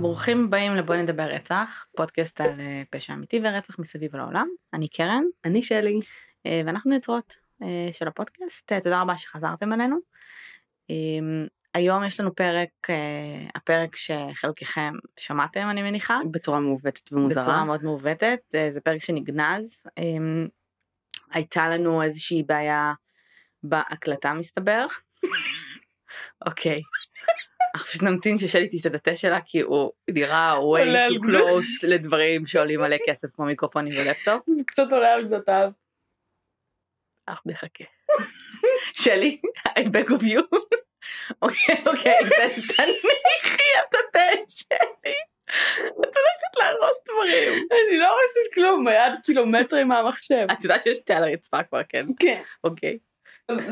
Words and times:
וברוכים 0.00 0.44
הבאים 0.44 0.74
לבוא 0.74 0.96
נדבר 0.96 1.22
רצח, 1.22 1.86
פודקאסט 1.96 2.40
על 2.40 2.60
אה, 2.60 2.82
פשע 2.90 3.12
אמיתי 3.12 3.40
ורצח 3.44 3.78
מסביב 3.78 4.16
לעולם. 4.16 4.48
אני 4.74 4.88
קרן. 4.88 5.24
אני 5.44 5.62
שלי. 5.62 5.98
אה, 6.46 6.62
ואנחנו 6.66 6.90
נעצרות 6.90 7.36
אה, 7.62 7.88
של 7.92 8.08
הפודקאסט, 8.08 8.72
תודה 8.82 9.02
רבה 9.02 9.16
שחזרתם 9.16 9.72
אלינו. 9.72 9.96
היום 11.74 12.04
יש 12.04 12.20
לנו 12.20 12.34
פרק, 12.34 12.70
הפרק 13.54 13.96
שחלקכם 13.96 14.92
שמעתם 15.16 15.70
אני 15.70 15.82
מניחה. 15.82 16.18
בצורה 16.30 16.60
מעוותת 16.60 17.12
ומוזרה. 17.12 17.42
בצורה 17.42 17.64
מאוד 17.64 17.84
מעוותת, 17.84 18.40
זה 18.70 18.80
פרק 18.84 19.02
שנגנז. 19.02 19.82
הייתה 21.30 21.68
לנו 21.68 22.02
איזושהי 22.02 22.42
בעיה 22.42 22.92
בהקלטה 23.62 24.34
מסתבר. 24.34 24.86
אוקיי. 26.46 26.80
אנחנו 27.74 27.88
פשוט 27.88 28.02
נמתין 28.02 28.38
ששלי 28.38 28.68
תשתה 28.72 28.88
את 28.88 28.94
התה 28.94 29.16
שלה 29.16 29.40
כי 29.44 29.60
הוא 29.60 29.92
נראה 30.10 30.58
way 30.58 31.10
too 31.10 31.22
close 31.22 31.88
לדברים 31.88 32.46
שעולים 32.46 32.80
מלא 32.80 32.96
כסף 33.06 33.28
כמו 33.34 33.44
מיקרופונים 33.44 33.92
ולפטופ. 33.98 34.42
קצת 34.66 34.86
עולה 34.90 35.14
על 35.14 35.26
גדותיו. 35.26 35.70
אנחנו 37.28 37.52
נחכה. 37.52 37.84
שלי, 38.92 39.40
I 39.68 39.80
beg 39.80 40.08
of 40.08 40.22
you. 40.22 40.42
אוקיי 41.42 41.74
אוקיי 41.86 42.18
תניחי 42.76 43.70
את 43.80 43.94
התה 43.94 44.20
שלי. 44.48 45.14
את 45.90 46.16
הולכת 46.16 46.56
להרוס 46.58 46.98
דברים. 47.04 47.66
אני 47.70 47.98
לא 47.98 48.08
הורסת 48.10 48.54
כלום, 48.54 48.88
היד 48.88 49.12
קילומטרים 49.24 49.88
מהמחשב. 49.88 50.46
את 50.52 50.64
יודעת 50.64 50.82
שיש 50.82 51.00
תה 51.00 51.16
על 51.16 51.24
הרצפה 51.24 51.62
כבר 51.62 51.80
כן? 51.88 52.06
כן. 52.18 52.42
אוקיי. 52.64 52.98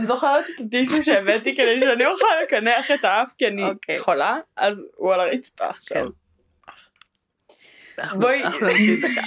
זוכרת 0.06 0.44
את 0.54 0.60
הטישו 0.66 1.04
שהבאתי 1.04 1.56
כדי 1.56 1.80
שאני 1.80 2.06
אוכל 2.06 2.26
לקנח 2.42 2.90
את 2.90 3.04
האף 3.04 3.32
כי 3.38 3.46
אני 3.46 3.64
אוקיי. 3.64 3.98
חולה 3.98 4.36
אז 4.56 4.84
הוא 4.96 5.14
על 5.14 5.20
הרצפה 5.20 5.68
עכשיו. 5.68 6.08
בואי 8.14 8.42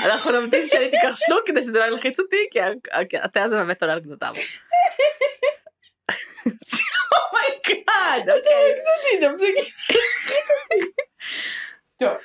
אנחנו 0.05 0.31
נמתין 0.31 0.67
שאני 0.67 0.91
תיקח 0.91 1.15
שלוק 1.15 1.47
כדי 1.47 1.63
שזה 1.63 1.79
לא 1.79 1.83
ילחיץ 1.83 2.19
אותי 2.19 2.47
כי 2.51 2.59
התה 3.17 3.43
הזה 3.43 3.55
באמת 3.55 3.81
עולה 3.81 3.93
על 3.93 3.99
גדותיו. 3.99 4.33
oh 7.17 7.49
my 7.49 7.81
god 7.81 8.29
אוקיי. 8.29 8.79
טוב. 11.99 12.17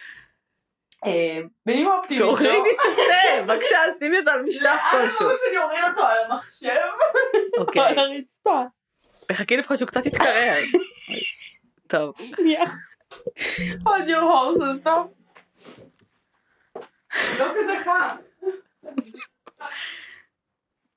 בנימה 1.67 1.97
אופטימית. 1.99 2.23
תורידי 2.23 2.49
את 2.51 2.81
התה 2.81 3.43
בבקשה 3.55 3.79
שימי 3.99 4.19
אותו 4.19 4.31
על 4.31 4.43
משטח 4.43 4.83
כלשהו. 4.91 5.27
לאן 5.29 5.37
שאני 5.45 5.59
אוריד 5.59 5.85
אותו 5.91 6.03
על 6.07 6.19
המחשב? 6.25 6.69
אוקיי. 7.59 7.83
על 7.83 7.99
הרצפה. 7.99 8.63
תחכי 9.29 9.57
לפחות 9.57 9.79
שהוא 9.79 9.89
קצת 9.89 10.07
יתקרר. 10.07 10.55
טוב. 11.87 12.15
שנייה. 12.17 12.65
hold 13.87 14.07
your 14.07 14.23
horses 14.23 14.85
טוב. 14.85 15.15
לא 17.39 17.47
כזה 17.55 17.85
חם. 17.85 18.17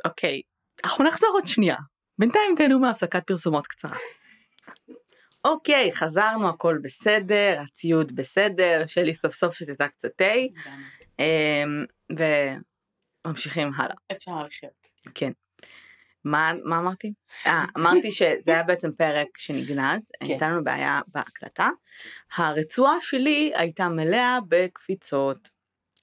אוקיי. 0.05 0.41
אנחנו 0.83 1.03
נחזור 1.03 1.29
עוד 1.33 1.47
שנייה. 1.47 1.75
בינתיים 2.19 2.55
תהנו 2.57 2.79
מהפסקת 2.79 3.27
פרסומות 3.27 3.67
קצרה. 3.67 3.97
אוקיי, 5.45 5.91
חזרנו, 5.91 6.49
הכל 6.49 6.77
בסדר, 6.81 7.61
הציוד 7.67 8.15
בסדר, 8.15 8.83
שלי 8.87 9.15
סוף 9.15 9.33
סוף 9.33 9.53
שתתה 9.53 9.87
קצת 9.87 10.09
תה, 10.15 10.33
אמ, 11.19 11.85
וממשיכים 13.25 13.71
הלאה. 13.77 13.95
אפשר 14.11 14.43
לחיות. 14.43 14.87
כן. 15.15 15.31
מה, 16.25 16.51
מה 16.63 16.79
אמרתי? 16.79 17.13
אה, 17.45 17.65
אמרתי 17.77 18.11
שזה 18.11 18.51
היה 18.51 18.63
בעצם 18.63 18.91
פרק 18.91 19.37
שנגנז, 19.37 20.11
כן. 20.19 20.25
הייתה 20.25 20.49
לנו 20.49 20.63
בעיה 20.63 21.01
בהקלטה. 21.07 21.69
הרצועה 22.35 22.95
שלי 23.01 23.51
הייתה 23.55 23.89
מלאה 23.89 24.37
בקפיצות 24.49 25.49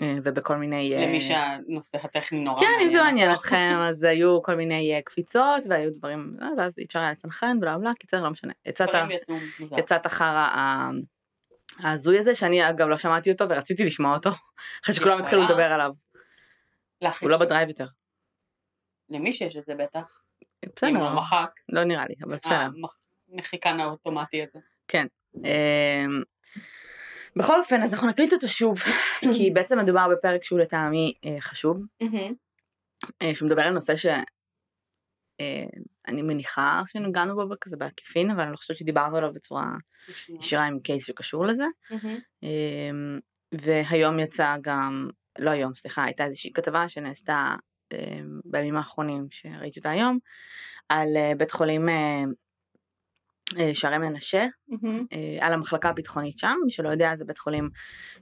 ובכל 0.02 0.56
מיני... 0.56 0.94
אה, 0.94 1.06
למי 1.06 1.20
שהנושא 1.20 1.98
הטכני 2.02 2.40
נורא 2.40 2.60
כן, 2.60 2.78
אם 2.82 2.88
זה 2.88 3.02
מעניין. 3.02 3.32
אתכם, 3.32 3.76
אז 3.80 4.02
היו 4.02 4.42
כל 4.42 4.54
מיני 4.54 4.94
אה, 4.94 5.02
קפיצות 5.02 5.66
והיו 5.68 5.90
דברים, 5.94 6.36
אה, 6.42 6.48
ואז 6.58 6.78
אי 6.78 6.84
אפשר 6.84 6.98
היה 6.98 7.12
לסנכרן 7.12 7.60
בלה 7.60 7.78
בלה, 7.78 7.92
קיצר 7.94 8.22
לא 8.22 8.30
משנה. 8.30 8.52
יצאת, 9.76 10.06
אחר 10.06 10.46
ההזוי 11.78 12.18
הזה, 12.18 12.34
שאני 12.34 12.68
אגב 12.68 12.88
לא 12.88 12.98
שמעתי 12.98 13.32
אותו 13.32 13.48
ורציתי 13.48 13.84
לשמוע 13.84 14.14
אותו, 14.14 14.30
אחרי 14.84 14.94
שכולם 14.94 15.18
התחילו? 15.18 15.42
לדבר 15.42 15.72
עליו. 15.72 15.92
הוא 17.20 17.30
לא 17.30 17.36
ב 17.36 17.41
Drive 17.41 17.68
יותר. 17.68 17.86
למי 19.10 19.32
שיש 19.32 19.56
את 19.56 19.64
זה 19.66 19.74
בטח. 19.74 20.22
בסדר, 20.76 20.90
אם 20.90 20.96
הוא 20.96 21.10
מחק. 21.10 21.50
לא 21.68 21.84
נראה 21.84 22.04
לי, 22.08 22.14
אבל 22.22 22.36
בסדר. 22.36 22.68
המחיקן 23.32 23.80
האוטומטי 23.80 24.42
הזה. 24.42 24.58
אמ, 24.94 26.22
בכל 27.36 27.58
אופן, 27.58 27.82
אז 27.82 27.94
אנחנו 27.94 28.08
נקליט 28.08 28.32
אותו 28.32 28.48
שוב, 28.48 28.78
כי 29.36 29.50
בעצם 29.50 29.78
מדובר 29.78 30.06
בפרק 30.12 30.44
שהוא 30.44 30.58
לטעמי 30.58 31.14
אה, 31.24 31.36
חשוב, 31.40 31.82
אה, 33.22 33.34
שהוא 33.34 33.46
מדבר 33.46 33.62
על 33.62 33.72
נושא 33.72 33.96
שאני 33.96 34.22
מניחה 36.22 36.82
שנגענו 36.86 37.34
בו 37.34 37.54
כזה 37.60 37.76
בעקיפין, 37.76 38.30
אבל 38.30 38.40
אני 38.40 38.50
לא 38.50 38.56
חושבת 38.56 38.76
שדיברנו 38.76 39.16
עליו 39.16 39.32
בצורה 39.32 39.66
ישירה. 40.38 40.66
עם 40.66 40.80
קייס 40.80 41.06
שקשור 41.06 41.46
לזה. 41.46 41.64
אמ, 42.42 43.18
והיום 43.52 44.18
יצא 44.18 44.56
גם, 44.60 45.08
לא 45.38 45.50
היום, 45.50 45.74
סליחה, 45.74 46.04
הייתה 46.04 46.24
איזושהי 46.24 46.52
כתבה 46.52 46.88
שנעשתה 46.88 47.54
אמ, 47.92 48.40
בימים 48.44 48.76
האחרונים, 48.76 49.26
שראיתי 49.30 49.78
אותה 49.78 49.90
היום, 49.90 50.18
על 50.88 51.16
אה, 51.16 51.32
בית 51.36 51.50
חולים 51.50 51.88
אה, 51.88 51.94
אה, 51.94 52.24
שערי 53.74 53.98
מנשה, 53.98 54.46
אה, 55.12 55.46
על 55.46 55.52
המחלקה 55.52 55.88
הביטחונית 55.88 56.38
שם, 56.38 56.54
מי 56.64 56.70
שלא 56.70 56.88
יודע 56.88 57.16
זה 57.16 57.24
בית 57.24 57.38
חולים 57.38 57.70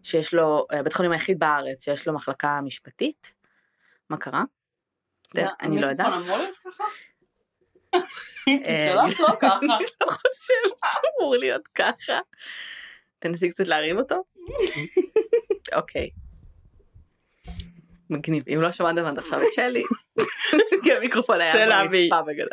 שיש 0.02 0.34
לו, 0.34 0.66
אה, 0.72 0.82
בית 0.82 0.92
חולים 0.92 1.12
היחיד 1.12 1.38
בארץ 1.38 1.84
שיש 1.84 2.08
לו 2.08 2.14
מחלקה 2.14 2.60
משפטית. 2.64 3.34
מה 4.10 4.16
קרה? 4.16 4.44
אני 5.60 5.80
לא 5.80 5.86
יודעת. 5.86 6.06
המיקרופון 6.06 6.22
אמור 6.22 6.36
להיות 6.38 6.56
ככה? 6.56 6.84
אה, 8.48 8.94
שלך 9.08 9.20
לא 9.20 9.28
ככה. 9.40 9.56
אני 9.56 9.84
לא 10.00 10.06
חושבת 10.06 10.78
שאמור 10.92 11.36
להיות 11.36 11.68
ככה. 11.68 12.18
תנסי 13.18 13.50
קצת 13.50 13.66
להרים 13.66 13.98
אותו. 13.98 14.22
אוקיי. 15.72 16.10
מגניב. 18.10 18.42
אם 18.54 18.60
לא 18.60 18.72
שמעתם 18.72 19.04
עד 19.04 19.18
עכשיו 19.18 19.42
את 19.42 19.52
שלי, 19.52 19.82
כי 20.84 20.92
המיקרופון 20.92 21.40
היה 21.40 21.52
בגדול. 22.22 22.48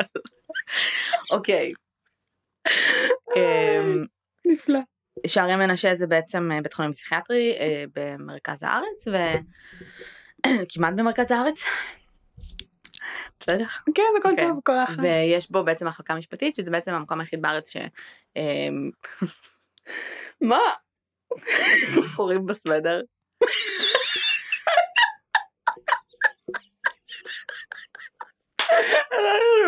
אוקיי. 1.32 1.74
אמ, 3.36 4.06
נפלא. 4.46 4.80
שערי 5.28 5.56
מנשה 5.56 5.96
זה 5.96 6.08
בעצם 6.08 6.52
אה, 6.52 6.62
בית 6.62 6.74
חולים 6.74 6.92
פסיכיאטרי 6.92 7.58
אה, 7.60 7.84
במרכז 7.96 8.64
הארץ 8.64 9.08
וכמעט 9.08 10.94
במרכז 10.98 11.32
הארץ. 11.32 11.64
בסדר. 13.40 13.66
כן, 13.96 14.04
הכל 14.20 14.30
אוקיי. 14.30 14.48
טוב, 14.48 14.58
הכל 14.58 14.78
אחלה. 14.84 15.04
ויש 15.04 15.52
בו 15.52 15.64
בעצם 15.64 15.88
מחלקה 15.88 16.16
משפטית 16.16 16.56
שזה 16.56 16.72
בעצם 16.72 16.94
המקום 16.94 17.20
היחיד 17.20 17.42
בארץ 17.42 17.70
ש... 17.70 17.78
אמ, 18.36 18.92
מה? 20.50 20.60
חורים 22.16 22.46
בסוודר. 22.46 23.02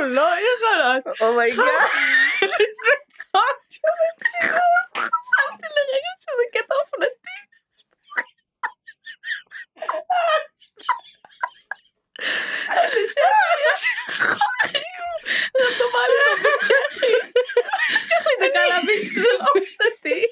לא 0.07 0.27
יכולות. 0.39 1.21
oh 1.21 1.46
my 1.46 1.72
god. 1.72 2.22
חשבתי 4.97 5.67
לרגע 5.75 6.11
שזה 6.19 6.43
קטע 6.53 6.75
אופנתי. 6.75 7.37
יש 13.73 13.85
חורים 14.07 14.93
רנדומליים 15.61 16.43
בצ'כי. 16.43 17.13
לקח 17.89 18.27
לי 18.27 18.49
דקה 18.49 18.65
להבין 18.65 19.01
שזה 19.05 19.27
לא 19.39 19.45
אופנתי. 19.55 20.25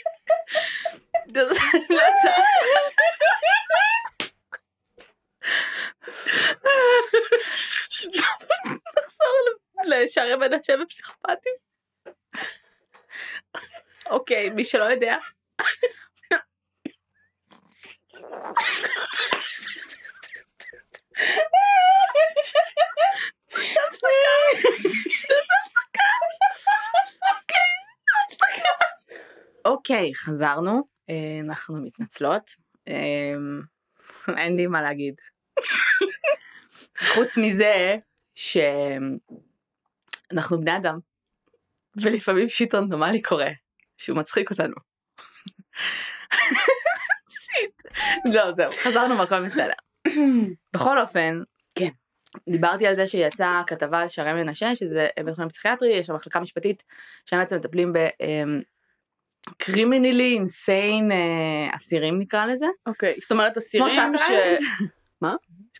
נחזור 8.97 9.35
לשערי 9.85 10.35
מנשה 10.35 10.73
ופסיכופטים. 10.83 11.70
אוקיי, 14.09 14.49
מי 14.49 14.63
שלא 14.63 14.83
יודע. 14.83 15.17
אוקיי, 29.65 30.15
חזרנו, 30.15 30.87
אה, 31.09 31.39
אנחנו 31.45 31.77
מתנצלות, 31.83 32.51
אה, 32.87 33.33
אין 34.37 34.55
לי 34.55 34.67
מה 34.67 34.81
להגיד. 34.81 35.15
חוץ 37.13 37.37
מזה 37.37 37.95
שאנחנו 38.35 38.71
בני 40.61 40.77
אדם, 40.77 40.99
ולפעמים 41.95 42.49
שיט 42.49 42.75
רנדומלי 42.75 43.21
קורה, 43.21 43.49
שהוא 43.97 44.17
מצחיק 44.17 44.51
אותנו. 44.51 44.75
שיט. 47.29 47.81
לא, 48.25 48.51
זהו, 48.57 48.71
חזרנו 48.83 49.17
והכל 49.17 49.45
בסדר. 49.45 49.73
בכל 50.73 50.99
אופן, 50.99 51.41
כן. 51.75 51.89
דיברתי 52.49 52.87
על 52.87 52.95
זה 52.95 53.07
שיצאה 53.07 53.61
כתבה 53.67 53.99
על 53.99 54.07
שערי 54.07 54.33
מנשה, 54.33 54.75
שזה 54.75 55.07
בית 55.25 55.35
חולים 55.35 55.49
פסיכיאטרי, 55.49 55.89
יש 55.89 56.07
שם 56.07 56.15
מחלקה 56.15 56.39
משפטית, 56.39 56.83
שהם 57.25 57.39
בעצם 57.39 57.57
מטפלים 57.57 57.93
ב... 57.93 57.97
קרימינלי 59.57 60.33
אינסיין 60.33 61.11
אסירים 61.75 62.19
נקרא 62.19 62.45
לזה. 62.45 62.65
אוקיי, 62.85 63.15
זאת 63.21 63.31
אומרת 63.31 63.57
אסירים 63.57 63.89
כמו 63.89 63.95
שאטר 63.95 64.17
ש... 64.17 64.29
איילנד. 64.29 64.59
מה? 65.21 65.35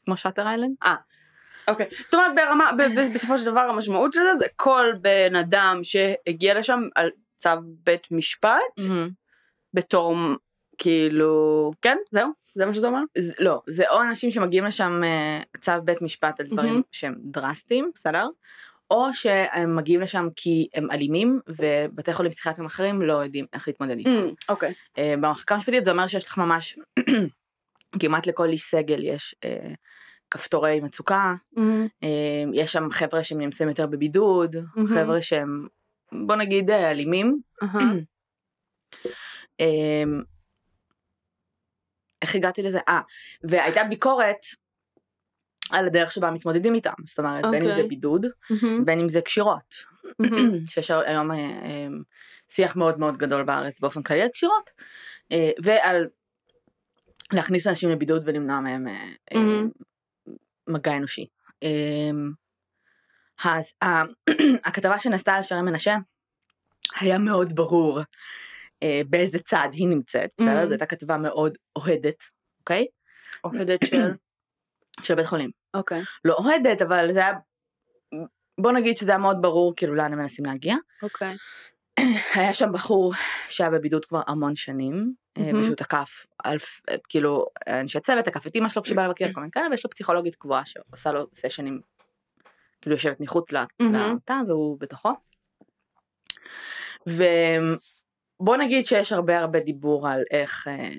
כמו 0.05 0.17
שאטר 0.17 0.47
איילנד? 0.47 0.75
אוקיי, 1.71 1.87
זאת 2.05 2.13
אומרת 2.13 2.31
ברמה, 2.35 2.71
ב- 2.77 2.99
ב- 2.99 3.13
בסופו 3.13 3.37
של 3.37 3.45
דבר 3.45 3.59
המשמעות 3.59 4.13
של 4.13 4.19
זה 4.23 4.35
זה 4.35 4.45
כל 4.55 4.85
בן 5.01 5.35
אדם 5.35 5.79
שהגיע 5.83 6.59
לשם 6.59 6.79
על 6.95 7.09
צו 7.37 7.49
בית 7.83 8.07
משפט 8.11 8.61
בתור 9.73 10.15
כאילו, 10.77 11.71
כן, 11.81 11.97
זהו, 12.11 12.29
זה 12.55 12.65
מה 12.65 12.73
שזה 12.73 12.87
אומר? 12.87 12.99
זה- 13.17 13.33
לא, 13.39 13.61
זה 13.67 13.83
או 13.89 14.01
אנשים 14.01 14.31
שמגיעים 14.31 14.65
לשם 14.65 15.01
אה, 15.03 15.41
צו 15.59 15.71
בית 15.83 16.01
משפט 16.01 16.39
על 16.39 16.45
דברים 16.45 16.69
מהמם. 16.69 16.81
שהם 16.91 17.15
דרסטיים, 17.17 17.91
בסדר? 17.95 18.27
או 18.91 19.13
שהם 19.13 19.75
מגיעים 19.75 20.01
לשם 20.01 20.27
כי 20.35 20.67
הם 20.73 20.91
אלימים 20.91 21.39
ובתי 21.47 22.13
חולים 22.13 22.31
פסיכיאטרים 22.31 22.65
אחרים 22.65 23.01
לא 23.01 23.13
יודעים 23.13 23.45
איך 23.53 23.67
להתמודד 23.67 23.97
איתם. 23.97 24.09
אוקיי. 24.49 24.73
אה, 24.97 25.13
במחלקה 25.21 25.55
המשפטית 25.55 25.85
זה 25.85 25.91
אומר 25.91 26.07
שיש 26.07 26.27
לך 26.27 26.37
ממש 26.37 26.79
כמעט 28.01 28.27
לכל 28.27 28.49
איש 28.49 28.61
סגל 28.63 29.03
יש 29.03 29.35
אה, 29.43 29.73
כפתורי 30.31 30.79
מצוקה, 30.79 31.33
אה, 32.03 32.43
יש 32.53 32.71
שם 32.71 32.91
חבר'ה 32.91 33.23
שהם 33.23 33.39
נמצאים 33.39 33.69
יותר 33.69 33.87
בבידוד, 33.87 34.55
מהמם. 34.75 34.87
חבר'ה 34.87 35.21
שהם 35.21 35.67
בוא 36.11 36.35
נגיד 36.35 36.69
אה, 36.69 36.91
אלימים. 36.91 37.41
אה, 39.61 40.03
איך 42.21 42.35
הגעתי 42.35 42.61
לזה? 42.61 42.79
אה, 42.87 43.01
והייתה 43.43 43.83
ביקורת 43.83 44.45
על 45.69 45.87
הדרך 45.87 46.11
שבה 46.11 46.31
מתמודדים 46.31 46.75
איתם, 46.75 46.93
זאת 47.05 47.19
אומרת 47.19 47.45
בין 47.51 47.63
אם 47.63 47.71
זה 47.71 47.71
אוקיי. 47.71 47.87
בידוד, 47.87 48.25
מהמם. 48.49 48.85
בין 48.85 48.99
אם 48.99 49.09
זה 49.09 49.21
קשירות. 49.21 49.75
שיש 50.71 50.91
היום 50.91 51.31
שיח 52.49 52.75
מאוד 52.75 52.99
מאוד 52.99 53.17
גדול 53.17 53.43
בארץ 53.43 53.79
באופן 53.79 54.03
כללי 54.03 54.21
על 54.21 54.29
קשירות, 54.29 54.71
ועל 55.63 56.07
להכניס 57.33 57.67
אנשים 57.67 57.89
לבידוד 57.89 58.23
ולמנוע 58.25 58.59
מהם 58.59 58.87
מהמם. 59.33 59.69
מגע 60.67 60.97
אנושי. 60.97 61.25
ה- 63.83 64.03
הכתבה 64.67 64.99
שנעשתה 64.99 65.33
על 65.33 65.43
שרי 65.43 65.61
מנשה 65.61 65.95
היה 66.99 67.17
מאוד 67.17 67.55
ברור 67.55 67.99
אה, 68.83 69.01
באיזה 69.09 69.39
צד 69.39 69.69
היא 69.71 69.87
נמצאת, 69.87 70.29
בסדר? 70.37 70.49
מהמם. 70.53 70.65
זו 70.65 70.71
הייתה 70.71 70.85
כתבה 70.85 71.17
מאוד 71.17 71.57
אוהדת, 71.75 72.23
אוקיי? 72.59 72.85
אוהדת 73.43 73.79
של... 73.85 73.97
של 75.05 75.15
בית 75.15 75.25
חולים. 75.25 75.49
אוקיי. 75.73 76.01
לא 76.25 76.33
אוהדת, 76.33 76.81
אבל 76.81 77.13
זה 77.13 77.19
היה, 77.19 77.33
בוא 78.61 78.71
נגיד 78.71 78.97
שזה 78.97 79.11
היה 79.11 79.17
מאוד 79.17 79.37
ברור 79.41 79.73
כאילו 79.75 79.95
לאן 79.95 80.13
הם 80.13 80.19
מנסים 80.19 80.45
להגיע. 80.45 80.75
אוקיי. 81.03 81.35
היה 82.35 82.53
שם 82.53 82.71
בחור 82.73 83.13
שהיה 83.49 83.69
בבידוד 83.69 84.05
כבר 84.05 84.21
המון 84.27 84.55
שנים. 84.55 85.13
ושהוא 85.39 85.75
תקף, 85.75 86.25
אלף, 86.45 86.81
אה, 86.89 86.95
כאילו, 87.09 87.45
אנשי 87.67 87.99
צוות, 87.99 88.25
תקף 88.25 88.47
את 88.47 88.55
אמא 88.55 88.69
שלו 88.69 88.83
כשבא 88.83 89.07
לבקר, 89.07 89.25
כל 89.33 89.39
מיני 89.39 89.51
כאלה, 89.51 89.67
ויש 89.71 89.85
לו 89.85 89.89
פסיכולוגית 89.89 90.35
קבועה 90.35 90.65
שעושה 90.65 91.11
לו 91.11 91.27
סשנים, 91.33 91.81
כאילו 92.81 92.95
יושבת 92.95 93.19
מחוץ. 93.19 93.51
לתא 94.15 94.41
והוא 94.47 94.79
בתוכו. 94.79 95.09
ובוא 97.07 98.57
נגיד 98.57 98.85
שיש 98.85 99.11
הרבה 99.13 99.39
הרבה 99.39 99.59
דיבור 99.59 100.09
על 100.09 100.23
איך, 100.31 100.67
אה, 100.67 100.89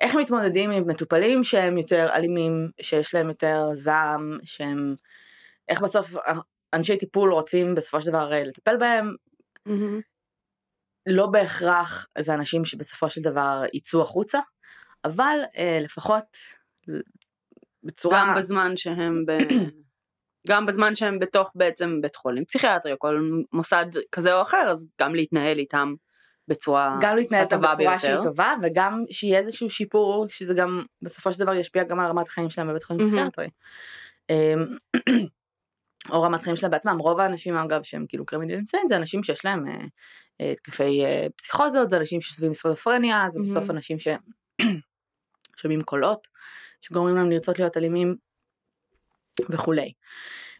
איך 0.00 0.14
מתמודדים 0.14 0.70
עם 0.70 0.88
מטופלים 0.88 1.44
שהם 1.44 1.78
יותר 1.78 2.08
אלימים, 2.12 2.68
שיש 2.80 3.14
להם 3.14 3.28
יותר 3.28 3.70
זעם, 3.74 4.38
שהם, 4.44 4.94
איך 5.68 5.80
בסוף 5.80 6.14
אנשי 6.74 6.96
טיפול 6.96 7.32
רוצים 7.32 7.74
בסופו 7.74 8.02
של 8.02 8.08
דבר 8.08 8.32
אה, 8.32 8.44
לטפל 8.44 8.76
בהם, 8.76 9.14
מהמם. 9.66 10.13
לא 11.06 11.26
בהכרח 11.26 12.06
זה 12.18 12.34
אנשים 12.34 12.64
שבסופו 12.64 13.10
של 13.10 13.20
דבר 13.20 13.62
יצאו 13.72 14.02
החוצה, 14.02 14.38
אבל 15.04 15.38
אה, 15.56 15.78
לפחות 15.82 16.24
בצורה... 17.82 18.24
גם 18.28 18.34
בזמן 18.36 18.76
שהם 18.76 19.24
ב... 19.26 19.32
גם 20.48 20.66
בזמן 20.66 20.94
שהם 20.94 21.18
בתוך 21.18 21.52
בעצם 21.54 22.00
בית 22.00 22.16
חולים 22.16 22.44
פסיכיאטרי 22.44 22.92
או 22.92 22.98
כל 22.98 23.30
מוסד 23.52 23.86
כזה 24.12 24.34
או 24.34 24.42
אחר 24.42 24.70
אז 24.70 24.86
גם 25.00 25.14
להתנהל 25.14 25.58
איתם 25.58 25.94
בצורה 26.48 26.98
גם 27.00 27.16
להתנהל 27.16 27.42
איתם 27.42 27.56
הטובה 27.56 27.74
בצורה 27.74 27.98
שהיא 27.98 28.12
ביותר. 28.12 28.28
טובה 28.28 28.54
וגם 28.62 29.04
שיהיה 29.10 29.38
איזשהו 29.38 29.70
שיפור 29.70 30.26
שזה 30.28 30.54
גם 30.54 30.84
בסופו 31.02 31.32
של 31.32 31.44
דבר 31.44 31.54
ישפיע 31.54 31.84
גם 31.84 32.00
על 32.00 32.06
רמת 32.06 32.26
החיים 32.26 32.50
שלהם 32.50 32.68
בבית 32.68 32.84
חולים. 32.84 33.04
פסיכיאטרי. 33.04 33.48
אמ, 34.30 34.76
או 36.10 36.22
רמת 36.22 36.42
חיים 36.42 36.56
שלהם 36.56 36.70
בעצמם 36.70 36.98
רוב 36.98 37.20
האנשים 37.20 37.56
אגב 37.56 37.82
שהם 37.82 38.06
כאילו 38.08 38.26
קרימינל 38.26 38.54
אינסיין 38.54 38.88
זה 38.88 38.96
אנשים 38.96 39.22
שיש 39.22 39.44
להם 39.44 39.68
אה, 39.68 39.84
התקפי 40.40 41.04
אה, 41.04 41.26
פסיכוזות 41.36 41.90
זה 41.90 41.96
אנשים 41.96 42.20
שסביבים 42.20 42.50
מסכיזופרניה 42.50 43.26
זה 43.30 43.40
בסוף 43.40 43.56
מהמם. 43.56 43.70
אנשים 43.70 43.96
ששומעים 43.98 45.82
קולות 45.90 46.28
שגורמים 46.80 47.16
להם 47.16 47.30
לרצות 47.30 47.58
להיות 47.58 47.76
אלימים 47.76 48.16
וכולי. 49.50 49.92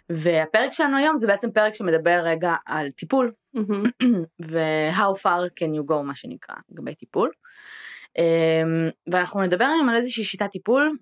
והפרק 0.09 0.73
שלנו 0.73 0.97
היום 0.97 1.17
זה 1.17 1.27
בעצם 1.27 1.53
פרק 1.53 1.75
שמדבר 1.75 2.21
רגע 2.25 2.55
על 2.67 2.91
טיפול. 2.91 3.33
ו-how 4.51 5.19
far 5.23 5.51
can 5.61 5.79
you 5.79 5.91
go 5.91 6.03
מה 6.03 6.15
שנקרא 6.15 6.57
לגבי 6.71 6.95
טיפול. 6.95 7.31
Um, 8.19 8.93
ואנחנו 9.13 9.43
נדבר 9.43 9.65
היום 9.65 9.89
על 9.89 9.97
איזושהי 9.97 10.25
שיטת 10.25 10.51
טיפול 10.53 10.97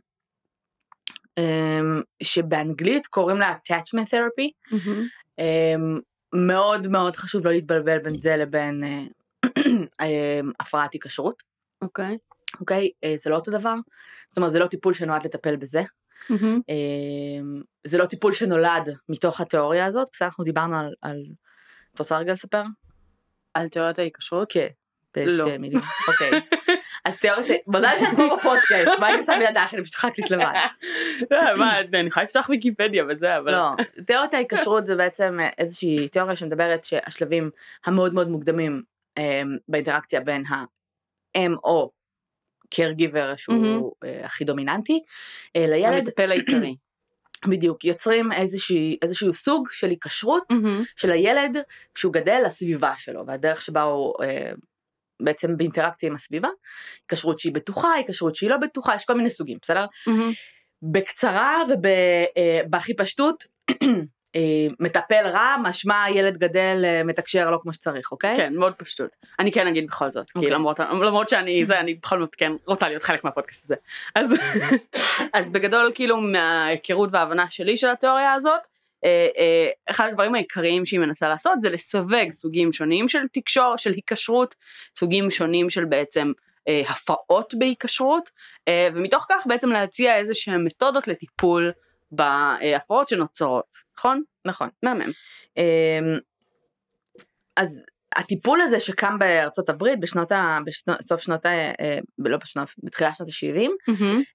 um, 1.41 2.03
שבאנגלית 2.23 3.07
קוראים 3.07 3.39
לה 3.39 3.55
attachment 3.55 4.07
therapy. 4.07 4.51
מהמם. 4.71 6.01
מאוד 6.35 6.87
מאוד 6.87 7.17
חשוב 7.17 7.45
לא 7.45 7.53
להתבלבל 7.53 7.99
בין 7.99 8.21
זה 8.21 8.37
לבין 8.37 8.85
uh, 8.85 9.49
um, 10.03 10.51
הפרעת 10.61 10.93
היקשרות, 10.93 11.43
אוקיי. 11.83 12.19
אוקיי? 12.61 12.91
Uh, 13.05 13.09
זה 13.23 13.31
לא 13.31 13.37
אותו 13.37 13.51
דבר. 13.51 13.75
זאת 14.29 14.37
אומרת 14.37 14.53
זה 14.53 14.59
לא 14.59 14.67
טיפול 14.67 14.95
שנועד 14.95 15.25
לטפל 15.25 15.57
בזה. 15.57 15.83
זה 17.87 17.99
לא 17.99 18.07
טיפול 18.07 18.33
שנולד 18.33 18.97
מתוך 19.09 19.41
התיאוריה 19.41 19.87
הזאת. 19.87 20.09
בסדר 20.13 20.27
אנחנו 20.27 20.45
דיברנו 20.45 20.79
על... 20.79 20.95
על... 21.03 21.23
את 21.95 21.99
רוצה 21.99 22.19
רגע 22.19 22.33
לספר? 22.33 22.63
על 23.55 23.69
תיאוריית 23.69 23.99
ההיקשרות? 23.99 24.53
כן. 24.53 24.69
לא. 25.17 25.45
בשתי 25.45 25.59
מילים. 25.59 25.81
אוקיי. 26.09 26.31
אז 27.09 27.17
תיאורטית, 27.17 27.61
מזל 27.67 27.95
שאת 27.99 28.17
פה 28.17 28.37
בפודקאסט, 28.37 28.99
מה 29.01 29.07
הייתי 29.07 29.21
עושה 29.21 29.37
בלעדייך, 29.39 29.75
אני 29.75 29.83
פשוט 29.83 29.95
חקלית 29.95 30.31
לבד. 30.33 30.53
מה, 31.59 31.81
אני 31.81 32.09
יכולה 32.09 32.25
לפתוח 32.25 32.49
ויקיפדיה 32.49 33.05
וזה 33.09 33.39
אבל 33.39 33.53
לא, 33.53 33.69
תיאוריית 34.07 34.35
ההיקשרות 34.35 34.87
זה 34.87 34.97
בעצם 34.97 35.39
איזושהי 35.59 36.09
תיאוריה 36.09 36.37
שמדברת 36.37 36.85
שהשלבים 36.85 37.51
המאוד 37.85 38.15
מאוד 38.15 38.29
מוקדמים 38.29 38.83
אה, 39.19 39.43
באינטראקציה 39.69 40.21
בין 40.21 40.45
האם 41.35 41.55
או 41.65 41.91
caregiver 42.75 43.37
שהוא 43.37 43.93
אה, 44.05 44.21
הכי 44.25 44.45
דומיננטי, 44.45 45.01
אה, 45.57 45.67
לילד, 45.67 45.95
המטפל 45.99 46.31
העיקרי. 46.31 46.77
בדיוק, 47.51 47.85
יוצרים 47.85 48.33
איזושהי- 48.33 48.99
איזשהו 49.03 49.35
סוג 49.35 49.69
של 49.73 49.91
היקשרות 49.91 50.43
מהמם. 50.53 50.83
של 50.97 51.11
הילד 51.13 51.57
כשהוא 51.95 52.13
גדל 52.13 52.43
לסביבה 52.47 52.93
שלו 52.97 53.27
והדרך 53.27 53.63
שבה 53.63 53.83
הוא 53.83 54.15
אה, 54.23 54.51
בעצם 55.25 55.57
באינטראקציה 55.57 56.09
עם 56.09 56.15
הסביבה, 56.15 56.49
היקשרות 57.03 57.39
שהיא 57.39 57.53
בטוחה, 57.55 57.93
היקשרות 57.93 58.35
שהיא 58.35 58.51
לא 58.51 58.57
בטוחה, 58.57 58.95
יש 58.95 59.05
כל 59.05 59.15
מיני 59.15 59.31
סוגים, 59.31 59.59
בסדר? 59.63 59.87
מהמם. 60.07 60.33
בקצרה 60.83 61.63
ובהכי 61.69 62.97
פשטות, 62.97 63.45
אה, 64.37 64.67
מטפל 64.81 65.27
רע, 65.27 65.57
משמע 65.63 66.05
ילד 66.11 66.39
גדל 66.39 66.83
אה, 66.85 67.05
מתקשר 67.05 67.51
לא 67.51 67.59
כמו 67.63 67.73
שצריך, 67.73 68.13
אוקיי? 68.13 68.37
כן 68.37 68.53
מאוד 68.57 68.75
פשטות. 68.75 69.17
אני 69.39 69.53
כן 69.53 69.67
אגיד 69.67 69.87
בכל 69.87 70.11
זאת, 70.11 70.31
כי 70.31 70.39
אוקיי. 70.39 70.51
למרות 70.51 70.81
למרות 70.81 71.29
שאני 71.29 71.65
זה 71.65 71.81
אני 71.81 71.95
בכל 71.95 72.21
זאת 72.21 72.35
כן 72.35 72.53
רוצה 72.67 72.89
להיות 72.89 73.03
חלק 73.03 73.25
מהפודקאסט 73.25 73.65
הזה. 73.65 73.75
אז 74.15 74.35
אז 75.35 75.51
בגדול 75.51 75.91
כאילו 75.95 76.21
מההיכרות 76.21 77.11
וההבנה 77.13 77.51
שלי 77.51 77.77
של 77.77 77.89
התיאוריה 77.89 78.33
הזאת. 78.33 78.72
אה, 79.05 79.29
אה, 79.39 79.69
אחד 79.91 80.09
הדברים 80.11 80.35
העיקריים 80.35 80.85
שהיא 80.85 81.01
מנסה 81.01 81.29
לעשות 81.29 81.63
זה 81.63 81.71
לסווג 81.71 82.31
סוגים 82.31 82.73
שונים 82.73 83.09
של 83.09 83.19
תקשור, 83.33 83.77
של 83.77 83.93
היקשרות, 83.93 84.55
סוגים 84.99 85.31
שונים 85.31 85.71
של 85.71 85.85
בעצם 85.85 86.33
אה, 86.69 86.83
הפרעות 86.89 87.55
בהיקשרות, 87.59 88.31
ומתוך 88.95 89.27
כך 89.29 89.47
בעצם 89.47 89.71
להציע 89.71 90.17
איזה 90.17 90.35
שהם 90.35 90.65
מתודות 90.65 91.09
לטיפול 91.09 91.73
בהפרעות 92.13 93.09
שנוצרות, 93.09 93.77
נכון? 93.99 94.23
נכון. 94.45 94.69
מהמם. 94.83 95.11
אמ, 95.57 95.63
אז 97.57 97.83
הטיפול 98.17 98.61
הזה 98.61 98.81
שקם 98.81 99.19
בארצות 99.19 99.69
הברית 99.69 100.01
בשנות 100.01 100.33
ה... 100.33 100.59
בסוף 101.01 101.21
שנות 101.21 101.47
ה... 101.47 101.51
אה, 101.51 101.99
לא 102.19 102.37
בשנות, 102.37 102.69
בתחילת 102.83 103.17
שנות 103.17 103.29
ה-70, 103.29 103.93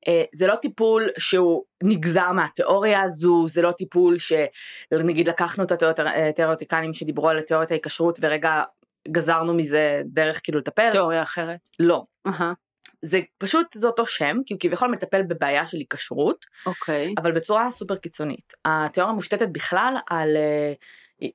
אה, 0.08 0.24
זה 0.36 0.48
לא 0.48 0.56
טיפול 0.56 1.08
שהוא 1.18 1.64
נגזר 1.84 2.32
מהתיאוריה 2.32 3.02
הזו, 3.02 3.46
זה 3.48 3.62
לא 3.62 3.72
טיפול 3.72 4.18
שנגיד 4.20 5.28
לקחנו 5.28 5.64
את 5.64 5.72
התיאורטיקנים 6.00 6.94
שדיברו 6.94 7.30
על 7.30 7.42
תיאוריית 7.42 7.72
ההיקשרות 7.72 8.20
ורגע 8.22 8.64
גזרנו 9.12 9.54
מזה 9.54 10.02
דרך 10.06 10.40
כאילו 10.44 10.60
לטפל. 10.60 10.92
תיאוריה 10.92 11.24
אחרת. 11.24 11.60
לא. 11.80 12.04
אהה. 12.28 12.54
זה 13.02 13.20
פשוט, 13.38 13.68
זה 13.74 13.88
אותו 13.88 14.06
שם, 14.06 14.38
כי 14.46 14.54
הוא 14.54 14.60
כביכול 14.60 14.92
מטפל 14.92 15.24
בבעיה 15.24 15.66
של 15.66 15.78
היקשרות, 15.78 16.46
אוקיי. 16.66 17.14
אבל 17.18 17.32
בצורה 17.32 17.72
סופר 17.72 17.96
קיצונית. 17.96 18.54
התיאוריה 18.66 19.16
מושתתת 19.16 19.48
בכלל 19.52 19.96
על, 20.10 20.38
אה, 20.38 20.74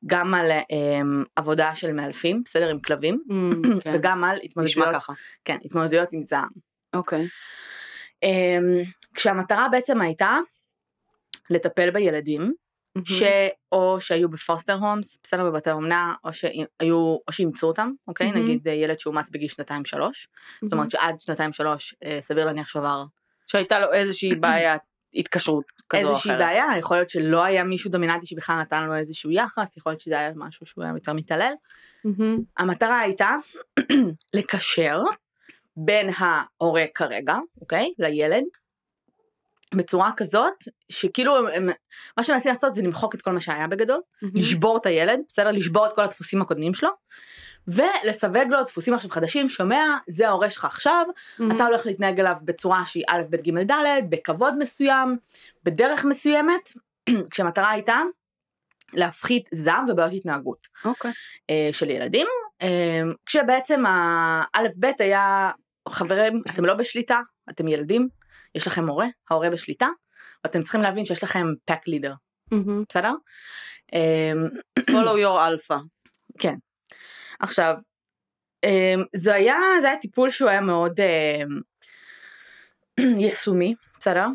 גם 0.06 0.34
על 0.34 0.50
אה, 0.50 1.00
עבודה 1.36 1.74
של 1.74 1.92
מאלפים, 1.92 2.42
בסדר, 2.44 2.68
עם 2.68 2.80
כלבים, 2.80 3.22
Mm, 3.28 3.82
כן. 3.82 3.90
וגם 3.94 4.24
על 4.24 4.38
התמודדויות. 4.44 4.94
כן, 5.44 5.56
התמודדויות 5.64 6.12
עם 6.12 6.22
זעם. 6.26 6.48
אוקיי. 6.94 7.26
אמ, 8.22 8.82
כשהמטרה 9.14 9.68
בעצם 9.68 10.00
הייתה 10.00 10.38
לטפל 11.50 11.90
בילדים, 11.90 12.54
שאו 13.04 14.00
שהיו 14.00 14.28
בפוסטר 14.28 14.74
הומס, 14.74 15.18
בסדר 15.22 15.50
בבתי 15.50 15.70
אומנה, 15.70 16.14
או 16.24 16.32
שהיו, 16.32 17.16
או 17.28 17.32
שאימצו 17.32 17.66
אותם, 17.66 17.92
אוקיי? 18.08 18.30
מהמם. 18.30 18.42
נגיד 18.42 18.68
אה, 18.68 18.72
ילד 18.72 18.98
שאומץ 18.98 19.30
בגיל 19.30 19.48
שנתיים 19.48 19.84
שלוש, 19.84 20.28
זאת 20.64 20.72
אומרת 20.72 20.90
שעד 20.90 21.20
שנתיים 21.20 21.52
שלוש 21.52 21.94
אה, 22.04 22.18
סביר 22.22 22.44
להניח 22.44 22.68
שעבר 22.68 23.04
שהייתה 23.46 23.78
לו 23.78 23.92
איזושהי 23.92 24.34
בעיה 24.34 24.76
התקשרות 25.14 25.64
כזו 25.88 26.02
או 26.02 26.08
איזושהי 26.08 26.30
אחרת. 26.30 26.38
בעיה, 26.38 26.64
יכול 26.78 26.96
להיות 26.96 27.10
שלא 27.10 27.44
היה 27.44 27.64
מישהו 27.64 27.90
דומיננטי 27.90 28.26
שבכלל 28.26 28.60
נתן 28.60 28.84
לו 28.84 28.96
איזשהו 28.96 29.30
יחס, 29.30 29.76
יכול 29.76 29.92
להיות 29.92 30.00
שזה 30.00 30.18
היה 30.18 30.30
משהו 30.36 30.66
שהוא 30.66 30.84
היה 30.84 30.92
יותר 30.96 31.12
מתעלל. 31.12 31.52
המטרה 32.58 33.00
הייתה 33.00 33.30
לקשר 34.34 35.00
בין 35.76 36.10
ההורה 36.18 36.84
כרגע, 36.94 37.36
אוקיי? 37.60 37.92
לילד, 37.98 38.44
בצורה 39.74 40.10
כזאת 40.16 40.54
שכאילו 40.88 41.36
הם, 41.36 41.46
הם, 41.46 41.68
מה 42.16 42.22
שמנסים 42.22 42.52
לעשות 42.52 42.74
זה 42.74 42.82
למחוק 42.82 43.14
את 43.14 43.22
כל 43.22 43.32
מה 43.32 43.40
שהיה 43.40 43.66
בגדול. 43.66 44.00
לשבור 44.34 44.76
את 44.76 44.86
הילד, 44.86 45.20
בסדר? 45.28 45.50
לשבור 45.50 45.86
את 45.86 45.92
כל 45.92 46.04
הדפוסים 46.04 46.42
הקודמים 46.42 46.74
שלו, 46.74 46.90
ולסווג 47.68 48.48
לו 48.50 48.62
דפוסים 48.62 48.94
עכשיו 48.94 49.10
חדשים, 49.10 49.48
שומע, 49.48 49.96
זה 50.08 50.28
ההורה 50.28 50.50
שלך 50.50 50.64
עכשיו, 50.64 51.06
מהמם. 51.38 51.56
אתה 51.56 51.66
הולך 51.66 51.86
להתנהג 51.86 52.20
אליו 52.20 52.34
בצורה 52.42 52.86
שהיא 52.86 53.04
א', 53.08 53.22
ב', 53.30 53.36
ג', 53.36 53.72
ד', 53.72 53.84
בכבוד 54.08 54.58
מסוים, 54.58 55.16
בדרך 55.64 56.04
מסוימת, 56.04 56.72
כשהמטרה 57.30 57.70
הייתה 57.70 57.98
להפחית 58.92 59.48
זעם 59.52 59.84
ובעיות 59.88 60.12
התנהגות 60.12 60.68
אוקיי. 60.84 61.12
אה, 61.50 61.68
של 61.72 61.90
ילדים, 61.90 62.26
אה, 62.62 63.02
כשבעצם 63.26 63.84
האלף 63.86 64.72
ב' 64.78 64.90
היה, 64.98 65.50
חברים, 65.88 66.42
אתם 66.50 66.64
לא 66.64 66.74
בשליטה, 66.74 67.20
אתם 67.50 67.68
ילדים, 67.68 68.08
יש 68.54 68.66
לכם 68.66 68.88
הורה, 68.88 69.06
ההורה 69.30 69.50
בשליטה, 69.50 69.88
ואתם 70.44 70.62
צריכים 70.62 70.82
להבין 70.82 71.04
שיש 71.04 71.24
לכם 71.24 71.46
pack 71.64 71.88
leader, 71.88 72.14
מהמם. 72.52 72.84
בסדר? 72.88 73.12
אה, 73.94 74.32
follow 74.90 75.16
your 75.16 75.38
alpha. 75.38 75.76
כן. 76.38 76.54
עכשיו, 77.42 77.74
אמ, 78.64 79.04
זה 79.16 79.34
היה, 79.34 79.56
זה 79.80 79.88
היה 79.88 79.98
טיפול 79.98 80.30
שהוא 80.30 80.50
היה 80.50 80.60
מאוד 80.60 81.00
אמ, 81.00 81.60
יישומי, 83.20 83.74
בסדר? 83.98 84.26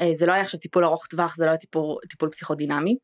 אה, 0.00 0.14
זה 0.14 0.26
לא 0.26 0.32
היה 0.32 0.42
עכשיו 0.42 0.60
טיפול 0.60 0.84
ארוך 0.84 1.06
טווח, 1.06 1.36
זה 1.36 1.44
לא 1.44 1.50
היה 1.50 1.58
טיפול, 1.58 1.96
טיפול 2.08 2.30
פסיכודינמי. 2.30 2.96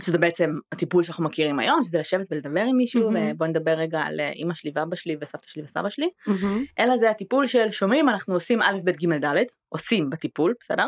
שזה 0.00 0.18
בעצם 0.18 0.50
הטיפול 0.72 1.02
שאנחנו 1.02 1.24
מכירים 1.24 1.58
היום, 1.58 1.84
שזה 1.84 1.98
לשבת 1.98 2.26
ולדבר 2.30 2.60
עם 2.60 2.76
מישהו, 2.76 3.10
מהמם. 3.10 3.30
ובוא 3.34 3.46
נדבר 3.46 3.70
רגע 3.70 4.00
על 4.00 4.20
אה, 4.20 4.32
אמא 4.32 4.54
שלי 4.54 4.70
ואבא 4.74 4.96
שלי 4.96 5.16
וסבתא 5.20 5.48
שלי 5.48 5.62
וסבא 5.62 5.88
שלי, 5.88 6.10
מהמם. 6.26 6.64
אלא 6.78 6.96
זה 6.96 7.10
הטיפול 7.10 7.46
של 7.46 7.70
שומעים, 7.70 8.08
אנחנו 8.08 8.34
עושים 8.34 8.62
א', 8.62 8.78
ב', 8.84 8.90
ג', 8.90 9.24
ד', 9.24 9.44
עושים 9.68 10.10
בטיפול, 10.10 10.54
בסדר? 10.60 10.86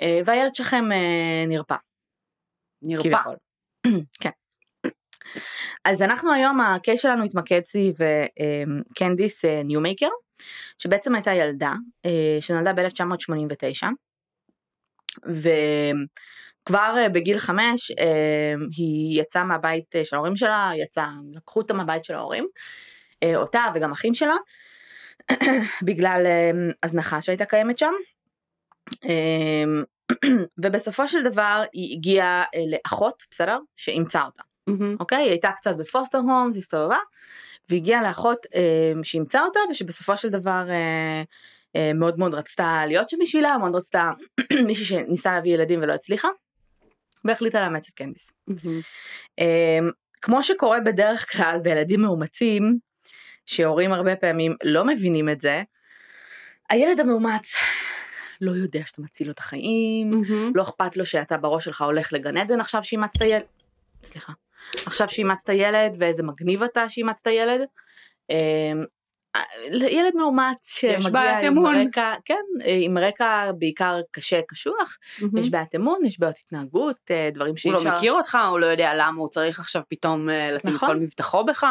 אה, 0.00 0.20
והילד 0.24 0.54
שלכם 0.54 0.84
נרפא. 1.48 1.76
נרפא. 2.82 3.18
כן. 4.20 4.30
אז 5.84 6.02
אנחנו 6.02 6.32
היום 6.32 6.60
ה 6.60 6.68
case 6.68 7.02
שלנו 7.02 7.24
התמקד 7.24 7.60
סביב 7.64 8.02
אה, 8.02 8.24
קנדיס 8.94 9.44
ניומייקר 9.44 10.08
שבעצם 10.78 11.14
הייתה 11.14 11.32
ילדה 11.32 11.72
אה, 12.06 12.38
שנולדה 12.40 12.72
ב-1989 12.72 13.86
וכבר 15.28 16.94
אה, 16.96 17.08
בגיל 17.08 17.38
חמש 17.38 17.90
אה, 17.90 18.54
היא 18.76 19.20
יצאה 19.20 19.44
מהבית 19.44 19.96
אה, 19.96 20.04
של 20.04 20.16
ההורים 20.16 20.36
שלה, 20.36 20.70
יצאה, 20.74 21.10
לקחו 21.34 21.60
אותה 21.60 21.74
מהבית 21.74 22.04
של 22.04 22.14
ההורים, 22.14 22.46
אה, 23.22 23.36
אותה 23.36 23.64
וגם 23.74 23.92
אחים 23.92 24.14
שלה 24.14 24.34
בגלל 25.86 26.22
אה, 26.26 26.50
הזנחה 26.82 27.22
שהייתה 27.22 27.44
קיימת 27.44 27.78
שם. 27.78 27.92
אה, 29.04 29.64
ובסופו 30.64 31.08
של 31.08 31.22
דבר 31.22 31.62
היא 31.72 31.96
הגיעה 31.96 32.42
אה, 32.42 32.60
לאחות, 32.70 33.22
בסדר? 33.30 33.58
שאימצה 33.76 34.24
אותה. 34.24 34.42
מהמם. 34.66 34.96
אוקיי? 35.00 35.18
היא 35.18 35.30
הייתה 35.30 35.50
קצת 35.56 35.76
בפוסטר 35.76 36.18
הומס, 36.18 36.56
הסתובבה, 36.56 36.98
והגיעה 37.68 38.02
לאחות 38.02 38.46
אה, 38.54 38.92
שאימצה 39.02 39.42
אותה, 39.42 39.60
ושבסופו 39.70 40.16
של 40.16 40.28
דבר 40.28 40.64
אה, 40.70 41.22
אה, 41.76 41.92
מאוד 41.94 42.18
מאוד 42.18 42.34
רצתה 42.34 42.82
להיות 42.86 43.10
שם 43.10 43.16
בשבילה, 43.20 43.58
מאוד 43.58 43.74
רצתה 43.74 44.12
מישהי 44.66 44.84
שניסתה 44.84 45.32
להביא 45.32 45.54
ילדים 45.54 45.80
ולא 45.82 45.92
הצליחה, 45.92 46.28
והחליטה 47.24 47.60
לאמץ 47.60 47.88
את 47.88 47.94
קנדיס. 47.94 48.32
מהמם. 48.46 48.80
אה, 49.38 49.78
כמו 50.22 50.42
שקורה 50.42 50.80
בדרך 50.80 51.32
כלל 51.32 51.58
בילדים 51.62 52.02
מאומצים, 52.02 52.78
שהורים 53.46 53.92
הרבה 53.92 54.16
פעמים 54.16 54.56
לא 54.64 54.84
מבינים 54.84 55.28
את 55.28 55.40
זה, 55.40 55.62
הילד 56.70 57.00
המאומץ 57.00 57.54
לא 58.40 58.50
יודע 58.50 58.80
שאתה 58.86 59.02
מציל 59.02 59.26
לו 59.26 59.32
את 59.32 59.38
החיים, 59.38 60.10
מהמם. 60.10 60.52
לא 60.54 60.62
אכפת 60.62 60.96
לו 60.96 61.06
שאתה 61.06 61.36
בראש 61.36 61.64
שלך 61.64 61.82
הולך 61.82 62.12
לגן 62.12 62.36
עדן 62.36 62.60
עכשיו 62.60 62.84
שאימצת 62.84 63.20
ילד, 63.20 63.42
סליחה, 64.04 64.32
עכשיו 64.86 65.08
שאימצת 65.08 65.48
ילד 65.48 65.96
ואיזה 65.98 66.22
מגניב 66.22 66.62
אתה 66.62 66.88
שאימצת 66.88 67.26
ילד. 67.26 67.60
אמ, 68.30 68.84
ילד 69.70 70.14
מאומץ 70.14 70.82
יש 70.82 71.04
שמגיע 71.04 71.38
עם 71.38 71.46
אמון. 71.46 71.86
רקע, 71.86 72.14
כן, 72.24 72.42
עם 72.64 72.98
רקע 72.98 73.52
בעיקר 73.58 74.00
קשה 74.10 74.40
קשוח, 74.48 74.98
מהמם. 75.20 75.38
יש 75.38 75.50
בעיית 75.50 75.74
אמון, 75.74 76.04
יש 76.04 76.20
בעיות 76.20 76.36
התנהגות, 76.44 76.96
אה, 77.10 77.28
דברים 77.32 77.56
שאי 77.56 77.70
הוא 77.70 77.78
אפשר, 77.78 77.90
לא 77.90 77.96
מכיר 77.96 78.12
אותך, 78.12 78.38
הוא 78.50 78.58
לא 78.58 78.66
יודע 78.66 78.92
למה 78.94 79.20
הוא 79.20 79.28
צריך 79.28 79.60
עכשיו 79.60 79.82
פתאום 79.88 80.30
אה, 80.30 80.52
לשים 80.52 80.70
את 80.70 80.74
נכון. 80.74 80.88
כל 80.88 80.96
מבטחו 80.96 81.44
בך. 81.44 81.66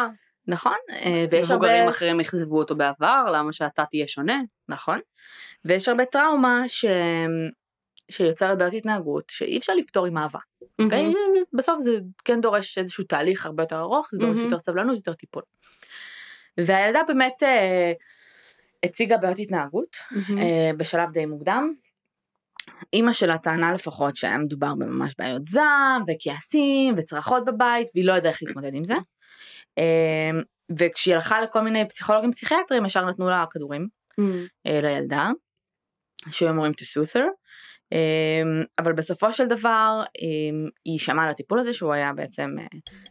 נכון, 0.46 0.76
אה, 0.90 1.26
ויש 1.30 1.50
מבוגרים 1.50 1.80
הרבה, 1.80 1.90
אחרים 1.90 2.20
אכזבו 2.20 2.58
אותו 2.58 2.76
בעבר, 2.76 3.24
למה 3.32 3.52
שאתה 3.52 3.84
תהיה 3.90 4.08
שונה? 4.08 4.40
נכון, 4.68 4.98
ויש 5.64 5.88
הרבה 5.88 6.04
טראומה 6.04 6.62
ש... 6.66 6.84
שיוצרת 8.10 8.58
בעיות 8.58 8.74
התנהגות 8.74 9.24
שאי 9.30 9.58
אפשר 9.58 9.74
לפתור 9.74 10.06
עם 10.06 10.18
אהבה. 10.18 10.38
אוקיי? 10.78 11.12
בסוף 11.52 11.80
זה 11.80 11.98
כן 12.24 12.40
דורש 12.40 12.78
איזשהו 12.78 13.04
תהליך 13.04 13.46
הרבה 13.46 13.62
יותר 13.62 13.80
ארוך, 13.80 14.08
זה 14.12 14.18
דורש 14.18 14.30
מהמם. 14.30 14.44
יותר 14.44 14.58
סבלנות, 14.58 14.96
יותר 14.96 15.14
טיפול. 15.14 15.42
והילדה 16.58 17.00
באמת 17.08 17.42
אה, 17.42 17.92
הציגה 18.84 19.16
בעיות 19.16 19.38
התנהגות 19.38 19.96
מהמם. 20.10 20.38
אה, 20.38 20.70
בשלב 20.76 21.12
די 21.12 21.26
מוקדם. 21.26 21.74
אימא 22.92 23.12
שלה 23.12 23.38
טענה 23.38 23.72
לפחות 23.72 24.16
שהיה 24.16 24.38
מדובר 24.38 24.74
בממש 24.74 25.14
בעיות 25.18 25.48
זעם 25.48 26.02
וכעסים 26.08 26.94
וצרחות 26.98 27.44
בבית 27.44 27.88
והיא 27.94 28.04
לא 28.04 28.12
ידעה 28.12 28.32
איך 28.32 28.42
להתמודד 28.42 28.74
עם 28.74 28.84
זה. 28.84 28.94
אה, 29.78 30.30
וכשהיא 30.78 31.14
הלכה 31.14 31.40
לכל 31.40 31.60
מיני 31.60 31.88
פסיכולוגים 31.88 32.32
פסיכיאטרים 32.32 32.86
ישר 32.86 33.04
נתנו 33.04 33.28
לה 33.28 33.44
כדורים. 33.50 33.88
אה, 34.66 34.80
לילדה, 34.82 35.30
שהיו 36.30 36.50
אמורים 36.50 36.72
to 36.72 36.84
soothe 36.84 37.16
her, 37.16 37.26
אבל 38.78 38.92
בסופו 38.92 39.32
של 39.32 39.46
דבר 39.46 40.02
אה, 40.02 40.68
היא 40.84 40.98
שמעה 40.98 41.24
על 41.24 41.30
הטיפול 41.30 41.58
הזה 41.58 41.72
שהוא 41.72 41.92
היה 41.92 42.12
בעצם 42.12 42.56
אה, 42.58 42.66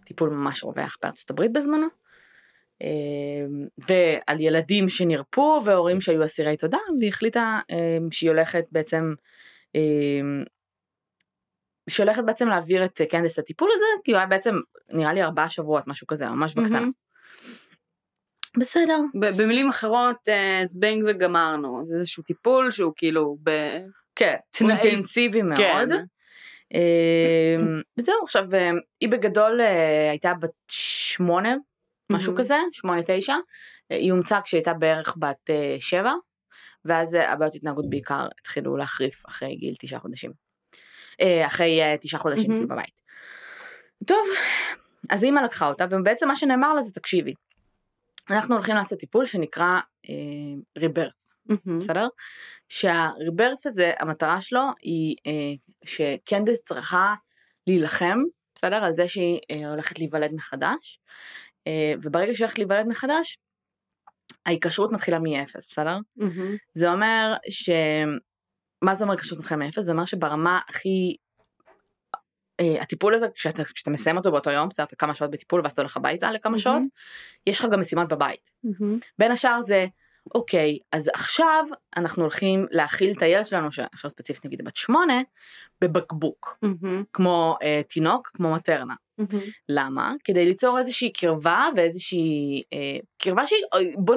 טיפול 0.05 0.29
ממש 0.29 0.63
רווח 0.63 0.97
בארצות 1.01 1.29
הברית 1.29 1.53
בזמנו, 1.53 1.87
אה, 2.81 2.87
ועל 3.87 4.41
ילדים 4.41 4.89
שנרפו 4.89 5.61
והורים 5.63 6.01
שהיו 6.01 6.25
אסירי 6.25 6.57
תודה, 6.57 6.77
והיא 6.99 7.09
החליטה 7.09 7.59
שהיא 8.11 8.29
הולכת 8.29 8.65
בעצם 8.71 9.13
אה, 9.75 10.43
שהיא 11.89 12.05
הולכת 12.05 12.23
בעצם 12.23 12.47
להעביר 12.47 12.85
את 12.85 13.01
אה, 13.01 13.05
קנדס 13.05 13.39
לטיפול 13.39 13.69
הזה, 13.73 13.85
כי 14.03 14.11
הוא 14.11 14.17
היה 14.17 14.27
בעצם 14.27 14.55
נראה 14.89 15.13
לי 15.13 15.23
ארבעה 15.23 15.49
שבועות 15.49 15.87
משהו 15.87 16.07
כזה 16.07 16.25
ממש 16.27 16.53
בקטנה. 16.53 16.79
מהמם. 16.79 16.91
בסדר. 18.59 18.97
במילים 19.13 19.69
אחרות, 19.69 20.17
אה, 20.27 20.61
זבנג 20.65 21.03
וגמרנו, 21.07 21.85
זה 21.87 21.95
איזשהו 21.95 22.23
טיפול 22.23 22.71
שהוא 22.71 22.93
כאילו 22.95 23.37
ב... 23.43 23.49
כן, 24.15 24.35
תנאי- 24.51 24.79
אינטנסיבי 24.81 25.41
מאוד. 25.41 25.57
כן. 25.57 25.89
אמ, 26.73 27.81
וזהו, 27.99 28.23
עכשיו 28.23 28.55
אה, 28.55 28.69
היא 29.01 29.09
בגדול 29.09 29.61
אה, 29.61 30.09
הייתה 30.09 30.33
בת 30.33 30.49
שמונה, 30.71 31.55
משהו 32.11 32.31
מהמם. 32.31 32.43
כזה, 32.43 32.55
שמונה 32.71 33.01
תשע, 33.05 33.33
אה, 33.91 33.97
היא 33.97 34.11
אומצה 34.11 34.41
כשהיא 34.41 34.57
הייתה 34.59 34.73
בערך 34.73 35.15
בת 35.19 35.49
אה, 35.49 35.75
שבע, 35.79 36.13
ואז 36.85 37.13
הבעיות 37.13 37.55
התנהגות 37.55 37.89
בעיקר 37.89 38.27
התחילו 38.41 38.77
להחריף 38.77 39.23
אחרי 39.29 39.55
גיל 39.55 39.75
תשעה 39.79 39.99
חודשים. 39.99 40.31
אחרי 41.45 41.79
תשעה 42.01 42.19
חודשים 42.19 42.51
מהמם. 42.51 42.63
כאילו 42.67 42.75
בבית. 42.75 43.01
טוב, 44.07 44.27
אז 45.09 45.23
אימא 45.23 45.39
לקחה 45.39 45.67
אותה, 45.67 45.85
ובעצם 45.91 46.27
מה 46.27 46.35
שנאמר 46.35 46.73
לה 46.73 46.81
זה 46.81 46.93
תקשיבי, 46.93 47.33
אנחנו 48.29 48.55
הולכים 48.55 48.75
לעשות 48.75 48.99
טיפול 48.99 49.25
שנקרא 49.25 49.79
ריבר. 50.77 51.07
מהמם. 51.45 51.79
בסדר? 51.79 52.07
שהריברס 52.69 53.67
הזה, 53.67 53.91
המטרה 53.99 54.41
שלו 54.41 54.61
היא 54.81 55.15
אה, 55.27 55.53
שקנדס 55.85 56.63
צריכה 56.63 57.13
להילחם, 57.67 58.17
בסדר? 58.55 58.83
על 58.83 58.95
זה 58.95 59.07
שהיא 59.07 59.39
אה, 59.51 59.69
הולכת 59.69 59.99
להיוולד 59.99 60.31
מחדש, 60.33 60.99
אה, 61.67 61.93
וברגע 62.01 62.35
שהיא 62.35 62.45
הולכת 62.45 62.57
להיוולד 62.57 62.87
מחדש, 62.87 63.37
ההיקשרות 64.45 64.91
מתחילה 64.91 65.19
מאפס, 65.19 65.67
בסדר? 65.67 65.97
מהמם. 66.15 66.55
זה 66.73 66.91
אומר 66.91 67.33
ש... 67.49 67.69
מה 68.81 68.95
זה 68.95 69.03
אומר 69.03 69.15
קשור 69.15 69.39
מתחילה 69.39 69.57
מאפס? 69.65 69.83
זה 69.83 69.91
אומר 69.91 70.05
שברמה 70.05 70.59
הכי... 70.69 71.15
אה, 72.59 72.81
הטיפול 72.81 73.15
הזה, 73.15 73.27
כשאתה, 73.35 73.63
כשאתה 73.63 73.91
מסיים 73.91 74.17
אותו 74.17 74.31
באותו 74.31 74.49
יום, 74.49 74.69
בסדר, 74.69 74.85
אתה 74.85 74.95
כמה 74.95 75.15
שעות 75.15 75.31
בטיפול 75.31 75.61
ואז 75.63 75.71
אתה 75.71 75.81
הולך 75.81 75.97
הביתה 75.97 76.31
לכמה 76.31 76.49
מהמם. 76.49 76.59
שעות, 76.59 76.81
יש 77.47 77.59
לך 77.59 77.65
גם 77.71 77.79
משימות 77.79 78.07
בבית. 78.07 78.51
מהמם. 78.63 78.99
בין 79.19 79.31
השאר 79.31 79.61
זה, 79.61 79.85
אוקיי, 80.35 80.79
אז 80.91 81.09
עכשיו 81.13 81.65
אנחנו 81.97 82.21
הולכים 82.21 82.67
להאכיל 82.71 83.13
את 83.17 83.21
הילד 83.21 83.45
שלנו, 83.45 83.71
שעכשיו 83.71 84.09
ספציפית 84.09 84.45
נגיד 84.45 84.65
בת 84.65 84.75
שמונה, 84.75 85.21
בבקבוק, 85.81 86.57
מהמם. 86.61 87.03
כמו 87.13 87.57
אה, 87.63 87.81
תינוק, 87.89 88.31
כמו 88.33 88.53
מטרנה. 88.53 88.93
מהמם. 89.17 89.43
למה? 89.69 90.13
כדי 90.23 90.45
ליצור 90.45 90.79
איזושהי 90.79 91.13
קרבה 91.13 91.67
ואיזושהי 91.75 92.63
אה, 92.73 92.97
קרבה 93.17 93.47
שהיא, 93.47 93.61
בוא, 93.97 94.15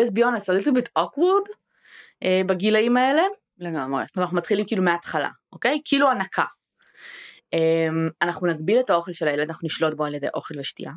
let's 0.00 0.10
be 0.10 0.20
honest, 0.20 0.44
a 0.44 0.64
little 0.64 0.72
bit 0.72 1.02
awkward 1.02 1.52
אה, 2.22 2.42
בגילאים 2.46 2.96
האלה, 2.96 3.22
לגמרי. 3.58 4.04
ואנחנו 4.16 4.36
מתחילים 4.36 4.66
כאילו 4.66 4.82
מההתחלה, 4.82 5.30
אוקיי? 5.52 5.80
כאילו 5.84 6.10
הנקה. 6.10 6.44
אה, 7.54 7.88
אנחנו 8.22 8.46
נגביל 8.46 8.80
את 8.80 8.90
האוכל 8.90 9.12
של 9.12 9.28
הילד, 9.28 9.48
אנחנו 9.48 9.66
נשלוט 9.66 9.94
בו 9.94 10.04
על 10.04 10.14
ידי 10.14 10.26
אוכל 10.34 10.60
ושתייה, 10.60 10.92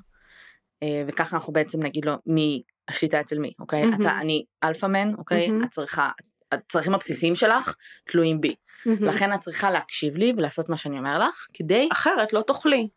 אה, 0.84 1.04
וככה 1.08 1.36
אנחנו 1.36 1.54
בעצם 1.54 1.84
נגיד 1.84 2.06
לו 2.06 2.14
מי 2.26 2.64
השליטה 2.88 3.22
אצל 3.22 3.40
מי, 3.40 3.52
אוקיי? 3.60 3.86
מהמם. 3.86 4.02
אתה, 4.02 4.18
אני 4.20 4.44
alpha 4.64 4.86
man, 4.86 5.14
אוקיי? 5.18 5.48
מהמם. 5.48 5.64
את 5.64 5.70
צריכה, 5.70 6.10
הצרכים 6.52 6.96
הבסיסיים 6.96 7.36
שלך 7.36 7.76
תלויים 8.08 8.42
בי. 8.42 8.56
מהמם. 8.86 9.04
לכן 9.04 9.34
את 9.34 9.40
צריכה 9.40 9.72
להקשיב 9.72 10.16
לי 10.16 10.34
ולעשות 10.38 10.70
מה 10.70 10.78
שאני 10.78 10.98
אומר 10.98 11.20
לך, 11.20 11.48
כדי, 11.54 11.90
אחרת 11.92 12.34
לא 12.34 12.42
תאכלי. 12.48 12.88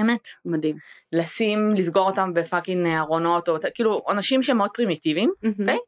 אמת, 0.00 0.28
מדהים. 0.44 0.76
לשים, 1.12 1.74
לסגור 1.74 2.06
אותם 2.06 2.34
ב 2.34 2.40
fucking 2.40 2.86
ארונות, 2.86 3.48
או 3.48 3.56
כאילו 3.74 4.02
אנשים 4.10 4.42
שהם 4.42 4.56
מאוד 4.56 4.70
פרימיטיביים, 4.74 5.32
אוקיי. 5.60 5.78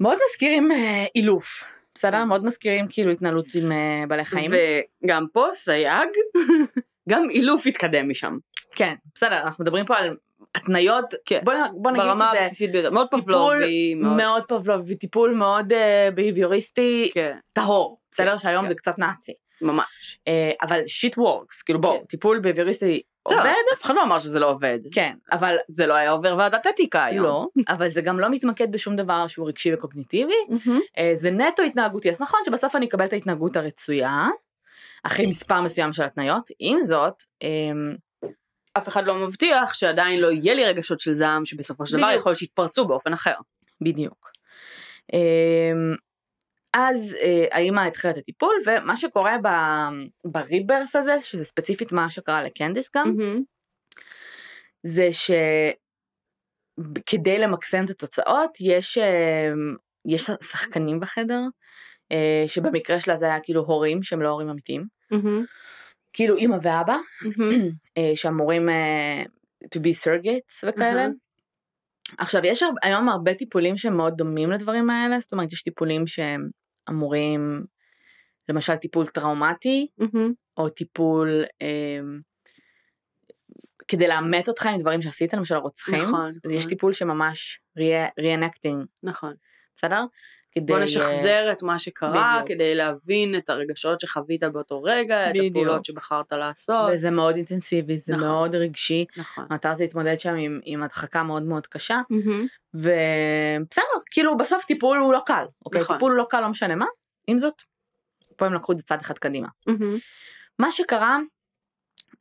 מאוד 0.00 0.18
מזכירים 0.28 0.72
אה, 0.72 1.04
אילוף, 1.14 1.64
בסדר? 1.94 2.24
מאוד 2.24 2.44
מזכירים 2.44 2.86
כאילו 2.90 3.10
התנהלות 3.10 3.46
עם 3.54 3.72
אה, 3.72 4.04
בעלי 4.08 4.24
חיים. 4.24 4.50
וגם 5.04 5.26
פה 5.32 5.46
סייג, 5.54 6.08
גם 7.10 7.30
אילוף 7.30 7.66
התקדם 7.66 8.08
משם. 8.08 8.38
כן, 8.74 8.94
בסדר, 9.14 9.42
אנחנו 9.42 9.64
מדברים 9.64 9.86
פה 9.86 9.96
על 9.96 10.16
התניות, 10.54 11.14
כן. 11.26 11.40
בוא, 11.44 11.52
בוא 11.72 11.90
נגיד 11.90 12.02
ברמה 12.04 12.30
שזה 12.32 12.40
הבסיסית 12.40 12.72
ביותר. 12.72 12.90
מאוד 12.90 13.06
פבלובי. 13.10 13.94
מאוד- 13.94 14.16
מאוד 14.16 14.42
פבלובי, 14.48 14.94
טיפול 14.96 15.34
מאוד 15.34 15.72
אה, 15.72 16.08
בהביוריסטי, 16.14 17.10
כן, 17.14 17.36
טהור, 17.52 17.98
בסדר? 18.12 18.32
כן, 18.32 18.38
שהיום 18.38 18.62
כן. 18.62 18.68
זה 18.68 18.74
קצת 18.74 18.98
נאצי. 18.98 19.32
ממש. 19.62 20.18
אה, 20.28 20.50
אבל 20.62 20.80
shit 20.86 21.18
works, 21.18 21.62
כאילו 21.62 21.80
בוא, 21.80 21.98
כן. 21.98 22.04
טיפול 22.04 22.38
בהביוריסטי 22.40 23.02
טוב, 23.28 23.38
עובד, 23.38 23.52
אף 23.74 23.82
אחד 23.84 23.94
לא 23.94 24.02
אמר 24.02 24.18
שזה 24.18 24.38
לא 24.38 24.50
עובד. 24.50 24.78
כן, 24.92 25.14
אבל 25.32 25.56
זה 25.68 25.86
לא 25.86 25.94
היה 25.94 26.10
עובר 26.10 26.34
ועדת 26.38 26.66
אתיקה 26.66 27.04
היום. 27.04 27.24
לא, 27.24 27.46
אבל 27.68 27.90
זה 27.90 28.00
גם 28.00 28.20
לא 28.20 28.28
מתמקד 28.30 28.72
בשום 28.72 28.96
דבר 28.96 29.26
שהוא 29.26 29.48
רגשי 29.48 29.74
וקוגניטיבי. 29.74 30.32
אה, 30.98 31.10
זה 31.14 31.30
נטו 31.30 31.62
התנהגותי, 31.62 32.10
אז 32.10 32.20
נכון 32.20 32.40
שבסוף 32.46 32.76
אני 32.76 32.86
אקבל 32.86 33.04
את 33.04 33.12
ההתנהגות 33.12 33.56
הרצויה, 33.56 34.26
אחרי 35.04 35.26
מספר 35.26 35.60
מסוים 35.60 35.92
של 35.92 36.02
התניות, 36.02 36.50
עם 36.58 36.80
זאת, 36.80 37.22
אף 38.78 38.88
אחד 38.88 39.06
לא 39.06 39.14
מבטיח 39.14 39.74
שעדיין 39.74 40.20
לא 40.20 40.32
יהיה 40.32 40.54
לי 40.54 40.64
רגשות 40.64 41.00
של 41.00 41.14
זעם 41.14 41.44
שבסופו 41.44 41.86
של 41.86 41.96
דבר. 41.96 42.10
יכול 42.14 42.30
להיות 42.30 42.38
שיתפרצו 42.38 42.84
באופן 42.84 43.12
אחר. 43.12 43.34
בדיוק. 43.80 44.30
אמ, 45.12 45.94
אז 46.74 47.16
אה, 47.20 47.44
האמא 47.50 47.80
התחילה 47.80 48.12
את 48.12 48.18
הטיפול, 48.18 48.54
ומה 48.66 48.96
שקורה 48.96 49.36
ב- 49.42 49.88
בריברס 50.24 50.96
הזה, 50.96 51.20
שזה 51.20 51.44
ספציפית 51.44 51.92
מה 51.92 52.10
שקרה 52.10 52.42
לקנדיס 52.42 52.90
גם, 52.96 53.16
מהמם. 53.16 53.42
זה 54.82 55.08
שכדי 56.80 57.38
למקסם 57.38 57.84
את 57.84 57.90
התוצאות, 57.90 58.50
יש, 58.60 58.98
אמ, 58.98 59.76
יש 60.06 60.30
שחקנים 60.42 61.00
בחדר, 61.00 61.40
אה, 62.12 62.44
שבמקרה 62.46 63.00
שלה 63.00 63.16
זה 63.16 63.26
היה 63.26 63.40
כאילו 63.40 63.60
הורים 63.60 64.02
שהם 64.02 64.22
לא 64.22 64.28
הורים 64.28 64.48
אמיתיים, 64.48 64.84
מהמם. 65.10 65.44
כאילו 66.14 66.36
אימא 66.36 66.56
ואבא. 66.62 66.96
אה, 67.98 68.12
שאמורים 68.14 68.68
אה, 68.68 69.22
to 69.64 69.78
be 69.78 69.92
surrogates 70.04 70.68
וכאלה. 70.68 71.06
עכשיו 72.18 72.40
יש 72.44 72.62
היום 72.82 73.08
הרבה 73.08 73.34
טיפולים 73.34 73.76
שהם 73.76 73.96
מאוד 73.96 74.14
דומים 74.16 74.50
לדברים 74.50 74.90
האלה, 74.90 75.20
זאת 75.20 75.32
אומרת 75.32 75.52
יש 75.52 75.62
טיפולים 75.62 76.06
שהם 76.06 76.48
אמורים, 76.90 77.64
למשל 78.48 78.76
טיפול 78.76 79.06
טראומטי. 79.06 79.86
או 80.56 80.68
טיפול 80.68 81.44
אה, 81.62 82.00
כדי 83.88 84.08
לאמת 84.08 84.48
אותך 84.48 84.66
עם 84.66 84.80
דברים 84.80 85.02
שעשית, 85.02 85.34
למשל 85.34 85.54
רוצחים, 85.54 86.02
נכון, 86.02 86.32
יש 86.50 86.56
נכון. 86.58 86.68
טיפול 86.70 86.92
שממש 86.92 87.60
re-enacting, 87.78 88.86
נכון. 89.02 89.34
בסדר? 89.76 90.04
כדי, 90.54 90.66
בוא 90.66 90.78
נשחזר 90.78 91.52
את 91.52 91.62
מה 91.62 91.78
שקרה 91.78 92.32
בדיוק. 92.34 92.48
כדי 92.48 92.74
להבין 92.74 93.36
את 93.36 93.50
הרגשות 93.50 94.00
שחווית 94.00 94.44
באותו 94.44 94.82
רגע, 94.82 95.30
את 95.30 95.34
בדיוק. 95.34 95.50
הפעולות 95.50 95.84
שבחרת 95.84 96.32
לעשות. 96.32 96.90
וזה 96.92 97.10
מאוד 97.10 97.36
אינטנסיבי, 97.36 97.98
זה 97.98 98.14
נכון. 98.14 98.28
מאוד 98.28 98.54
רגשי, 98.54 99.04
נכון. 99.16 99.46
המטרה 99.50 99.74
זה 99.74 99.84
להתמודד 99.84 100.20
שם 100.20 100.34
עם, 100.34 100.60
עם 100.64 100.82
הדחקה 100.82 101.22
מאוד 101.22 101.42
מאוד 101.42 101.66
קשה, 101.66 102.00
מהמם. 102.10 102.46
ובסדר, 102.74 103.84
כאילו 104.10 104.36
בסוף 104.36 104.64
טיפול 104.64 104.98
הוא 104.98 105.12
לא 105.12 105.20
קל, 105.26 105.44
אוקיי? 105.64 105.80
נכון. 105.80 105.96
טיפול 105.96 106.12
הוא 106.12 106.18
לא 106.18 106.26
קל 106.30 106.40
לא 106.40 106.48
משנה 106.48 106.74
מה, 106.74 106.86
עם 107.26 107.38
זאת, 107.38 107.62
פה 108.36 108.46
הם 108.46 108.54
לקחו 108.54 108.72
את 108.72 108.76
זה 108.76 108.82
צעד 108.82 109.00
אחד 109.00 109.18
קדימה. 109.18 109.48
מהמם. 109.66 109.98
מה 110.58 110.72
שקרה 110.72 111.16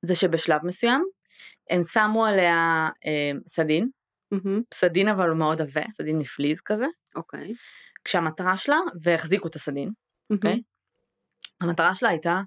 זה 0.01 0.15
שבשלב 0.15 0.59
מסוים 0.63 1.03
הם 1.69 1.83
שמו 1.83 2.25
עליה 2.25 2.89
אה, 3.05 3.31
סדין, 3.47 3.89
מהמם. 4.31 4.61
סדין 4.73 5.07
אבל 5.07 5.29
הוא 5.29 5.37
מאוד 5.37 5.61
עבה, 5.61 5.81
סדין 5.91 6.17
מפליז 6.19 6.61
כזה, 6.61 6.85
אוקיי. 7.15 7.53
כשהמטרה 8.05 8.57
שלה, 8.57 8.79
והחזיקו 9.01 9.47
את 9.47 9.55
הסדין, 9.55 9.91
אוקיי? 10.29 10.51
מהמם. 10.51 10.61
המטרה 11.61 11.95
שלה 11.95 12.09
הייתה 12.09 12.41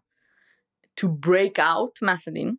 to 1.00 1.06
break 1.26 1.58
out 1.58 1.98
מהסדין 2.02 2.54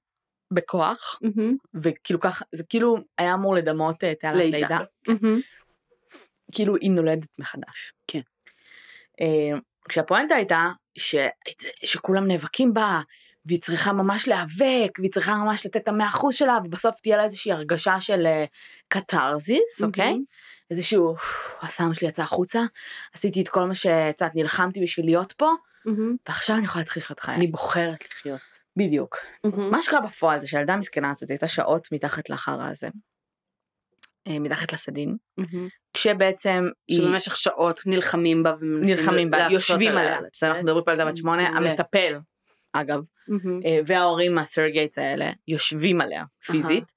בכוח, 0.54 1.20
מהמם. 1.22 1.56
וכאילו 1.84 2.20
ככה, 2.20 2.46
זה 2.56 2.64
כאילו 2.70 2.96
היה 3.18 3.34
אמור 3.34 3.56
לדמות 3.56 4.04
אה, 4.04 4.16
תעלת 4.16 4.34
לידה. 4.34 4.58
לידה, 4.58 4.80
מהמם. 5.08 5.40
כאילו 6.52 6.76
היא 6.76 6.92
נולדת 6.92 7.28
מחדש. 7.40 7.94
כן. 8.08 8.22
אה, 9.22 9.60
כשהפואנטה 9.90 10.36
הייתה 10.36 10.72
ש... 10.98 11.16
שכולם 11.84 12.28
נאבקים 12.28 12.74
בה, 12.74 13.02
והיא 13.46 13.62
צריכה 13.62 13.94
ממש 13.94 14.28
להיאבק, 14.28 15.00
והיא 15.00 15.12
צריכה 15.12 15.36
ממש 15.36 15.66
לתת 15.66 15.78
את 15.78 15.88
המאה 15.88 16.08
אחוז 16.08 16.36
שלה, 16.36 16.58
ובסוף 16.66 16.96
תהיה 17.02 17.18
לה 17.18 17.24
איזושהי 17.24 17.52
הרגשה 17.52 18.00
של 18.00 18.26
אה, 18.26 18.46
קתרזיס, 18.88 19.84
אוקיי? 19.84 20.12
מהמם. 20.12 20.24
איזשהו, 20.71 21.15
הסם 21.62 21.93
שלי 21.93 22.08
יצא 22.08 22.23
החוצה, 22.23 22.62
עשיתי 23.13 23.41
את 23.41 23.47
כל 23.47 23.63
מה 23.63 23.73
יודעת, 24.08 24.36
נלחמתי 24.36 24.82
בשביל 24.82 25.06
להיות 25.06 25.34
פה, 25.34 25.51
מהמם. 25.86 26.15
ועכשיו 26.27 26.56
אני 26.56 26.65
יכולה 26.65 26.82
להתחיל 26.82 27.03
לחיות 27.03 27.19
חיי. 27.19 27.36
אני 27.36 27.47
בוחרת 27.47 28.06
לחיות. 28.12 28.41
בדיוק. 28.77 29.17
מהמם. 29.43 29.71
מה 29.71 29.82
שקרה 29.82 30.01
בפועל 30.01 30.39
זה 30.39 30.47
שהילדה 30.47 30.73
המסכנה 30.73 31.12
הזאת 31.12 31.30
הייתה 31.30 31.47
שעות 31.47 31.91
מתחת 31.91 32.30
לחרא 32.30 32.69
הזה, 32.71 32.88
אה, 34.27 34.39
מתחת 34.39 34.73
לסדין, 34.73 35.17
מהמם. 35.38 35.67
כשבעצם 35.93 36.65
היא... 36.88 36.97
שבמשך 36.97 37.36
שעות 37.36 37.82
נלחמים 37.86 38.43
בה 38.43 38.53
ומנסים 38.60 38.95
נלחמים 38.95 39.32
בה, 39.32 39.47
יושבים 39.51 39.91
עליה. 39.91 40.19
בסדר, 40.34 40.49
אנחנו 40.49 40.63
מדברים 40.63 40.86
פה 40.86 40.91
על 40.91 40.97
ילדה 40.99 41.12
בת 41.12 41.17
שמונה. 41.17 41.47
המטפל, 41.47 42.19
אגב. 42.73 42.99
אה, 43.65 43.80
וההורים 43.86 44.36
מהסרגייטס 44.36 44.97
האלה, 44.97 45.32
יוצבים 45.47 46.01
עליה 46.01 46.23
פיזית, 46.45 46.93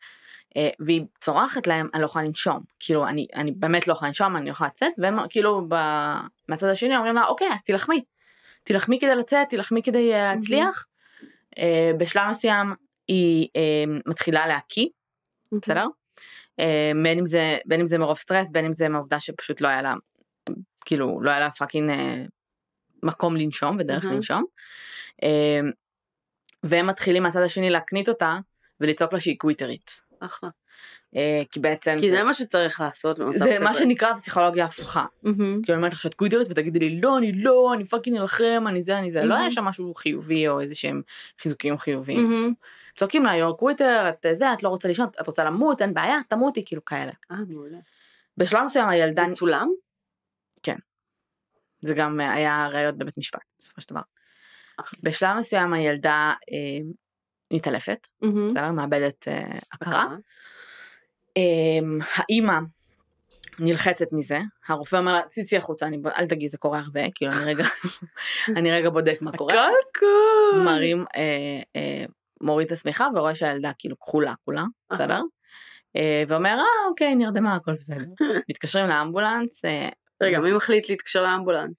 והיא 0.79 1.03
צורחת 1.21 1.67
להם, 1.67 1.89
אני 1.95 2.03
לא 2.03 2.07
יכולה 2.07 2.25
לנשום, 2.25 2.61
כאילו, 2.81 3.09
אני, 3.09 3.27
אני 3.35 3.53
באמת 3.53 3.89
לא 3.89 3.93
יכולה 3.93 4.09
לנשום, 4.09 4.37
אני 4.37 4.47
לא 4.47 4.51
יכולה 4.51 4.71
לצאת, 4.75 4.93
והם 4.99 5.19
כאילו, 5.29 5.65
ב- 5.69 6.21
מהצד 6.49 6.67
השני 6.67 6.97
אומרים 6.97 7.15
לה, 7.15 7.27
אוקיי, 7.27 7.49
אז 7.55 7.63
תילחמי, 7.63 8.05
תילחמי 8.65 8.99
כדי 9.01 9.15
לצאת, 9.15 9.49
תילחמי 9.49 9.83
כדי 9.83 10.15
אה, 10.15 10.35
להצליח. 10.35 10.87
אה, 11.59 11.91
בשלב 11.99 12.23
מסוים 12.31 12.75
היא 13.09 13.49
אה, 13.57 13.85
מתחילה 14.07 14.47
להקיא, 14.47 14.87
בסדר? 15.53 15.87
אה, 16.61 16.93
בין 17.03 17.19
אם 17.19 17.27
זה 17.27 17.59
בין 17.65 17.81
אם 17.81 17.87
זה 17.87 17.99
מרוב 17.99 18.19
סטרס 18.19 18.51
בין 18.51 18.65
אם 18.65 18.73
זה 18.73 18.89
מהעובדה 18.89 19.21
שפשוט 19.21 19.61
לא 19.61 19.69
היה 19.69 19.83
לה 19.83 19.95
כאילו 20.85 21.21
לא 21.23 21.31
היה 21.31 21.41
לה 21.41 21.51
fucking 21.51 21.91
אה, 21.91 22.25
מקום 23.03 23.37
לנשום 23.37 23.77
ודרך 23.81 24.05
מהמם. 24.05 24.17
לנשום. 24.17 24.45
אה, 25.23 25.61
והם 26.63 26.87
מתחילים 26.87 27.23
מהצד 27.23 27.43
השני 27.43 27.71
להקניט 27.71 28.09
אותה 28.09 28.39
ולצעוק 28.81 29.13
לה 29.13 29.21
שהיא 29.21 29.39
קוויטרית. 29.39 30.01
אחלה. 30.21 30.51
אה, 31.17 31.43
כי 31.51 31.61
בעצם 31.61 31.97
כי 32.01 32.11
זה 32.11 32.23
מה 32.23 32.35
שצריך 32.35 32.81
לעשות 32.81 33.19
במצב 33.19 33.39
זה 33.39 33.45
כזה. 33.45 33.59
מה 33.59 33.75
שנקרא 33.75 34.15
פסיכולוגיה 34.17 34.65
הפוכה. 34.65 35.05
מהמם. 35.23 35.63
כאילו 35.63 35.75
אני 35.75 35.77
אומרת 35.77 35.93
לך 35.93 36.01
שאת 36.01 36.15
קוויטרית 36.15 36.49
ותגידי 36.51 36.79
לי 36.79 37.01
לא 37.01 37.19
אני 37.19 37.33
לא 37.33 37.75
אני 37.75 37.85
fucking 37.85 38.17
נלחם 38.17 38.65
אני 38.69 38.83
זה 38.83 38.99
אני 38.99 39.11
זה 39.11 39.23
לא 39.23 39.29
מהמם. 39.29 39.41
היה 39.41 39.51
שם 39.51 39.65
משהו 39.65 39.95
חיובי 39.95 40.49
או 40.49 40.61
איזה 40.61 40.75
שהם 40.75 41.03
חיזוקים 41.41 41.79
חיוביים. 41.79 42.31
מהמם. 42.31 42.53
צועקים 42.97 43.25
לה 43.25 43.37
יור 43.37 43.57
קוויטר 43.57 44.11
את 44.11 44.27
זה 44.33 44.53
את 44.53 44.63
לא 44.63 44.69
רוצה 44.69 44.89
לישון 44.89 45.07
את 45.21 45.27
רוצה 45.27 45.45
למות 45.45 45.83
אין 45.83 45.95
בעיה 45.95 46.17
תמותי 46.29 46.65
כאילו 46.65 46.85
כאלה. 46.85 47.13
אה, 47.31 47.37
מעולה. 47.49 47.79
בשלב 48.37 48.65
מסוים 48.65 48.89
הילדה 48.89 49.25
זה 49.29 49.33
צולם? 49.33 49.69
זה 51.83 51.95
גם 51.95 52.21
אה, 52.21 52.33
היה 52.33 52.69
ראיות 52.73 52.99
בבית 52.99 53.19
משפט 53.19 53.41
בסופו 53.59 53.81
של 53.81 53.89
דבר. 53.91 54.01
בשלב 55.03 55.37
מסוים 55.39 55.73
הילדה 55.73 56.33
אה, 56.53 56.91
מתעלפת. 57.53 58.09
בסדר? 58.49 58.71
מאבדת 58.71 59.29
אה, 59.29 59.59
הכרה. 59.73 60.07
אמ, 61.37 61.99
האימא 62.15 62.59
נלחצת 63.59 64.13
מזה, 64.13 64.39
הרופא 64.69 64.97
אומר 64.97 65.13
לה, 65.13 65.23
ציצי 65.23 65.57
החוצה, 65.57 65.87
אני, 65.87 65.99
אל 66.19 66.27
תגידי, 66.27 66.49
זה 66.49 66.59
קורה 66.59 66.79
הרבה, 66.79 67.01
כאילו 67.15 67.33
אני 67.33 67.45
רגע, 67.45 67.65
אני 68.57 68.71
רגע 68.71 68.91
בודק 68.91 69.19
מה 69.21 69.33
קורה, 69.33 69.53
קלקול. 69.53 70.65
מרים, 70.65 71.05
אה, 71.17 71.63
אה, 71.77 72.05
מוריד 72.41 72.67
את 72.67 72.73
השמיכה 72.73 73.07
ורואה 73.15 73.35
שהילדה 73.35 73.71
כאילו 73.79 73.99
כחולה 73.99 74.35
כולה, 74.45 74.65
בסדר? 74.93 75.21
אה, 75.97 76.23
ואומר, 76.29 76.59
אה 76.59 76.89
אוקיי, 76.89 77.15
נרדמה, 77.15 77.55
הכל 77.55 77.75
בסדר. 77.75 78.05
מתקשרים 78.51 78.87
לאמבולנס, 78.87 79.65
אה, 79.65 79.89
רגע, 80.23 80.39
מי 80.41 80.53
מחליט 80.53 80.89
להתקשר 80.89 81.23
לאמבולנס? 81.23 81.75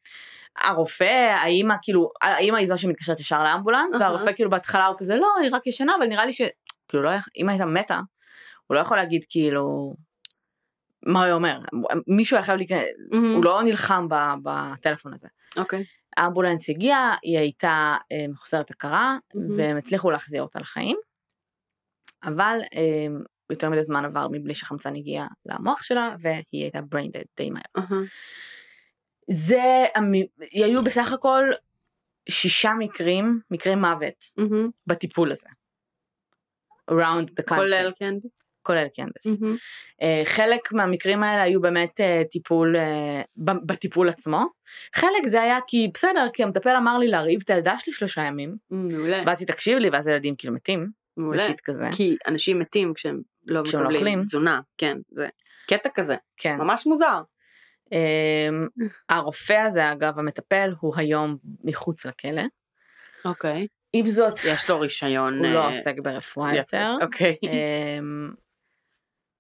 הרופא, 0.58 1.36
האימא 1.38 1.76
כאילו, 1.82 2.10
האימא 2.22 2.58
היא 2.58 2.68
זו 2.68 2.78
שמתקשרת 2.78 3.20
ישר 3.20 3.44
לאמבולנס, 3.44 3.94
אהה. 3.94 4.02
והרופא 4.02 4.32
כאילו 4.36 4.50
בהתחלה 4.50 4.86
הוא 4.86 4.96
כזה, 5.00 5.16
לא, 5.16 5.28
היא 5.42 5.50
רק 5.54 5.68
ישנה, 5.68 5.96
אבל 5.96 6.06
נראה 6.06 6.26
לי 6.26 6.34
ש... 6.34 6.42
כאילו, 6.88 7.04
לא, 7.04 7.12
אם 7.38 7.50
הייתה 7.50 7.66
מתה, 7.66 8.00
הוא 8.68 8.76
לא 8.76 8.80
יכול 8.80 8.98
להגיד 8.98 9.26
כאילו, 9.30 9.94
מה 11.06 11.26
הוא 11.26 11.34
אומר, 11.34 11.60
מישהו 12.08 12.38
היה 12.38 12.46
חייב 12.46 12.58
להיכנס, 12.58 12.84
הוא 13.12 13.46
לא 13.46 13.64
נלחם 13.64 14.08
ב- 14.10 14.34
בטלפון 14.44 15.14
הזה. 15.14 15.28
אוקיי. 15.58 15.84
האמבולנס 16.18 16.70
הגיע, 16.70 16.98
היא 17.24 17.38
הייתה 17.40 17.96
אה, 18.12 18.26
מחוסרת 18.30 18.72
הכרה, 18.72 19.18
מהמם. 19.36 19.58
והם 19.58 19.78
הצליחו 19.78 20.12
להחזיר 20.12 20.42
אותה 20.42 20.60
לחיים, 20.60 20.98
אבל 22.24 22.60
אה, 22.76 23.08
יותר 23.52 23.70
מדי 23.70 23.86
זמן 23.86 24.06
עבר 24.06 24.28
מבלי 24.32 24.56
שחמצן 24.56 24.96
הגיע 24.96 25.26
למוח 25.46 25.84
שלה, 25.84 26.16
והיא 26.22 26.44
הייתה 26.52 26.80
brain 26.80 27.18
dead 27.18 27.26
די 27.38 27.50
מהר. 27.50 27.62
אהה. 27.78 28.02
זה, 29.32 29.86
היו 30.52 30.84
בסך 30.84 31.12
הכל 31.14 31.44
שישה 32.30 32.72
מקרים, 32.80 33.40
מקרי 33.52 33.76
מוות 33.76 34.26
מהמם. 34.38 34.70
בטיפול 34.88 35.32
הזה. 35.32 35.48
around 36.92 37.26
the 37.40 37.44
country. 37.52 37.56
כולל 37.56 37.92
קנדי. 38.00 38.28
כולל 38.64 38.88
קנדס. 38.88 39.26
מהמם. 39.26 39.56
אה, 40.02 40.22
חלק 40.26 40.72
מהמקרים 40.72 41.24
האלה 41.24 41.42
היו 41.42 41.62
באמת 41.62 42.02
אה, 42.02 42.22
טיפול, 42.32 42.76
ב- 43.38 43.66
בטיפול 43.66 44.10
עצמו. 44.10 44.46
חלק 44.96 45.28
זה 45.28 45.42
היה 45.42 45.60
כי 45.68 45.88
בסדר, 45.94 46.28
כי 46.34 46.44
המטפל 46.44 46.76
אמר 46.78 46.98
לי 46.98 47.08
להרעיב 47.08 47.42
את 47.44 47.50
הילדה 47.50 47.80
שלי 47.80 47.94
שלושה 47.94 48.22
ימים, 48.22 48.56
מעולה. 48.70 49.24
ואז 49.26 49.42
היא 49.42 49.48
תקשיב 49.48 49.78
לי, 49.78 49.90
ואז 49.90 50.08
הילדים 50.08 50.36
כאילו 50.36 50.54
מתים, 50.54 50.90
מעולה. 51.18 51.48
כזה. 51.64 51.90
כי 51.98 52.18
אנשים 52.28 52.60
מתים 52.60 52.94
כשהם 52.94 53.22
לא 53.50 53.62
כשהם 53.66 53.84
לא. 53.84 53.90
מקבלים 53.90 54.24
תזונה. 54.24 54.62
כן, 54.78 54.98
זה 55.12 55.28
קטע 55.68 55.90
כזה. 55.90 56.16
כן. 56.38 56.56
ממש 56.58 56.88
מוזר. 56.88 57.22
אה, 57.94 58.50
הרופא 59.10 59.54
הזה, 59.54 59.92
אגב, 59.92 60.20
המטפל, 60.20 60.74
הוא 60.80 60.94
היום 60.98 61.38
מחוץ 61.64 62.06
לכלא. 62.06 62.44
אוקיי. 63.26 63.68
עם 63.94 64.08
זאת, 64.08 64.40
יש 64.46 64.70
לו 64.70 64.80
רישיון. 64.80 65.38
הוא 65.38 65.48
לא 65.48 65.60
אה, 65.60 65.70
עוסק 65.70 65.96
ברפואה. 66.04 66.56
יותר. 66.56 66.94
אוקיי. 67.02 67.36
אמ, 67.44 68.32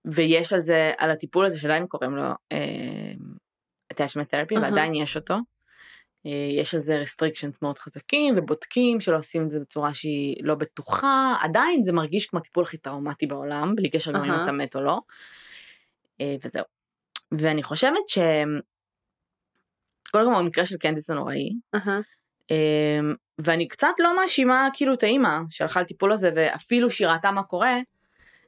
ויש 0.05 0.53
על 0.53 0.61
זה, 0.61 0.91
על 0.97 1.11
הטיפול 1.11 1.45
הזה 1.45 1.59
שעדיין 1.59 1.87
קוראים 1.87 2.15
לו 2.15 2.23
אמ, 2.51 2.57
attachment 3.93 4.27
therapy. 4.33 4.61
ועדיין 4.61 4.95
יש 4.95 5.15
אותו. 5.15 5.35
אה, 6.25 6.61
יש 6.61 6.75
על 6.75 6.81
זה 6.81 7.03
restrictions 7.03 7.57
מאוד 7.61 7.79
חזקים 7.79 8.35
ובודקים 8.37 8.99
שלא 8.99 9.17
עושים 9.17 9.45
את 9.45 9.49
זה 9.49 9.59
בצורה 9.59 9.93
שהיא 9.93 10.35
לא 10.43 10.55
בטוחה, 10.55 11.35
עדיין 11.41 11.83
זה 11.83 11.91
מרגיש 11.91 12.25
כמו 12.25 12.39
הטיפול 12.39 12.63
הכי 12.63 12.77
טראומטי 12.77 13.27
בעולם, 13.27 13.75
בלי 13.75 13.89
קשר 13.89 14.11
גם 14.11 14.23
אם. 14.23 14.43
אתה 14.43 14.51
מת 14.51 14.75
או 14.75 14.81
לא. 14.81 14.99
אה, 16.21 16.35
וזהו. 16.43 16.80
ואני 17.39 17.63
חושבת 17.63 18.09
ש... 18.09 18.19
קודם 20.11 20.33
כל 20.33 20.39
המקרה 20.39 20.65
של 20.65 20.77
קנדיס 20.77 21.07
זה 21.07 21.13
נוראי, 21.13 21.49
אהה. 21.75 21.99
אמ, 22.51 23.15
ואני 23.39 23.67
קצת 23.67 23.93
לא 23.99 24.21
מאשימה 24.21 24.67
כאילו 24.73 24.93
את 24.93 25.03
האימא 25.03 25.37
שהלכה 25.49 25.81
לטיפול 25.81 26.11
הזה 26.11 26.31
ואפילו 26.35 26.89
שהיא 26.89 27.07
ראתה 27.07 27.31
מה 27.31 27.43
קורה, 27.43 27.77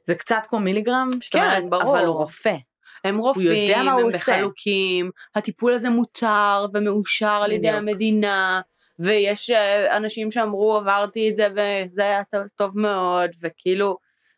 זה 0.06 0.14
קצת 0.14 0.46
כמו 0.48 0.58
מיליגרם, 0.58 1.10
שאת 1.20 1.32
כן, 1.32 1.46
אומרת, 1.46 1.68
ברור. 1.68 1.98
אבל 1.98 2.06
הוא 2.06 2.14
רופא. 2.14 2.56
הם 3.04 3.18
רופאים, 3.18 3.88
הם 3.88 4.04
עושה. 4.04 4.18
בחלוקים, 4.18 5.10
הטיפול 5.34 5.74
הזה 5.74 5.90
מותר 5.90 6.66
ומאושר 6.74 7.40
על 7.44 7.52
ידי. 7.52 7.68
המדינה, 7.68 8.60
ויש 8.98 9.50
אה, 9.50 9.96
אנשים 9.96 10.30
שאמרו 10.30 10.76
עברתי 10.76 11.30
את 11.30 11.36
זה 11.36 11.48
וזה 11.50 12.02
היה 12.02 12.22
טוב 12.56 12.78
מאוד, 12.78 13.30
וכאילו, 13.42 13.96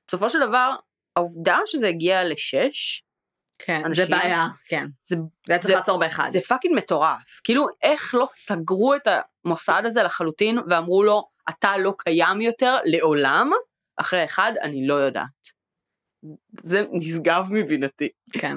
בסופו 0.09 0.31
של 0.31 0.39
דבר, 0.49 0.75
העובדה 1.17 1.59
שזה 1.67 1.89
הגיע 1.89 2.25
לשש, 2.25 3.03
כן, 3.59 3.83
אנשים- 3.85 4.05
זה 4.05 4.11
בעיה, 4.11 4.47
כן. 4.69 4.87
זה, 5.03 5.17
זה 5.47 5.53
היה 5.53 5.59
צריך 5.63 5.75
לעצור 5.75 5.99
באחד. 5.99 6.29
זה 6.33 6.41
fucking 6.41 6.75
מטורף. 6.77 7.41
כאילו, 7.45 7.67
איך 7.83 8.15
לא 8.15 8.27
סגרו 8.31 8.95
את 8.95 9.09
המוסד 9.45 9.83
הזה 9.85 10.03
לחלוטין 10.03 10.59
ואמרו 10.71 11.03
לו, 11.03 11.29
אתה 11.49 11.77
לא 11.77 11.95
קיים 11.99 12.41
יותר 12.41 12.77
לעולם, 12.85 13.51
אחרי 13.97 14.25
אחד, 14.25 14.53
אני 14.63 14.87
לא 14.87 14.95
יודעת. 14.95 15.27
זה 16.63 16.85
נשגב 16.93 17.45
מבינתי. 17.51 18.09
כן. 18.33 18.57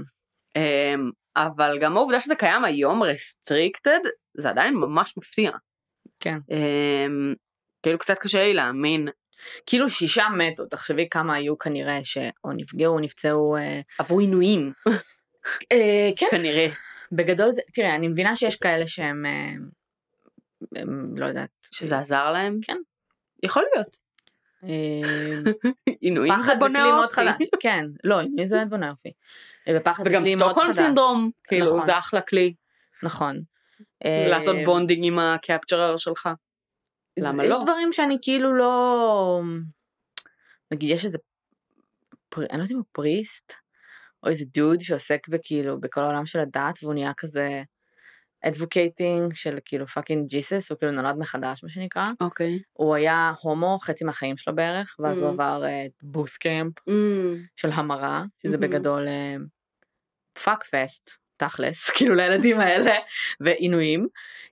אמ, 0.56 1.12
אבל 1.36 1.78
גם 1.82 1.98
העובדה 1.98 2.22
שזה 2.22 2.36
קיים 2.36 2.66
היום 2.66 3.04
restricted 3.04 4.08
זה 4.38 4.50
עדיין 4.50 4.74
ממש 4.74 5.18
מפתיע. 5.18 5.52
כן. 6.20 6.38
אמ, 6.52 7.34
כאילו 7.84 7.98
קצת 8.00 8.20
קשה 8.20 8.44
לי 8.44 8.54
להאמין 8.54 9.08
כאילו 9.66 9.90
שישה 9.90 10.26
מתו, 10.38 10.66
תחשבי 10.66 11.08
כמה 11.12 11.36
היו 11.36 11.58
כנראה 11.58 12.00
שאו 12.04 12.54
נפגעו 12.56 12.94
או 12.94 13.00
נפצעו. 13.00 13.56
אה, 13.58 13.82
עברו 14.00 14.20
עינויים 14.20 14.74
אה, 15.72 16.10
כן, 16.16 16.28
כנראה. 16.32 16.68
בגדול 17.12 17.52
זה, 17.52 17.62
תראה, 17.74 17.96
אני 17.96 18.08
מבינה 18.08 18.36
שיש 18.36 18.56
כאלה 18.56 18.88
שהם, 18.88 19.26
אה, 19.26 19.52
הם, 20.76 21.18
לא 21.18 21.26
יודעת, 21.26 21.50
שזה 21.72 22.00
עזר 22.00 22.32
להם? 22.32 22.60
כן. 22.62 22.78
יכול 23.44 23.64
להיות. 23.74 24.10
עינויים 26.02 26.34
זה 26.46 26.56
בונה 26.56 27.04
אופי. 27.04 27.22
כן, 27.60 27.86
לא, 28.04 28.20
עינוי 28.20 28.48
זה 28.48 28.56
באמת 28.58 28.70
בונה 28.70 28.92
אופי. 28.92 29.10
ופחד 29.76 30.04
זה 30.04 30.10
וגם 30.10 30.22
כלי 30.22 30.36
מאוד 30.36 30.52
סטוקהולם 30.52 30.74
חדש. 30.74 30.86
סינדרום, 30.86 31.32
כאילו 31.48 31.76
נכון. 31.76 31.86
זה 31.86 31.98
אחלה 31.98 32.22
כלי 32.22 32.54
נכון. 33.04 33.42
לעשות 34.06 34.56
bonding 34.66 35.06
עם 35.06 35.20
ה 35.20 35.28
capturer 35.28 35.98
שלך. 35.98 36.30
למה 37.24 37.44
יש 37.44 37.50
לא? 37.50 37.60
דברים 37.64 37.94
שאני 37.94 38.18
כאילו 38.22 38.54
לא... 38.54 39.42
נגיד 40.72 40.90
יש 40.90 41.06
איזה... 41.06 41.18
פר... 42.30 42.42
אני 42.42 42.48
לא 42.50 42.54
יודעת 42.54 42.72
אם 42.72 42.76
הוא 42.78 42.86
priest, 42.92 43.54
או 44.24 44.30
איזה 44.30 44.46
דוד 44.56 44.80
שעוסק 44.82 45.28
בכאילו 45.28 45.80
בכל 45.80 46.02
העולם 46.02 46.26
של 46.26 46.40
הדת 46.40 46.80
והוא 46.84 46.94
נהיה 46.94 47.12
כזה 47.18 47.64
advocating 48.42 49.34
של 49.34 49.58
כאילו 49.66 49.88
fucking 49.88 50.28
Jesus, 50.28 50.72
הוא 50.72 50.80
כאילו 50.80 50.92
נולד 50.92 51.16
מחדש 51.18 51.64
מה 51.64 51.70
שנקרא. 51.70 52.08
אוקיי. 52.22 52.60
הוא 52.74 52.96
היה 52.96 53.34
הומו 53.42 53.78
חצי 53.82 54.04
מהחיים 54.04 54.38
שלו 54.38 54.56
בערך, 54.56 54.96
ואז 55.00 55.22
הוא 55.22 55.30
Mm. 55.30 55.34
עבר 55.34 55.64
boot 56.02 56.38
camp 56.38 56.74
של 57.56 57.72
המרה, 57.72 58.24
שזה 58.44 58.58
מהמם. 58.58 58.74
בגדול 58.74 59.08
fuck 60.44 60.64
fest, 60.64 61.12
תכלס, 61.38 61.90
כאילו 61.98 62.16
לילדים 62.16 62.60
האלה, 62.60 62.96
ועינויים. 63.40 64.08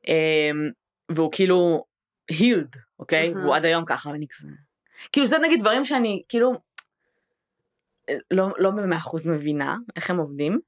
אמ, 0.07 0.69
והוא 1.11 1.29
כאילו 1.31 1.85
הילד, 2.29 2.75
אוקיי? 2.99 3.33
אהה. 3.33 3.41
והוא 3.43 3.55
עד 3.55 3.65
היום 3.65 3.85
ככה, 3.85 4.09
ואני 4.09 4.25
כזה... 4.29 4.47
כאילו 5.11 5.27
זה 5.27 5.37
נגיד 5.37 5.59
דברים 5.59 5.85
שאני 5.85 6.23
כאילו 6.29 6.53
אה, 8.09 8.15
לא 8.31 8.47
לא 8.57 8.71
במאה 8.71 8.97
אחוז 8.97 9.27
מבינה 9.27 9.75
איך 9.95 10.09
הם 10.09 10.17
עובדים. 10.17 10.59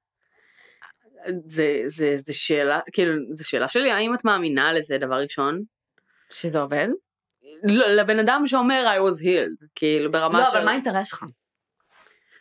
זה, 1.45 1.83
זה, 1.87 2.13
זה 2.17 2.33
שאלה, 2.33 2.79
כאילו, 2.91 3.13
זה 3.33 3.43
שאלה 3.43 3.67
שלי, 3.67 3.91
האם 3.91 4.13
את 4.13 4.25
מאמינה 4.25 4.73
לזה 4.73 4.97
דבר 4.97 5.15
ראשון? 5.15 5.61
שזה 6.31 6.59
עובד. 6.59 6.87
לא, 7.63 7.87
לבן 7.87 8.19
אדם 8.19 8.43
שאומר 8.45 8.85
I 8.87 9.11
was 9.11 9.21
healed, 9.23 9.65
כאילו 9.75 10.11
ברמה 10.11 10.39
לא, 10.39 10.45
של... 10.45 10.57
אבל 10.57 10.65
מה 10.65 10.71
האינטרס 10.71 11.07
שלך? 11.07 11.23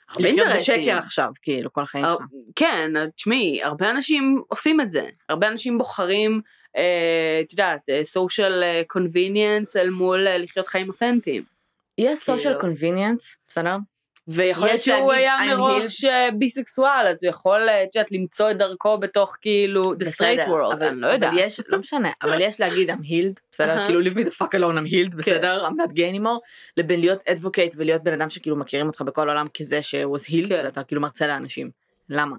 הרבה 0.08 0.28
לחיות 0.28 0.40
אינטרסים. 0.40 0.80
בשקר 0.80 0.98
עכשיו, 0.98 1.30
כאילו, 1.42 1.72
כל 1.72 1.82
החיים 1.82 2.04
הר- 2.04 2.16
שלך. 2.18 2.26
כן, 2.56 2.90
תשמעי, 3.16 3.62
הרבה 3.62 3.90
אנשים 3.90 4.42
עושים 4.48 4.80
את 4.80 4.90
זה, 4.90 5.08
הרבה 5.28 5.48
אנשים 5.48 5.78
בוחרים, 5.78 6.32
אה, 6.32 6.40
את 6.70 7.52
יודעת, 7.52 7.80
social 8.18 8.52
convenience 8.96 9.76
אל 9.76 9.90
מול 9.90 10.26
אה, 10.26 10.38
לחיות 10.38 10.68
חיים 10.68 10.88
אותנטיים. 10.88 11.42
יש 11.98 12.20
social 12.30 12.42
כאילו. 12.42 12.60
convenience, 12.60 13.36
בסדר? 13.48 13.76
ויכול 14.30 14.66
להיות 14.66 14.80
שהוא 14.80 15.12
היה 15.12 15.36
מראש 15.56 16.04
אה, 16.04 16.28
ביסקסואל, 16.38 17.06
אז 17.06 17.18
הוא 17.24 17.30
יכול, 17.30 17.68
אה, 17.68 17.82
את 17.82 17.94
יודעת, 17.96 18.12
למצוא 18.12 18.50
את 18.50 18.58
דרכו 18.58 18.98
בתוך 18.98 19.36
כאילו 19.40 19.82
the 19.82 20.06
straight 20.06 20.48
world, 20.48 20.72
אבל- 20.74 20.86
אני 20.86 21.00
לא 21.00 21.06
יודעת. 21.06 21.30
אבל 21.32 21.40
יש, 21.42 21.60
לא 21.68 21.78
משנה, 21.78 22.10
אבל 22.22 22.40
יש 22.40 22.60
להגיד 22.60 22.90
I'm 22.90 22.94
healed, 23.04 23.40
בסדר? 23.52 23.86
כאילו 23.86 24.00
leave 24.02 24.14
me 24.14 24.28
the 24.28 24.32
fuck 24.32 24.58
alone 24.58 24.78
I'm 24.78 24.90
healed, 24.92 25.10
כן. 25.12 25.16
בסדר? 25.18 25.68
I'm 25.68 25.72
not 25.72 25.90
gay 25.92 26.14
anymore, 26.16 26.38
לבין 26.76 27.00
להיות 27.00 27.22
advocate 27.28 27.74
ולהיות 27.76 28.02
בן 28.02 28.12
אדם 28.12 28.30
שכאילו 28.30 28.56
מכירים 28.56 28.86
אותך 28.86 29.02
בכל 29.02 29.28
העולם 29.28 29.46
כזה 29.58 29.82
ש- 29.82 29.94
was 29.94 30.24
healed, 30.30 30.48
כן. 30.48 30.60
ואתה 30.64 30.82
כאילו 30.84 31.00
מרצה 31.00 31.26
לאנשים. 31.26 31.70
למה? 32.08 32.36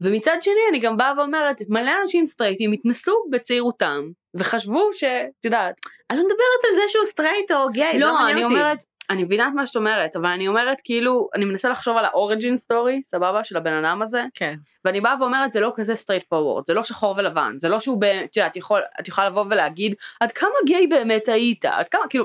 ומצד 0.00 0.36
שני 0.40 0.60
אני 0.70 0.78
גם 0.78 0.96
באה 0.96 1.12
ואומרת, 1.16 1.62
מלא 1.68 1.92
אנשים 2.02 2.26
סטרייטים 2.26 2.72
התנסו 2.72 3.24
בצעירותם, 3.30 4.10
וחשבו 4.34 4.92
שאת 4.92 5.44
יודעת, 5.44 5.74
אני 6.10 6.18
לא 6.18 6.24
מדברת 6.24 6.70
על 6.70 6.74
זה 6.74 6.82
שהוא 6.88 7.04
סטרייט 7.04 7.50
או 7.50 7.68
גיי, 7.68 7.98
לא 7.98 8.06
לא, 8.06 8.30
אני 8.30 8.44
אותי. 8.44 8.54
אומרת, 8.54 8.78
אני 9.10 9.24
מבינה 9.24 9.48
את 9.48 9.52
מה 9.54 9.66
שאת 9.66 9.76
אומרת, 9.76 10.16
אבל 10.16 10.26
אני 10.26 10.48
אומרת 10.48 10.80
כאילו, 10.84 11.28
אני 11.34 11.44
מנסה 11.44 11.68
לחשוב 11.68 11.96
על 11.96 12.04
ה 12.04 12.11
origin 12.11 12.56
story, 12.56 13.00
סבבה, 13.02 13.44
של 13.44 13.56
הבן 13.56 13.72
אדם 13.72 14.02
הזה, 14.02 14.24
כן. 14.34 14.54
ואני 14.84 15.00
באה 15.00 15.14
ואומרת, 15.20 15.52
זה 15.52 15.60
לא 15.60 15.72
כזה 15.76 15.96
straightforward, 15.96 16.66
זה 16.66 16.74
לא 16.74 16.82
שחור 16.82 17.14
ולבן, 17.18 17.54
זה 17.58 17.68
לא 17.68 17.80
שהוא, 17.80 18.00
ב- 18.00 18.04
את 18.04 18.36
יודעת, 18.36 18.56
יכול, 18.56 18.80
את 19.00 19.08
יכולה 19.08 19.28
לבוא 19.28 19.44
ולהגיד, 19.50 19.94
עד 20.20 20.32
כמה 20.32 20.54
גיי 20.66 20.86
באמת 20.86 21.28
היית, 21.28 21.64
עד 21.64 21.88
כמה, 21.88 22.02
כאילו, 22.10 22.24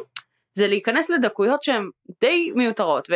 זה 0.54 0.68
להיכנס 0.68 1.10
לדקויות 1.10 1.64
שהן 1.64 1.90
די 2.22 2.52
מיותרות, 2.56 3.08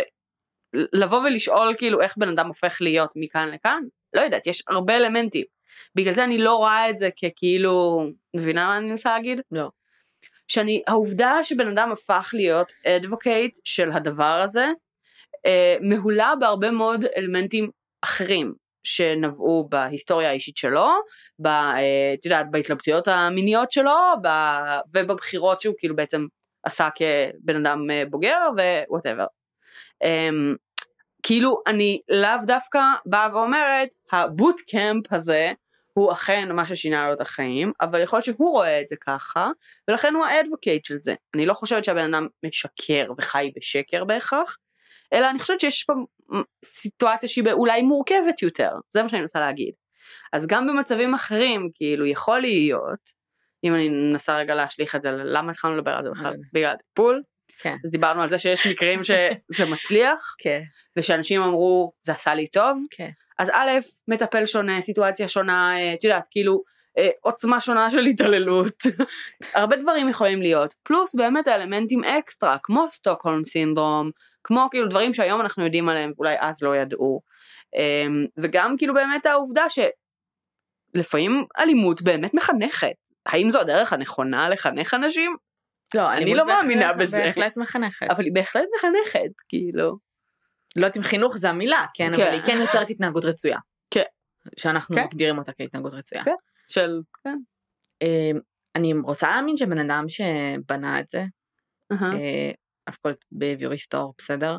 ולבוא 0.93 1.19
ולשאול 1.19 1.73
כאילו 1.77 2.01
איך 2.01 2.17
בן 2.17 2.29
אדם 2.29 2.47
הופך 2.47 2.77
להיות 2.81 3.13
מכאן 3.15 3.49
לכאן, 3.53 3.83
לא 4.13 4.21
יודעת, 4.21 4.47
יש 4.47 4.63
הרבה 4.67 4.97
אלמנטים. 4.97 5.45
בגלל 5.95 6.13
זה 6.13 6.23
אני 6.23 6.37
לא 6.37 6.55
רואה 6.55 6.89
את 6.89 6.99
זה 6.99 7.09
ככאילו, 7.11 8.05
מבינה 8.35 8.67
מה 8.67 8.77
אני 8.77 8.89
מנסה 8.89 9.13
להגיד? 9.13 9.41
לא. 9.51 9.69
שאני, 10.47 10.83
העובדה 10.87 11.43
שבן 11.43 11.67
אדם 11.67 11.91
הפך 11.91 12.29
להיות 12.33 12.71
אדבוקייט 12.87 13.59
של 13.63 13.91
הדבר 13.91 14.41
הזה, 14.43 14.65
אה, 15.45 15.75
מהולה 15.81 16.33
בהרבה 16.39 16.71
מאוד 16.71 17.05
אלמנטים 17.17 17.69
אחרים 18.01 18.53
שנבעו 18.83 19.67
בהיסטוריה 19.69 20.29
האישית 20.29 20.57
שלו, 20.57 20.87
ב, 21.39 21.47
אה, 21.47 22.13
את 22.13 22.25
יודעת, 22.25 22.51
בהתלבטויות 22.51 23.07
המיניות 23.07 23.71
שלו, 23.71 23.97
ב, 24.23 24.27
ובבחירות 24.93 25.61
שהוא 25.61 25.75
כאילו 25.77 25.95
בעצם 25.95 26.25
עשה 26.63 26.89
כבן 26.95 27.65
אדם 27.65 27.91
אה, 27.91 28.03
בוגר 28.09 28.37
ו 28.87 28.91
whatever. 28.91 29.25
אה, 30.03 30.29
כאילו 31.27 31.61
אני 31.67 32.01
לאו 32.09 32.45
דווקא 32.45 32.79
באה 33.05 33.27
ואומרת, 33.33 33.89
ה 34.11 34.21
boot 34.21 34.61
camp 34.71 35.13
הזה 35.13 35.51
הוא 35.93 36.11
אכן 36.11 36.51
מה 36.51 36.65
ששינה 36.65 37.07
לו 37.07 37.13
את 37.13 37.21
החיים, 37.21 37.71
אבל 37.81 38.01
יכול 38.01 38.17
להיות 38.17 38.25
שהוא 38.25 38.51
רואה 38.51 38.81
את 38.81 38.87
זה 38.87 38.95
ככה, 38.95 39.49
ולכן 39.87 40.13
הוא 40.13 40.25
ה 40.25 40.32
advocate 40.32 40.85
של 40.85 40.97
זה. 40.97 41.15
אני 41.35 41.45
לא 41.45 41.53
חושבת 41.53 41.83
שהבן 41.83 42.13
אדם 42.13 42.27
משקר 42.45 43.11
וחי 43.17 43.51
בשקר 43.55 44.03
בהכרח, 44.03 44.57
אלא 45.13 45.29
אני 45.29 45.39
חושבת 45.39 45.61
שיש 45.61 45.83
פה 45.83 45.93
סיטואציה 46.65 47.29
שהיא 47.29 47.45
אולי 47.51 47.81
מורכבת 47.81 48.41
יותר, 48.41 48.71
זה 48.89 49.03
מה 49.03 49.09
שאני 49.09 49.21
מנסה 49.21 49.39
להגיד. 49.39 49.73
אז 50.33 50.47
גם 50.47 50.67
במצבים 50.67 51.13
אחרים, 51.13 51.69
כאילו, 51.73 52.05
יכול 52.05 52.39
להיות, 52.39 53.09
אם 53.63 53.75
אני 53.75 53.89
מנסה 53.89 54.37
רגע 54.37 54.55
להשליך 54.55 54.95
את 54.95 55.01
זה, 55.01 55.11
למה 55.11 55.51
התחלנו 55.51 55.77
לדבר 55.77 55.91
על 55.91 56.03
זה 56.03 56.09
בכלל? 56.09 56.31
לא 56.31 56.37
בגלל 56.53 56.73
הטיפול? 56.73 57.21
כן. 57.59 57.75
אז 57.85 57.91
דיברנו 57.91 58.21
על 58.21 58.29
זה 58.29 58.37
שיש 58.37 58.67
מקרים 58.67 59.03
שזה 59.03 59.65
מצליח, 59.71 60.35
כן. 60.43 60.61
ושאנשים 60.97 61.41
אמרו, 61.41 61.91
זה 62.03 62.11
עשה 62.11 62.33
לי 62.33 62.47
טוב, 62.47 62.77
כן. 62.91 63.09
אז 63.39 63.49
א', 63.53 63.71
מטפל 64.07 64.45
שונה, 64.45 64.81
סיטואציה 64.81 65.27
שונה, 65.27 65.77
אה, 65.77 65.93
את 65.93 66.03
יודעת, 66.03 66.27
כאילו, 66.31 66.63
אה, 66.97 67.09
עוצמה 67.21 67.59
שונה 67.59 67.89
של 67.89 68.01
התעללות, 68.05 68.83
הרבה 69.55 69.75
דברים 69.75 70.09
יכולים 70.09 70.41
להיות, 70.41 70.73
פלוס 70.83 71.15
באמת 71.15 71.47
האלמנטים 71.47 72.03
אקסטרה, 72.03 72.57
כמו 72.63 72.85
סטוקהולם 72.91 73.45
סינדרום, 73.45 74.11
כמו 74.43 74.67
כאילו 74.71 74.87
דברים 74.87 75.13
שהיום 75.13 75.41
אנחנו 75.41 75.63
יודעים 75.63 75.89
עליהם, 75.89 76.11
ואולי 76.17 76.35
אז 76.39 76.63
לא 76.63 76.75
ידעו, 76.75 77.21
אמ, 77.75 78.25
וגם 78.37 78.75
כאילו 78.77 78.93
באמת 78.93 79.25
העובדה 79.25 79.65
שלפעמים 79.69 81.45
אלימות 81.59 82.01
באמת 82.01 82.33
מחנכת, 82.33 82.95
האם 83.25 83.51
זו 83.51 83.59
הדרך 83.59 83.93
הנכונה 83.93 84.49
לחנך 84.49 84.93
אנשים? 84.93 85.35
לא, 85.95 86.13
אני 86.13 86.35
לא 86.35 86.47
מאמינה 86.47 86.93
בזה. 86.93 87.17
בהחלט 87.17 87.57
מחנכת. 87.57 88.07
אבל 88.09 88.23
היא 88.23 88.33
בהחלט 88.33 88.65
מחנכת, 88.77 89.41
כאילו. 89.49 89.97
לא 90.75 90.85
יודעת 90.85 90.97
אם 90.97 91.03
חינוך 91.03 91.37
זה 91.37 91.49
המילה, 91.49 91.85
כן, 91.93 92.15
כן. 92.15 92.21
אבל 92.21 92.31
היא 92.31 92.41
כן 92.41 92.57
יוצרת 92.61 92.89
התנהגות 92.89 93.25
רצויה. 93.25 93.57
כן. 93.91 94.03
שאנחנו 94.57 94.95
כן. 94.95 95.03
מגדירים 95.03 95.37
אותה 95.37 95.51
כהתנהגות 95.53 95.93
רצויה. 95.93 96.23
כן. 96.23 96.35
של, 96.67 97.01
כן. 97.23 97.37
אה, 98.01 98.31
אני 98.75 98.93
רוצה 99.03 99.31
להאמין 99.31 99.57
שבן 99.57 99.91
אדם 99.91 100.05
שבנה 100.09 100.99
את 100.99 101.09
זה, 101.09 101.25
אהה. 101.91 102.11
אף 102.89 102.97
כל 102.97 103.11
בביוריסטור 103.31 104.13
בסדר, 104.17 104.57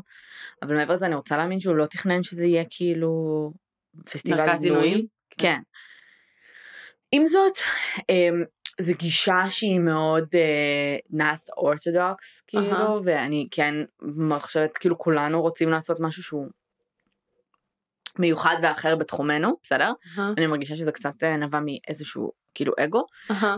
אבל 0.63 0.77
מעבר 0.77 0.95
לזה 0.95 1.07
אני 1.07 1.15
רוצה 1.15 1.37
להאמין 1.37 1.61
שהוא 1.61 1.77
לא 1.77 1.87
תכנן 1.87 2.23
שזה 2.23 2.47
יהיה 2.47 2.65
כאילו 2.71 3.53
פסטיבל 4.05 4.47
מרכז 4.47 4.65
עינוי. 4.65 4.83
עינויים? 4.83 5.07
כן. 5.39 5.61
עם 7.13 7.27
זאת, 7.27 7.59
אמ, 8.09 8.45
זו 8.81 8.93
גישה 8.99 9.43
שהיא 9.49 9.81
מאוד 9.81 10.29
אה, 10.35 10.97
not 11.13 11.63
orthodox 11.65 12.43
כאילו, 12.47 12.73
אהה. 12.73 12.99
ואני 13.05 13.49
כן 13.51 13.75
חושבת 14.39 14.79
כאילו 14.79 14.99
כולנו 14.99 15.43
רוצים 15.43 15.69
לעשות 15.69 16.01
משהו 16.01 16.23
שהוא 16.23 16.47
מיוחד 18.19 18.57
ואחר 18.63 18.97
בתחומנו, 18.97 19.57
בסדר? 19.63 19.93
אהה. 20.19 20.33
אני 20.39 20.47
מרגישה 20.47 20.77
שזה 20.77 20.93
קצת 20.93 21.23
אה, 21.23 21.37
נבע 21.37 21.59
מאיזשהו 21.65 22.33
כאילו 22.55 22.73
אגו. 22.79 23.07
אהה. 23.31 23.57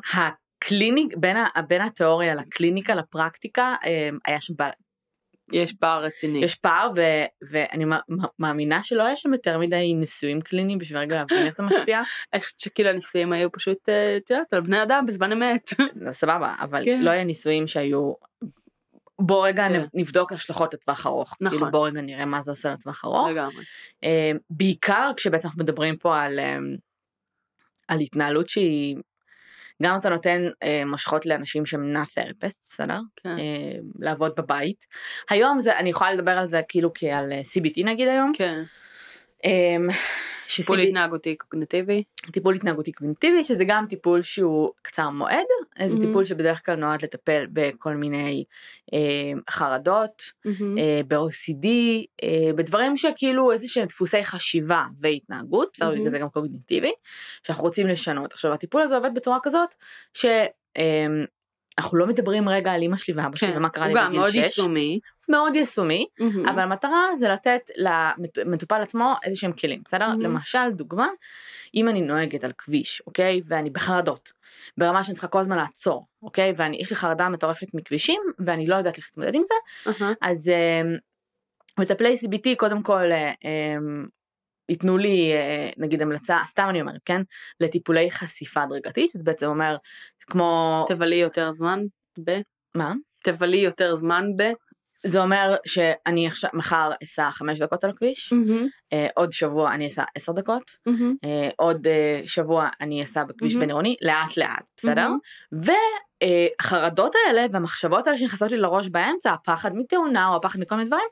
הקליניק, 0.63 1.17
בין, 1.17 1.37
ה, 1.37 1.63
בין 1.69 1.83
התיאוריה 1.83 2.35
לקליניקה 2.35 2.95
לפרקטיקה, 2.95 3.75
אמ, 3.87 4.19
היה 4.27 4.41
שם, 4.41 4.55
יש 5.53 5.73
פער 5.73 6.05
רציני. 6.05 6.45
יש 6.45 6.55
פער 6.55 6.91
ו, 6.97 7.01
ואני 7.51 7.85
מא- 7.85 7.99
מא- 8.09 8.27
מאמינה 8.39 8.83
שלא 8.83 9.03
היה 9.03 9.17
שם 9.17 9.33
יותר 9.33 9.59
מדי 9.59 9.95
ניסויים 9.95 10.41
קליניים 10.41 10.79
בשביל 10.79 10.99
רגע 10.99 11.17
להבין 11.17 11.39
איך 11.47 11.57
זה 11.57 11.63
משפיע. 11.63 12.03
אני 12.33 12.41
חושבת 12.43 12.61
שכאילו 12.61 12.89
הניסויים 12.89 13.33
היו 13.33 13.53
פשוט, 13.53 13.89
אה, 13.89 14.17
את 14.17 14.31
יודעת, 14.31 14.53
על 14.55 14.61
בני 14.61 14.83
אדם 14.83 15.05
בזמן 15.07 15.33
אמת. 15.33 15.71
אז 16.09 16.17
סבבה, 16.17 16.55
אבל 16.61 16.85
כן. 16.85 17.03
לא 17.03 17.11
היה 17.11 17.25
ניסויים 17.25 17.67
שהיו, 17.67 18.13
בוא 19.19 19.47
רגע 19.47 19.69
כן. 19.69 19.83
נבדוק 19.95 20.33
השלכות 20.33 20.75
לטווח 20.75 21.07
ארוך. 21.07 21.37
נכון. 21.41 21.59
כאילו 21.59 21.71
בוא 21.71 21.87
רגע 21.89 22.01
נראה 22.01 22.25
מה 22.25 22.43
זה 22.43 22.51
עושה 22.51 22.73
לטווח 22.73 23.05
ארוך. 23.05 23.29
לגמרי. 23.29 23.65
אה, 24.05 24.33
בעיקר 24.51 25.11
כשבעצם 25.17 25.49
אנחנו 25.49 25.63
מדברים 25.63 25.97
פה 25.97 26.21
על, 26.23 26.39
אה, 26.39 26.59
על 27.89 28.01
התנהלות 28.01 28.49
שהיא, 28.49 28.97
גם 29.83 29.99
אתה 29.99 30.09
נותן 30.09 30.43
אה, 30.63 30.83
מושכות 30.87 31.27
לאנשים 31.27 31.67
שהם 31.67 31.97
not 31.97 32.09
therapists, 32.09 32.69
בסדר? 32.71 32.99
כן. 33.17 33.39
אה, 33.39 33.79
לעבוד 33.99 34.33
בבית. 34.37 34.87
היום 35.31 35.61
זה, 35.61 35.79
אני 35.79 35.91
יכולה 35.91 36.13
לדבר 36.13 36.39
על 36.39 36.49
זה 36.49 36.61
כאילו 36.69 36.91
כעל 36.95 37.33
אה, 37.33 37.41
CBT 37.41 37.85
נגיד 37.85 38.09
היום. 38.09 38.33
כן. 38.35 38.63
אה, 39.45 39.77
טיפול 40.57 40.77
התנהגותי 40.89 41.37
קוגניטיבי. 41.37 42.03
טיפול 42.33 42.55
התנהגותי 42.55 42.93
קוגניטיבי 42.93 43.45
שזה 43.45 43.65
גם 43.67 43.85
טיפול 43.89 44.23
שהוא 44.23 44.71
קצר 44.83 45.11
מועד 45.11 45.45
זה 45.87 45.97
Mhm. 45.97 46.01
טיפול 46.01 46.25
שבדרך 46.25 46.67
כלל 46.67 46.75
נועד 46.75 47.03
לטפל 47.03 47.47
בכל 47.53 47.95
מיני 47.95 48.45
אה, 48.95 48.99
חרדות 49.51 50.23
אה, 50.79 51.01
ב-OCD 51.09 51.67
אה, 52.23 52.53
בדברים 52.57 52.97
שכאילו 52.97 53.53
איזה 53.53 53.69
שהם 53.69 53.87
דפוסי 53.87 54.25
חשיבה 54.25 54.85
והתנהגות 55.01 55.71
בסדר 55.75 55.93
Mhm. 55.93 55.99
בגלל 55.99 56.11
זה 56.11 56.19
גם 56.19 56.29
קוגניטיבי 56.29 56.93
שאנחנו 57.43 57.65
רוצים 57.65 57.87
לשנות 57.87 58.33
עכשיו 58.33 58.53
הטיפול 58.53 58.83
הזה 58.83 58.97
עובד 58.97 59.15
בצורה 59.15 59.39
כזאת 59.43 59.75
שאנחנו 61.75 61.99
לא 61.99 62.07
מדברים 62.07 62.49
רגע 62.49 62.73
על 62.73 62.83
אמא 62.83 62.97
שלי 62.97 63.15
ואבא 63.15 63.37
שלי 63.37 63.53
כן. 63.53 63.57
ומה 63.57 63.69
קרה 63.69 63.87
לי 63.87 63.93
הוא 63.93 64.01
גם 64.01 64.07
בגיל 64.07 64.21
מאוד 64.21 64.31
6 64.31 64.37
יישומי. 64.37 65.01
מאוד 65.29 65.57
יישומי 65.57 66.07
מהמם. 66.21 66.49
אבל 66.49 66.61
המטרה 66.61 67.07
זה 67.19 67.29
לתת 67.29 67.71
למטופל 68.37 68.81
עצמו 68.81 69.15
איזה 69.25 69.37
שהם 69.37 69.53
כלים, 69.53 69.83
בסדר? 69.85 70.07
Mhm. 70.07 70.23
למשל, 70.23 70.71
דוגמה, 70.71 71.09
אם 71.75 71.89
אני 71.89 72.03
נוהגת 72.03 72.45
על 72.45 72.53
כביש, 72.59 73.03
אוקיי? 73.07 73.41
ואני 73.47 73.71
בחרדות, 73.71 74.33
ברמה 74.79 75.05
שאני 75.05 75.15
צריכה 75.15 75.29
כל 75.29 75.39
הזמן 75.39 75.57
לעצור, 75.57 76.07
אוקיי? 76.23 76.53
ויש 76.57 76.91
לי 76.91 76.97
חרדה 76.97 77.29
מטורפת 77.29 77.75
מכבישים, 77.75 78.21
ואני 78.39 78.67
לא 78.67 78.75
יודעת 78.75 78.97
איך 78.97 79.07
להתמודד 79.09 79.35
עם 79.35 79.43
זה, 79.43 79.55
אהה. 79.87 80.13
אז 80.21 80.49
אמ, 80.49 80.97
מטפלי 81.79 82.15
CBT 82.15 82.57
קודם 82.57 82.83
כל 82.83 83.13
אה, 83.13 83.33
אמ, 83.45 84.07
ייתנו 84.71 84.99
לי 84.99 85.33
אה, 85.33 85.71
נגיד 85.77 86.03
המלצה, 86.03 86.39
סתם 86.47 86.67
אני 86.71 86.81
אומרת, 86.81 87.01
כן? 87.05 87.23
לטיפולי 87.61 88.11
חשיפה 88.11 88.63
הדרגתית, 88.63 89.11
שזה 89.11 89.25
בעצם 89.25 89.47
אומר 89.47 89.77
כמו... 90.21 90.85
תבלי 90.89 91.17
יותר 91.17 91.53
זמן 91.53 91.81
ב... 92.25 92.41
מה? 92.75 92.93
תבלי 93.25 93.57
יותר 93.57 93.95
זמן 93.95 94.25
ב... 94.37 94.43
זה 95.07 95.21
אומר 95.21 95.57
שאני 95.67 96.27
עכשיו 96.27 96.51
מחר 96.55 96.91
אסע 97.05 97.31
חמש 97.31 97.59
דקות 97.59 97.85
על 97.85 97.91
הכביש, 97.91 98.33
אה, 98.93 99.07
עוד 99.15 99.33
שבוע 99.33 99.75
אני 99.75 99.87
אסע 99.87 100.05
עשר 100.15 100.33
דקות, 100.33 100.77
מהמם. 100.87 101.15
אה, 101.25 101.49
עוד 101.57 101.87
אה, 101.87 102.23
שבוע 102.27 102.69
אני 102.81 103.03
אסע 103.03 103.25
בכביש 103.25 103.53
מהמם. 103.53 103.61
בין 103.61 103.71
עירוני 103.71 103.97
לאט 104.03 104.37
לאט, 104.37 104.65
בסדר? 104.77 105.09
מהמם. 105.09 105.19
והחרדות 106.23 107.15
האלה 107.27 107.47
והמחשבות 107.53 108.07
האלה 108.07 108.19
שנכנסות 108.19 108.51
לי 108.51 108.57
לראש 108.57 108.89
באמצע, 108.89 109.33
הפחד 109.33 109.77
מתאונה 109.77 110.29
או 110.29 110.37
הפחד 110.37 110.61
מכל 110.61 110.75
מיני 110.77 110.89
דברים, 110.89 111.09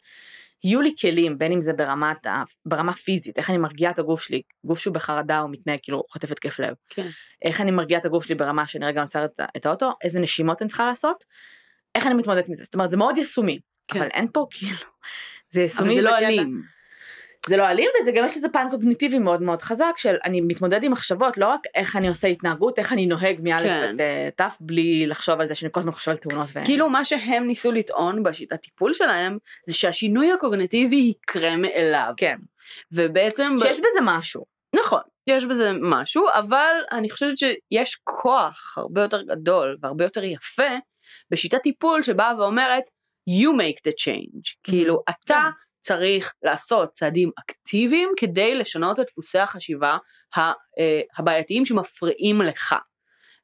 יהיו 0.64 0.80
לי 0.80 0.94
כלים, 1.00 1.38
בין 1.38 1.52
אם 1.52 1.60
זה 1.60 1.72
ברמת, 1.72 2.26
ה- 2.26 2.42
ברמה 2.66 2.92
פיזית, 2.92 3.38
איך 3.38 3.50
אני 3.50 3.58
מרגיעה 3.58 3.92
את 3.92 3.98
הגוף 3.98 4.20
שלי, 4.20 4.42
גוף 4.64 4.78
שהוא 4.78 4.94
בחרדה 4.94 5.38
הוא 5.38 5.50
מתנהג 5.50 5.78
כאילו 5.82 6.02
חוטף 6.10 6.30
התקף 6.30 6.58
לב, 6.58 6.74
כן. 6.88 7.06
איך 7.42 7.60
אני 7.60 7.70
מרגיעה 7.70 8.00
את 8.00 8.06
הגוף 8.06 8.24
שלי 8.24 8.34
ברמה 8.34 8.66
שאני 8.66 8.86
רגע 8.86 9.00
עוצרת 9.00 9.30
את 9.34 9.40
את 9.56 9.66
האוטו, 9.66 9.92
איזה 10.02 10.20
נשימות 10.20 10.62
אני 10.62 10.68
צריכה 10.68 10.86
לעשות, 10.86 11.24
איך 11.94 12.06
אני 12.06 12.14
מתמודדת 12.14 12.48
עם 12.48 12.54
זה, 12.54 12.64
זאת 12.64 12.74
אומרת 12.74 12.90
זה 12.90 12.96
מאוד 12.96 13.18
יישומי, 13.18 13.58
כן. 13.88 13.98
אבל 13.98 14.08
אין 14.08 14.26
פה 14.32 14.46
כאילו, 14.50 14.76
זה 15.50 15.60
אבל 15.60 15.62
יישומי, 15.62 15.94
זה 15.96 16.02
לא 16.02 16.18
אלים. 16.18 16.62
זה 17.48 17.56
לא 17.56 17.68
אלים 17.68 17.90
וזה 18.00 18.12
גם 18.12 18.24
יש 18.24 18.36
לזה 18.36 18.48
פן 18.48 18.66
קוגניטיבי 18.70 19.18
מאוד 19.18 19.42
מאוד 19.42 19.62
חזק 19.62 19.92
של 19.96 20.16
אני 20.24 20.40
מתמודד 20.40 20.82
עם 20.82 20.92
מחשבות 20.92 21.38
לא 21.38 21.46
רק 21.46 21.60
איך 21.74 21.96
אני 21.96 22.08
עושה 22.08 22.28
התנהגות 22.28 22.78
איך 22.78 22.92
אני 22.92 23.06
נוהג 23.06 23.40
מאלף 23.42 23.62
כן. 23.62 23.88
עד 23.88 24.00
אה, 24.00 24.28
תף 24.36 24.56
בלי 24.60 25.06
לחשוב 25.06 25.40
על 25.40 25.48
זה 25.48 25.54
שאני 25.54 25.70
כל 25.72 25.80
הזמן 25.80 25.92
חושב 25.92 26.10
על 26.10 26.16
תאונות. 26.16 26.48
ו... 26.52 26.64
כאילו 26.64 26.88
מה 26.88 27.04
שהם 27.04 27.46
ניסו 27.46 27.72
לטעון 27.72 28.22
בשיטת 28.22 28.60
טיפול 28.60 28.92
שלהם 28.92 29.38
זה 29.66 29.74
שהשינוי 29.74 30.32
הקוגניטיבי 30.32 30.96
יקרה 30.96 31.56
מאליו. 31.56 32.12
כן. 32.16 32.36
ובעצם... 32.92 33.56
ב- 33.56 33.62
שיש 33.62 33.78
בזה 33.78 34.00
משהו. 34.02 34.44
נכון, 34.74 35.00
יש 35.26 35.44
בזה 35.44 35.72
משהו, 35.80 36.24
אבל 36.38 36.74
אני 36.92 37.10
חושבת 37.10 37.38
שיש 37.38 38.00
כוח 38.04 38.74
הרבה 38.76 39.02
יותר 39.02 39.22
גדול 39.22 39.76
והרבה 39.80 40.04
יותר 40.04 40.24
יפה 40.24 40.78
בשיטת 41.30 41.62
טיפול 41.62 42.02
שבאה 42.02 42.38
ואומרת 42.38 42.82
you 43.30 43.60
make 43.60 43.90
the 43.90 43.92
change. 43.92 44.56
כאילו 44.62 45.02
אתה 45.10 45.34
כן. 45.34 45.67
צריך 45.80 46.34
לעשות 46.42 46.92
צעדים 46.92 47.30
אקטיביים 47.40 48.08
כדי 48.16 48.54
לשנות 48.54 49.00
את 49.00 49.06
דפוסי 49.06 49.38
החשיבה 49.38 49.96
אה, 50.38 51.00
הבעייתיים 51.18 51.64
שמפריעים 51.64 52.42
לך. 52.42 52.74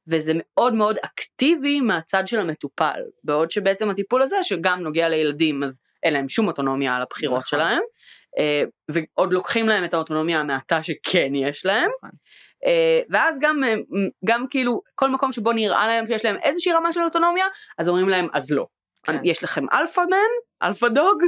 וזה 0.06 0.32
מאוד 0.34 0.74
מאוד 0.74 0.98
אקטיבי 1.04 1.80
מהצד 1.80 2.26
של 2.26 2.40
המטופל, 2.40 3.00
בעוד 3.24 3.50
שבעצם 3.50 3.90
הטיפול 3.90 4.22
הזה 4.22 4.36
שגם 4.42 4.80
נוגע 4.80 5.08
לילדים 5.08 5.62
אז 5.62 5.80
אין 6.02 6.12
להם 6.12 6.28
שום 6.28 6.48
אוטונומיה 6.48 6.96
על 6.96 7.02
הבחירות 7.02 7.36
נכון. 7.36 7.58
שלהם, 7.58 7.80
אה, 8.38 8.62
ועוד 8.90 9.32
לוקחים 9.32 9.68
להם 9.68 9.84
את 9.84 9.94
האוטונומיה 9.94 10.40
המעטה 10.40 10.82
שכן 10.82 11.34
יש 11.34 11.66
להם, 11.66 11.90
נכון. 11.98 12.10
אה, 12.66 13.00
ואז 13.10 13.38
גם, 13.40 13.60
גם 14.24 14.46
כאילו 14.50 14.80
כל 14.94 15.10
מקום 15.10 15.32
שבו 15.32 15.52
נראה 15.52 15.86
להם 15.86 16.06
שיש 16.06 16.24
להם 16.24 16.36
איזושהי 16.42 16.72
רמה 16.72 16.92
של 16.92 17.02
אוטונומיה, 17.02 17.46
אז 17.78 17.88
אומרים 17.88 18.08
להם 18.08 18.28
אז 18.32 18.52
לא. 18.52 18.66
כן. 19.04 19.16
יש 19.24 19.44
לכם 19.44 19.64
alpha 19.72 20.00
man, 20.00 20.66
alpha 20.68 20.88
dog, 20.88 21.22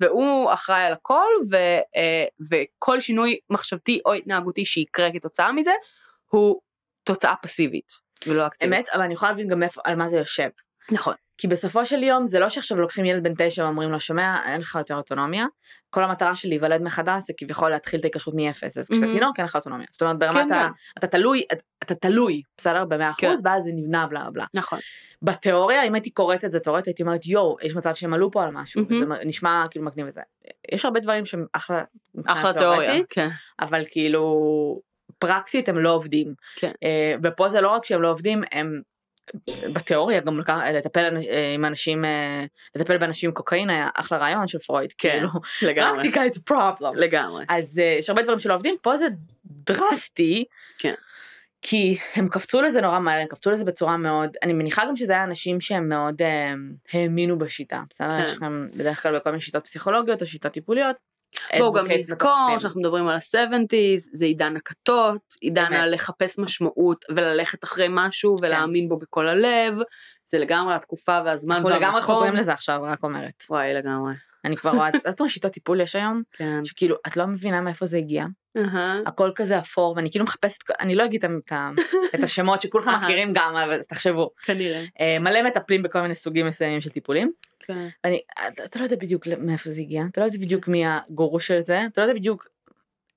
והוא 0.00 0.52
אחראי 0.52 0.82
על 0.82 0.92
הכל, 0.92 1.28
ו, 1.50 1.56
אה, 1.96 2.24
וכל 2.50 3.00
שינוי 3.00 3.38
מחשבתי 3.50 4.00
או 4.06 4.12
התנהגותי 4.12 4.64
שיקרה 4.64 5.12
כתוצאה 5.12 5.52
מזה, 5.52 5.72
הוא 6.26 6.60
תוצאה 7.04 7.34
פסיבית, 7.42 7.92
ולא 8.26 8.46
אקטיבית. 8.46 8.78
אמת, 8.78 8.88
אבל 8.88 9.02
אני 9.02 9.14
יכולה 9.14 9.30
להבין 9.30 9.48
גם 9.48 9.62
איפה, 9.62 9.80
על 9.84 9.96
מה 9.96 10.08
זה 10.08 10.16
יושב. 10.16 10.48
נכון. 10.90 11.14
כי 11.38 11.48
בסופו 11.48 11.86
של 11.86 12.02
יום 12.02 12.26
זה 12.26 12.38
לא 12.38 12.48
שעכשיו 12.48 12.80
לוקחים 12.80 13.04
ילד 13.04 13.22
בן 13.22 13.32
תשע 13.38 13.64
ואומרים 13.64 13.90
לו 13.90 14.00
שומע 14.00 14.36
אין 14.46 14.60
לך 14.60 14.74
יותר 14.74 14.94
אוטונומיה. 14.96 15.46
כל 15.92 16.04
המטרה 16.04 16.36
של 16.36 16.48
להיוולד 16.48 16.82
מחדש 16.82 17.22
זה 17.26 17.32
כביכול 17.36 17.70
להתחיל 17.70 18.00
את 18.00 18.04
ההיקשרות 18.04 18.36
מאפס 18.36 18.78
אז 18.78 18.88
כשאתה 18.88 19.06
מהמם. 19.06 19.18
תינוק 19.18 19.38
אין 19.38 19.46
לך 19.46 19.56
אוטונומיה. 19.56 19.86
זאת 19.90 20.02
אומרת 20.02 20.18
ברמת 20.18 20.48
כן, 20.48 20.52
ה... 20.52 20.68
כן. 20.68 20.98
אתה 20.98 21.06
תלוי 21.06 21.42
אתה 21.82 21.94
תלוי 21.94 22.42
בסדר 22.58 22.84
במאה 22.84 23.12
כן. 23.18 23.26
אחוז 23.26 23.40
ואז 23.44 23.64
זה 23.64 23.70
נבנה 23.74 24.06
בלה 24.06 24.30
בלה. 24.32 24.44
נכון. 24.54 24.78
בתיאוריה 25.22 25.82
אם 25.82 25.94
הייתי 25.94 26.10
קוראת 26.10 26.44
את 26.44 26.52
זה 26.52 26.60
תיאורית 26.60 26.86
הייתי 26.86 27.02
אומרת 27.02 27.26
יואו 27.26 27.56
יש 27.62 27.76
מצב 27.76 27.94
שהם 27.94 28.14
עלו 28.14 28.30
פה 28.30 28.42
על 28.42 28.50
משהו 28.50 28.82
מהמם. 28.90 29.16
זה 29.16 29.24
נשמע 29.24 29.64
כאילו 29.70 29.84
מגניב 29.84 30.06
וזה. 30.08 30.20
יש 30.72 30.84
הרבה 30.84 31.00
דברים 31.00 31.26
שהם 31.26 31.46
אחלה. 31.52 31.80
אחלה 32.26 32.52
תיאוריה. 32.52 32.80
תיאורטית, 32.80 33.12
כן. 33.12 33.28
אבל 33.60 33.84
כאילו 33.90 34.80
פרקטית 35.18 35.68
הם 35.68 35.78
לא 35.78 35.94
עובדים. 35.94 36.34
כן. 36.56 36.72
אה, 36.82 37.14
ופה 37.22 37.48
זה 37.48 37.60
לא 37.60 37.68
רק 37.68 37.84
שהם 37.84 38.02
לא 38.02 38.10
עובדים 38.10 38.42
הם 38.52 38.80
בתיאוריה 39.72 40.20
גם 40.20 40.40
לקח- 40.40 40.58
לטפל 40.74 41.16
אה, 41.30 41.52
עם 41.54 41.64
אנשים 41.64 42.04
אה, 42.04 42.44
לטפל 42.74 42.96
באנשים 42.98 43.30
עם 43.30 43.34
קוקאין 43.34 43.70
היה 43.70 43.88
אחלה 43.94 44.18
רעיון 44.18 44.48
של 44.48 44.58
פרויד 44.58 44.92
כן, 44.98 45.08
כאילו 45.10 45.28
לגמרי. 45.62 45.96
פרקטיקה 46.12 46.26
it's 46.26 46.52
problem 46.52 46.94
לגמרי. 46.96 47.44
אז 47.48 47.78
אה, 47.78 47.96
יש 47.98 48.10
הרבה 48.10 48.22
דברים 48.22 48.38
שלא 48.38 48.54
עובדים 48.54 48.76
פה 48.82 48.96
זה 48.96 49.06
דרסטי 49.46 50.44
כן. 50.78 50.94
כי 51.62 51.98
הם 52.14 52.28
קפצו 52.28 52.62
לזה 52.62 52.80
נורא 52.80 52.98
מהר 52.98 53.20
הם 53.20 53.26
קפצו 53.26 53.50
לזה 53.50 53.64
בצורה 53.64 53.96
מאוד 53.96 54.30
אני 54.42 54.52
מניחה 54.52 54.82
גם 54.88 54.96
שזה 54.96 55.12
היה 55.12 55.24
אנשים 55.24 55.60
שהם 55.60 55.88
מאוד 55.88 56.22
אה, 56.22 56.52
האמינו 56.92 57.38
בשיטה 57.38 57.82
בסדר 57.90 58.18
כן. 58.18 58.24
יש 58.24 58.32
לכם 58.32 58.66
בדרך 58.76 59.02
כלל 59.02 59.16
בכל 59.18 59.30
מיני 59.30 59.40
שיטות 59.40 59.64
פסיכולוגיות 59.64 60.22
או 60.22 60.26
שיטות 60.26 60.52
טיפוליות. 60.52 61.11
בואו 61.58 61.72
גם 61.72 61.86
נזכור. 61.90 62.58
שאנחנו 62.58 62.80
מדברים 62.80 63.08
על 63.08 63.16
ה-70's, 63.16 64.08
זה 64.12 64.24
עידן 64.24 64.56
הכתות, 64.56 65.34
עידן. 65.40 65.72
הלחפש 65.72 66.38
משמעות 66.38 67.04
וללכת 67.10 67.64
אחרי 67.64 67.86
משהו 67.90 68.34
ולהאמין 68.42 68.88
בו 68.88 68.98
בכל 68.98 69.28
הלב, 69.28 69.74
זה 70.24 70.38
לגמרי 70.38 70.74
התקופה 70.74 71.20
והזמן 71.24 71.54
אנחנו 71.54 71.68
והמקום. 71.70 71.88
לגמרי 71.88 72.02
חוזרים 72.02 72.34
לזה 72.34 72.52
עכשיו 72.52 72.80
רק 72.82 73.02
אומרת 73.02 73.44
וואי 73.50 73.74
לגמרי, 73.74 74.12
אני 74.44 74.56
כבר 74.56 74.70
רואה 74.70 74.88
את 74.88 74.94
יודעת 74.94 75.18
כמה 75.18 75.28
שיטות 75.28 75.52
טיפול 75.52 75.80
יש 75.80 75.96
היום 75.96 76.22
כן. 76.32 76.64
שכאילו 76.64 76.96
את 77.06 77.16
לא 77.16 77.26
מבינה 77.26 77.60
מאיפה 77.60 77.86
זה 77.86 77.96
הגיע 77.98 78.24
אהה. 78.56 79.00
הכל 79.06 79.30
כזה 79.34 79.58
אפור 79.58 79.94
ואני 79.96 80.10
כאילו 80.10 80.24
מחפשת 80.24 80.58
אני 80.80 80.94
לא 80.94 81.04
אגיד 81.04 81.24
את 81.24 81.30
את 82.14 82.20
השמות 82.24 82.60
שכולכם 82.62 82.88
אהה. 82.90 83.02
מכירים 83.04 83.32
גם 83.34 83.56
אבל 83.56 83.82
תחשבו 83.82 84.30
כנראה. 84.44 84.84
אה, 85.00 85.18
מלא 85.20 85.42
מטפלים 85.42 85.82
בכל 85.82 86.00
מיני 86.00 86.14
סוגים 86.14 86.46
מסוימים 86.46 86.80
של 86.80 86.90
טיפולים 86.90 87.32
כן. 87.60 87.88
ואני 88.04 88.20
אתה- 88.64 88.78
לא 88.78 88.84
יודע 88.84 88.96
בדיוק 88.96 89.26
מאיפה 89.38 89.70
זה 89.70 89.80
הגיע 89.80 90.02
אתה 90.12 90.20
לא 90.20 90.26
יודע 90.26 90.38
בדיוק 90.38 90.68
מי 90.68 90.82
הגורו 90.86 91.40
של 91.40 91.60
זה 91.60 91.86
אתה 91.92 92.00
לא 92.00 92.06
יודע 92.06 92.18
בדיוק 92.18 92.46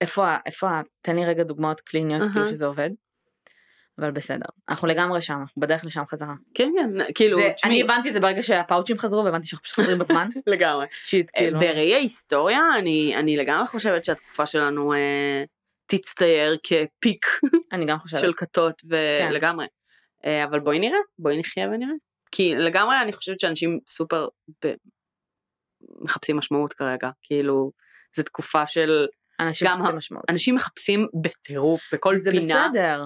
איפה 0.01 0.35
איפה 0.45 0.69
ה- 0.69 0.81
תן 1.01 1.15
לי 1.15 1.25
רגע 1.25 1.43
דוגמאות 1.43 1.81
קליניות 1.81 2.21
אהה. 2.21 2.31
כאילו 2.33 2.47
שזה 2.47 2.65
עובד. 2.65 2.89
אבל 3.99 4.11
בסדר 4.11 4.45
אנחנו 4.69 4.87
לגמרי 4.87 5.21
שם 5.21 5.33
אנחנו 5.41 5.61
בדרך 5.61 5.85
לשם 5.85 6.03
חזרה. 6.11 6.33
כן 6.53 6.71
כן, 6.77 7.13
כאילו, 7.15 7.37
זה- 7.37 7.51
תשמעי, 7.55 7.73
אני 7.73 7.83
הבנתי 7.83 8.09
את 8.09 8.13
זה 8.13 8.19
ברגע 8.19 8.43
שהפאוצ'ים 8.43 8.97
חזרו 8.97 9.25
והבנתי 9.25 9.47
שאנחנו 9.47 9.63
פשוט 9.63 9.75
חוזרים 9.75 9.99
בזמן. 9.99 10.29
לגמרי. 10.47 10.85
שיט 11.05 11.29
אה, 11.35 11.41
כאילו. 11.41 11.59
בראי 11.59 11.93
ההיסטוריה 11.93 12.61
אני 12.79 13.15
אני 13.15 13.37
לגמרי 13.37 13.67
חושבת 13.67 14.05
שהתקופה 14.05 14.45
שלנו 14.45 14.93
אה, 14.93 15.43
תצטייר 15.87 16.57
כפיק 16.63 17.25
אני 17.71 17.85
גם 17.85 17.99
חושבת. 17.99 18.19
של 18.19 18.33
כתות 18.37 18.81
כן. 18.81 18.87
ולגמרי. 19.29 19.65
אה, 20.25 20.43
אבל 20.43 20.59
בואי 20.59 20.79
נראה, 20.79 20.99
בואי 21.19 21.39
נחיה 21.39 21.67
ונראה. 21.67 21.93
כי 22.31 22.55
לגמרי 22.55 22.95
אני 23.01 23.13
חושבת 23.13 23.39
שאנשים 23.39 23.79
סופר 23.87 24.27
ב... 24.65 24.73
מחפשים 26.01 26.37
משמעות 26.37 26.73
כרגע, 26.73 27.09
כאילו, 27.23 27.71
זו 28.15 28.23
תקופה 28.23 28.67
של, 28.67 29.05
אנשים 29.39 29.67
מחפשים 29.67 29.95
משמעות. 29.95 30.25
אנשים 30.29 30.55
מחפשים 30.55 31.07
בטירוף 31.21 31.81
בכל 31.93 32.17
זה 32.17 32.31
פינה. 32.31 32.67
בסדר. 32.69 33.03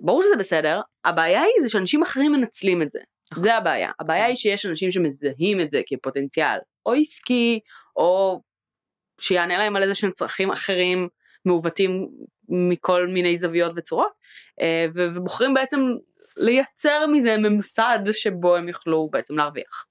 ברור 0.00 0.22
שזה 0.22 0.36
בסדר, 0.38 0.80
הבעיה 1.04 1.40
היא 1.40 1.62
זה 1.62 1.68
שאנשים 1.68 2.02
אחרים 2.02 2.32
מנצלים 2.32 2.82
את 2.82 2.92
זה. 2.92 3.00
נכון. 3.32 3.42
זה 3.42 3.54
הבעיה. 3.54 3.90
הבעיה 4.00 4.24
היא 4.24 4.36
שיש 4.36 4.66
אנשים 4.66 4.92
שמזהים 4.92 5.60
את 5.60 5.70
זה 5.70 5.80
כפוטנציאל, 5.86 6.58
או 6.86 6.92
עסקי, 6.92 7.60
או 7.96 8.40
שיענה 9.20 9.58
להם 9.58 9.76
על 9.76 9.82
איזה 9.82 9.94
שהם 9.94 10.10
צרכים 10.10 10.50
אחרים 10.50 11.08
מעוותים 11.44 12.08
מכל 12.48 13.06
מיני 13.06 13.38
זוויות 13.38 13.72
וצורות, 13.76 14.12
אה, 14.60 14.86
ובוחרים 14.94 15.54
בעצם 15.54 15.80
לייצר 16.36 17.06
מזה 17.06 17.36
ממסד 17.36 17.98
שבו 18.12 18.56
הם 18.56 18.68
יוכלו 18.68 19.08
בעצם 19.12 19.36
להרוויח. 19.36 19.86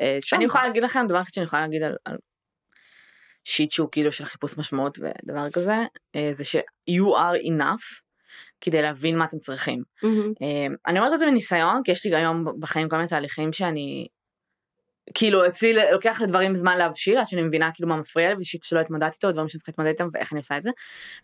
אה. 0.00 0.18
אני 0.32 0.44
יכולה 0.44 0.64
להגיד 0.66 0.82
לכם 0.82 1.06
דבר 1.08 1.22
אחד 1.22 1.30
שאני 1.34 1.46
יכולה 1.46 1.62
להגיד 1.62 1.82
על, 1.82 1.96
על 2.04 2.16
שיט 3.44 3.72
שהוא 3.72 3.88
כאילו 3.92 4.12
של 4.12 4.24
חיפוש 4.24 4.58
משמעות 4.58 4.98
ודבר 4.98 5.50
כזה 5.50 5.76
אה, 6.16 6.30
זה 6.32 6.44
ש 6.44 6.56
you 6.90 7.16
are 7.16 7.46
enough 7.46 8.00
כדי 8.60 8.82
להבין 8.82 9.18
מה 9.18 9.24
אתם 9.24 9.38
צריכים. 9.38 9.82
אה, 10.42 10.66
אני 10.86 10.98
אומרת 10.98 11.12
את 11.14 11.18
זה 11.18 11.26
מניסיון 11.26 11.82
כי 11.84 11.92
יש 11.92 12.06
לי 12.06 12.16
היום 12.16 12.44
בחיים 12.60 12.88
כל 12.88 12.96
מיני 12.96 13.08
תהליכים 13.08 13.52
שאני 13.52 14.06
כאילו 15.14 15.46
אצלי 15.46 15.74
לוקח 15.92 16.20
לדברים 16.20 16.54
זמן 16.54 16.78
להבשיל 16.78 17.18
עד 17.18 17.26
שאני 17.26 17.42
מבינה 17.42 17.70
כאילו 17.74 17.88
מה 17.88 17.96
מפריע 17.96 18.28
לי 18.28 18.34
ושיט 18.40 18.62
שלא 18.62 18.80
התמודדתי 18.80 19.14
איתו 19.14 19.32
דברים 19.32 19.48
שאני 19.48 19.58
צריכה 19.58 19.72
להתמודד 19.72 19.88
איתם 19.88 20.08
ואיך 20.12 20.32
אני 20.32 20.38
עושה 20.38 20.56
את 20.56 20.62
זה. 20.62 20.70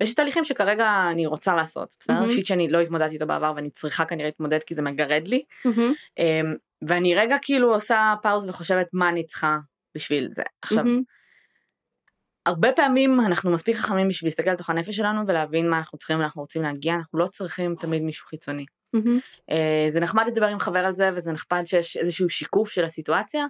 ויש 0.00 0.14
תהליכים 0.14 0.44
שכרגע 0.44 1.08
אני 1.10 1.26
רוצה 1.26 1.54
לעשות 1.54 1.96
בסדר 2.00 2.14
מהמם. 2.14 2.30
שיט 2.30 2.46
שאני 2.46 2.68
לא 2.68 2.80
התמודדתי 2.80 3.14
איתו 3.14 3.26
בעבר 3.26 3.52
ואני 3.56 3.70
צריכה 3.70 4.04
כנראה 4.04 4.28
להתמודד 4.28 4.62
כי 4.62 4.74
זה 4.74 4.82
מגרד 4.82 5.28
לי. 5.28 5.42
אמ, 6.18 6.54
ואני 6.88 7.14
רגע 7.14 7.36
כאילו 7.42 7.74
עושה 7.74 8.14
פאוז 8.22 8.48
וחושבת 8.48 8.86
מה 8.92 9.08
אני 9.08 9.26
צריכה 9.26 9.56
בשביל 9.94 10.28
זה. 10.30 10.42
עכשיו, 10.62 10.84
מהמם. 10.84 11.02
הרבה 12.46 12.72
פעמים 12.72 13.20
אנחנו 13.20 13.50
מספיק 13.50 13.76
חכמים 13.76 14.08
בשביל 14.08 14.26
להסתכל 14.26 14.50
לתוך 14.50 14.70
הנפש 14.70 14.96
שלנו 14.96 15.26
ולהבין 15.26 15.70
מה 15.70 15.78
אנחנו 15.78 15.98
צריכים 15.98 16.18
ואנחנו 16.18 16.42
רוצים 16.42 16.62
להגיע, 16.62 16.94
אנחנו 16.94 17.18
לא 17.18 17.26
צריכים 17.26 17.74
תמיד 17.80 18.02
מישהו 18.02 18.26
חיצוני. 18.26 18.64
אה, 19.50 19.86
זה 19.88 20.00
נחמד 20.00 20.24
לדבר 20.26 20.46
עם 20.46 20.58
חבר 20.60 20.78
על 20.78 20.94
זה 20.94 21.10
וזה 21.14 21.32
נחמד 21.32 21.62
שיש 21.64 21.96
איזשהו 21.96 22.30
שיקוף 22.30 22.70
של 22.70 22.84
הסיטואציה, 22.84 23.46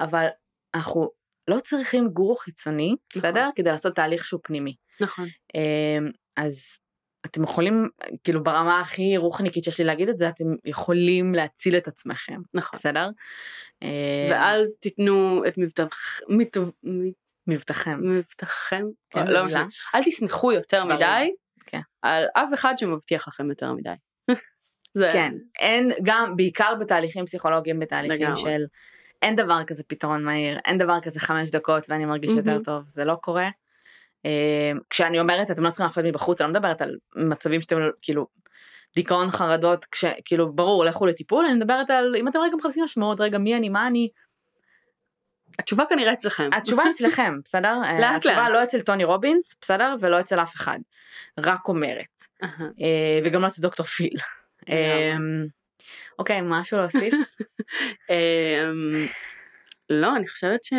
אבל 0.00 0.26
אנחנו 0.74 1.10
לא 1.48 1.60
צריכים 1.60 2.08
גורו 2.08 2.36
חיצוני, 2.36 2.88
נכון. 3.16 3.30
בסדר? 3.30 3.48
כדי 3.56 3.70
לעשות 3.70 3.94
תהליך 3.96 4.24
שהוא 4.24 4.40
פנימי. 4.44 4.74
נכון. 5.00 5.24
אמ, 5.54 6.10
אז 6.36 6.78
אתם 7.26 7.42
יכולים, 7.42 7.88
כאילו 8.24 8.42
ברמה 8.44 8.80
הכי 8.80 9.16
רוחניקית 9.16 9.64
שיש 9.64 9.78
לי 9.78 9.84
להגיד 9.84 10.08
את 10.08 10.18
זה, 10.18 10.28
אתם 10.28 10.44
יכולים 10.64 11.34
להציל 11.34 11.76
את 11.76 11.88
עצמכם, 11.88 12.40
נכון. 12.54 12.78
בסדר? 12.78 13.08
אה, 13.82 14.28
ואל 14.30 14.66
תיתנו 14.80 15.42
את 15.48 15.58
מבטח- 15.58 16.20
מטב- 16.28 16.70
מבטחם. 17.48 18.00
מבטחכם, 18.02 18.84
כן, 19.10 19.26
לא 19.26 19.44
משנה. 19.44 19.66
אל 19.94 20.04
תסמכו 20.04 20.52
יותר. 20.52 20.84
מדי 20.84 21.30
כן. 21.66 21.80
על 22.02 22.24
אף 22.34 22.54
אחד 22.54 22.74
שמבטיח 22.78 23.28
לכם 23.28 23.50
יותר 23.50 23.72
מדי. 23.72 23.92
זה- 24.98 25.10
כן, 25.12 25.34
אין, 25.60 25.90
גם, 26.02 26.36
בעיקר 26.36 26.74
בתהליכים 26.80 27.26
פסיכולוגיים, 27.26 27.80
בתהליכים 27.80 28.26
לגמרי. 28.26 28.40
של 28.40 28.64
אין 29.22 29.36
דבר 29.36 29.64
כזה 29.66 29.82
פתרון 29.86 30.24
מהיר, 30.24 30.58
אין 30.64 30.78
דבר 30.78 31.00
כזה 31.02 31.20
חמש 31.20 31.50
דקות 31.50 31.90
ואני 31.90 32.04
מרגיש 32.04 32.32
יותר. 32.32 32.58
טוב, 32.64 32.84
זה 32.88 33.04
לא 33.04 33.14
קורה. 33.14 33.48
אה, 34.26 34.72
כשאני 34.90 35.20
אומרת 35.20 35.50
אתם 35.50 35.62
לא 35.62 35.68
צריכים 35.70 35.86
להחליט 35.86 36.06
מבחוץ, 36.06 36.40
אני 36.40 36.52
לא 36.52 36.58
מדברת 36.58 36.82
על 36.82 36.96
מצבים 37.16 37.60
שאתם 37.60 37.76
כאילו 38.02 38.26
דיכאון 38.94 39.30
חרדות, 39.30 39.84
כשכאילו 39.84 40.52
ברור 40.52 40.84
לכו 40.84 41.06
לטיפול, 41.06 41.44
אני 41.44 41.54
מדברת 41.54 41.90
על 41.90 42.16
אם 42.16 42.28
אתם 42.28 42.38
רגע 42.38 42.56
מחפשים 42.56 42.84
משמעות, 42.84 43.20
רגע 43.20 43.38
מי 43.38 43.56
אני, 43.56 43.68
מה 43.68 43.86
אני, 43.86 44.08
התשובה 45.58 45.84
כנראה 45.88 46.12
אצלכם. 46.12 46.50
התשובה 46.52 46.82
אצלכם, 46.94 47.34
בסדר? 47.44 47.80
אה, 47.84 48.00
לאט 48.00 48.16
התשובה 48.16 48.36
לאט. 48.42 48.50
לא 48.50 48.62
אצל 48.62 48.80
טוני 48.80 49.04
רובינס, 49.04 49.56
בסדר? 49.60 49.94
ולא 50.00 50.20
אצל 50.20 50.40
אף 50.40 50.54
אחד. 50.54 50.78
רק 51.38 51.68
אומרת. 51.68 52.24
אה, 52.42 53.20
וגם 53.24 53.42
לא 53.42 53.46
אצל 53.46 53.62
דוקטור 53.62 53.86
פיל. 53.86 54.16
לגמרי. 54.68 54.74
אה, 54.74 55.16
אוקיי, 56.18 56.40
משהו 56.42 56.78
להוסיף? 56.78 57.14
אמ, 58.10 59.06
לא, 59.90 60.16
אני 60.16 60.28
חושבת 60.28 60.64
ש... 60.64 60.72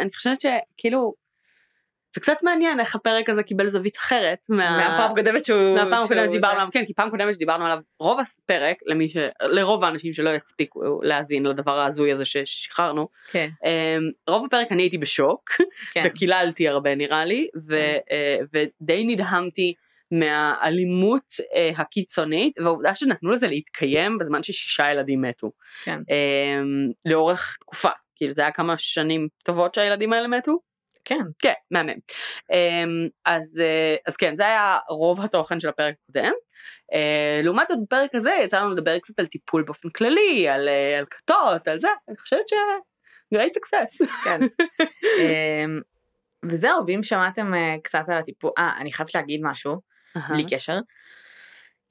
אני 0.00 0.12
חושבת 0.14 0.40
שכאילו, 0.40 1.14
זה 2.14 2.20
קצת 2.20 2.36
מעניין 2.42 2.80
איך 2.80 2.94
הפרק 2.94 3.28
הזה 3.30 3.42
קיבל 3.42 3.70
זווית 3.70 3.96
אחרת. 3.96 4.38
מה- 4.48 4.76
מהפעם 4.76 5.12
הקודמת 5.12 5.44
שהוא... 5.44 5.74
מהפעם 5.74 6.04
הקודמת 6.04 6.30
שדיברנו 6.30 6.58
עליו, 6.58 6.68
כן, 6.72 6.84
כי 6.86 6.94
פעם 6.94 7.10
קודמת 7.10 7.34
שדיברנו 7.34 7.64
עליו, 7.64 7.78
רוב 8.00 8.18
הפרק, 8.20 8.76
למי 8.86 9.08
ש... 9.08 9.16
לרוב 9.42 9.84
האנשים 9.84 10.12
שלא 10.12 10.30
יצפיקו 10.30 11.00
להאזין 11.02 11.46
לדבר 11.46 11.78
ההזוי 11.78 12.12
הזה 12.12 12.24
ששחררנו, 12.24 13.08
כן, 13.30 13.48
אמ, 13.64 13.70
רוב 14.28 14.44
הפרק 14.46 14.72
אני 14.72 14.82
הייתי 14.82 14.98
בשוק, 14.98 15.50
כן. 15.92 16.04
וקיללתי 16.06 16.68
הרבה 16.68 16.94
נראה 16.94 17.24
לי, 17.24 17.48
ו, 17.68 17.70
כן. 17.70 17.98
אה, 18.10 18.36
ודי 18.52 19.04
נדהמתי 19.04 19.74
מהאלימות 20.10 21.34
אה, 21.54 21.70
הקיצונית 21.76 22.58
והעובדה 22.58 22.94
שנתנו 22.94 23.30
לזה 23.30 23.46
להתקיים 23.46 24.18
בזמן 24.18 24.42
ששישה 24.42 24.90
ילדים 24.92 25.22
מתו. 25.22 25.50
כן. 25.84 26.00
אה, 26.10 26.60
לאורך 27.06 27.56
תקופה, 27.60 27.88
כאילו 28.16 28.32
זה 28.32 28.42
היה 28.42 28.50
כמה 28.50 28.78
שנים 28.78 29.28
טובות 29.44 29.74
שהילדים 29.74 30.12
האלה 30.12 30.28
מתו. 30.28 30.67
כן. 31.08 31.22
כן, 31.38 31.52
מהמם. 31.70 31.92
אה, 32.52 32.84
אז, 33.24 33.60
אה, 33.60 33.96
אז 34.06 34.16
כן, 34.16 34.36
זה 34.36 34.42
היה 34.42 34.78
רוב 34.88 35.20
התוכן 35.20 35.60
של 35.60 35.68
הפרק 35.68 35.94
הקודם. 36.02 36.32
אה, 36.92 37.40
לעומת 37.44 37.68
זאת 37.68 37.78
בפרק 37.82 38.14
הזה 38.14 38.30
יצא 38.44 38.60
לנו 38.60 38.70
לדבר 38.70 38.98
קצת 38.98 39.18
על 39.18 39.26
טיפול 39.26 39.62
באופן 39.62 39.88
כללי, 39.88 40.48
על, 40.48 40.68
אה, 40.68 40.98
על 40.98 41.04
כתות, 41.10 41.68
על 41.68 41.78
זה, 41.78 41.88
אני 42.08 42.16
חושבת 42.16 42.48
ש... 42.48 42.52
great 43.34 43.52
success. 43.58 44.06
כן. 44.24 44.40
אמ, 45.20 45.80
וזהו, 46.50 46.86
ואם 46.86 47.02
שמעתם 47.02 47.52
קצת 47.82 48.04
על 48.08 48.18
הטיפול, 48.18 48.50
אה, 48.58 48.72
אני 48.78 48.92
חייבת 48.92 49.14
להגיד 49.14 49.40
משהו, 49.42 49.80
בלי 50.28 50.44
קשר. 50.50 50.78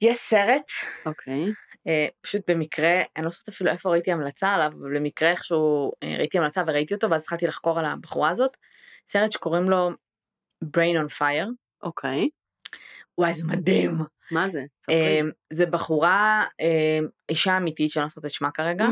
יש 0.00 0.16
סרט, 0.16 0.70
אוקיי. 1.06 1.44
אה, 1.88 2.06
פשוט 2.20 2.50
במקרה, 2.50 3.02
אני 3.16 3.24
לא 3.24 3.30
זוכרת 3.30 3.48
אפילו 3.48 3.70
איפה 3.70 3.90
ראיתי 3.90 4.12
המלצה 4.12 4.54
עליו, 4.54 4.72
אבל 4.80 4.96
במקרה 4.96 5.30
איכשהו 5.30 5.92
ראיתי 6.18 6.38
המלצה 6.38 6.62
וראיתי 6.66 6.94
אותו, 6.94 7.10
ואז 7.10 7.22
התחלתי 7.22 7.46
לחקור 7.46 7.78
על 7.78 7.84
הבחורה 7.84 8.30
הזאת. 8.30 8.56
סרט 9.08 9.32
שקוראים 9.32 9.70
לו 9.70 9.90
Brain 10.64 10.96
on 11.06 11.18
Fire. 11.18 11.48
אוקיי. 11.82 12.28
וואי, 13.18 13.34
זה 13.34 13.46
מדהים. 13.46 13.98
מה 14.30 14.50
זה? 14.50 14.64
ספרי. 14.82 15.20
אמ, 15.20 15.30
זה 15.52 15.66
בחורה, 15.66 16.44
אמ, 16.60 17.06
אישה 17.28 17.56
אמיתית, 17.56 17.90
שאני 17.90 18.02
לא 18.02 18.08
זוכרת 18.08 18.24
את 18.24 18.30
שמה 18.30 18.50
כרגע. 18.50 18.86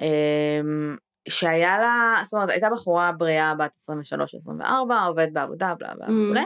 אמ, 0.00 0.96
שהיה 1.28 1.78
לה, 1.78 2.20
זאת 2.24 2.34
אומרת, 2.34 2.50
הייתה 2.50 2.68
בחורה 2.70 3.12
בריאה 3.12 3.54
בת 3.54 3.76
23-24, 3.76 5.06
עובדת 5.06 5.32
בעבודה, 5.32 5.74
בלה 5.78 5.94
בלה. 5.94 6.06
וכולי, 6.26 6.44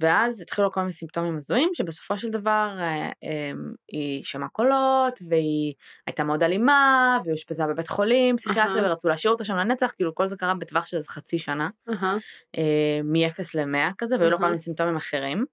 ואז 0.00 0.40
התחילו 0.40 0.72
כל 0.72 0.80
מיני 0.80 0.92
סימפטומים 0.92 1.36
הזויים, 1.36 1.70
שבסופו 1.74 2.18
של 2.18 2.30
דבר 2.30 2.76
אה, 2.78 3.10
אמ, 3.22 3.72
היא 3.92 4.24
שמעה 4.24 4.48
קולות, 4.48 5.18
והיא 5.28 5.74
הייתה 6.06 6.24
מאוד 6.24 6.42
אלימה, 6.42 7.18
והיא 7.24 7.32
אושפזה 7.32 7.64
בבית 7.66 7.88
חולים, 7.88 8.36
פסיכיאטרי, 8.36 8.80
אהה. 8.80 8.90
ורצו 8.90 9.08
להשאיר 9.08 9.32
אותה 9.32 9.44
שם 9.44 9.56
לנצח, 9.56 9.92
כאילו 9.96 10.14
כל 10.14 10.28
זה 10.28 10.36
קרה 10.36 10.54
בטווח 10.54 10.86
של 10.86 11.02
חצי 11.02 11.38
שנה, 11.38 11.68
אהה. 11.88 12.16
אה, 12.58 13.00
מ-0 13.04 13.42
ל-100 13.54 13.92
כזה, 13.98 14.16
והיו 14.18 14.30
לו 14.30 14.38
כל. 14.38 14.44
מיני 14.44 14.58
סימפטומים 14.58 14.96
אחרים, 14.96 15.44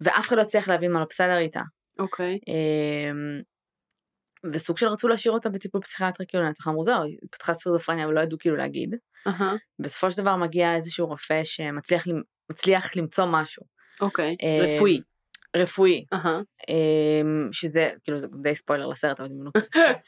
ואף 0.00 0.28
אחד 0.28 0.36
לא 0.36 0.42
הצליח 0.42 0.68
להבין 0.68 0.92
מה 0.92 1.00
לא 1.00 1.06
בסדר 1.10 1.38
איתה. 1.38 1.62
אוקיי. 1.98 2.38
אמ, 2.48 3.42
וסוג 4.52 4.78
של 4.78 4.88
רצו 4.88 5.08
להשאיר 5.08 5.34
אותה 5.34 5.48
בטיפול 5.48 5.80
פסיכיאטרי 5.80 6.26
כאילו 6.26 6.44
לנצח 6.44 6.68
אמרו 6.68 6.84
זהו 6.84 7.02
היא 7.02 7.18
פתחה 7.30 7.54
סכיזופרניה 7.54 8.04
אבל 8.04 8.14
לא 8.14 8.20
ידעו 8.20 8.38
כאילו 8.38 8.56
להגיד. 8.56 8.94
אהה. 9.26 9.56
בסופו 9.78 10.10
של 10.10 10.22
דבר 10.22 10.36
מגיע 10.36 10.74
איזשהו 10.76 11.06
רופא 11.06 11.44
שמצליח 11.44 12.06
מצליח 12.50 12.96
למצוא 12.96 13.24
משהו 13.24 13.62
אוקיי. 14.00 14.36
אה, 14.42 14.58
רפואי. 14.60 15.00
רפואי 15.56 16.04
אהה. 16.12 16.40
אמ, 16.68 17.48
שזה 17.52 17.90
כאילו 18.04 18.18
זה 18.18 18.26
די 18.42 18.54
ספוילר 18.54 18.86
לסרט 18.86 19.20
אבל 19.20 19.28
אני 19.28 19.50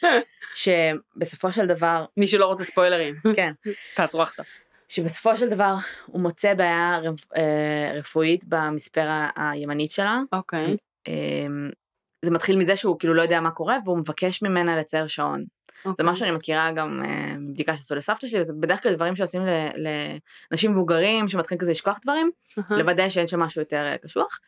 שבסופו 0.62 1.53
של 1.53 1.66
דבר 1.66 2.05
מי 2.16 2.26
שלא 2.26 2.47
רוצה 2.47 2.64
ספוילרים. 2.64 3.14
כן 3.36 3.53
תעצרו 3.97 4.22
עכשיו. 4.22 4.45
שבסופו 4.88 5.36
של 5.36 5.49
דבר 5.49 5.74
הוא 6.07 6.20
מוצא 6.20 6.55
בעיה 6.55 7.01
אה, 7.36 7.93
רפואית 7.95 8.45
במספרה 8.49 9.30
הימנית 9.36 9.91
שלה. 9.91 10.20
אוקיי. 10.32 10.76
אמ, 11.09 11.70
זה 12.24 12.30
מתחיל 12.30 12.57
מזה 12.57 12.76
שהוא 12.76 12.99
כאילו 12.99 13.14
לא 13.14 13.22
יודע 13.22 13.41
מה 13.41 13.51
קורה 13.51 13.78
והוא 13.84 13.99
מבקש 13.99 14.43
ממנה 14.43 14.76
לצייר 14.80 15.07
שעון. 15.07 15.45
זה 15.84 15.90
אוקיי. 15.90 16.06
משהו 16.06 16.16
שאני 16.16 16.30
מכירה 16.30 16.72
גם 16.72 17.02
אה, 17.04 17.34
מבדיקה 17.38 17.76
שעשו 17.76 17.94
לסבתא 17.94 18.26
שלי, 18.26 18.40
וזה 18.40 18.52
בדרך 18.60 18.82
כלל 18.82 18.94
דברים 18.94 19.16
שעושים 19.16 19.42
לאנשים 20.50 20.72
מבוגרים 20.72 21.28
שמתחילים 21.28 21.60
כזה 21.60 21.70
לשכוח 21.70 21.98
דברים, 22.02 22.30
אהה. 22.58 22.78
לוודא 22.78 23.08
שאין 23.08 23.28
שם 23.28 23.40
משהו 23.40 23.60
יותר 23.60 23.86
אה, 23.86 23.98
קשוח, 23.98 24.40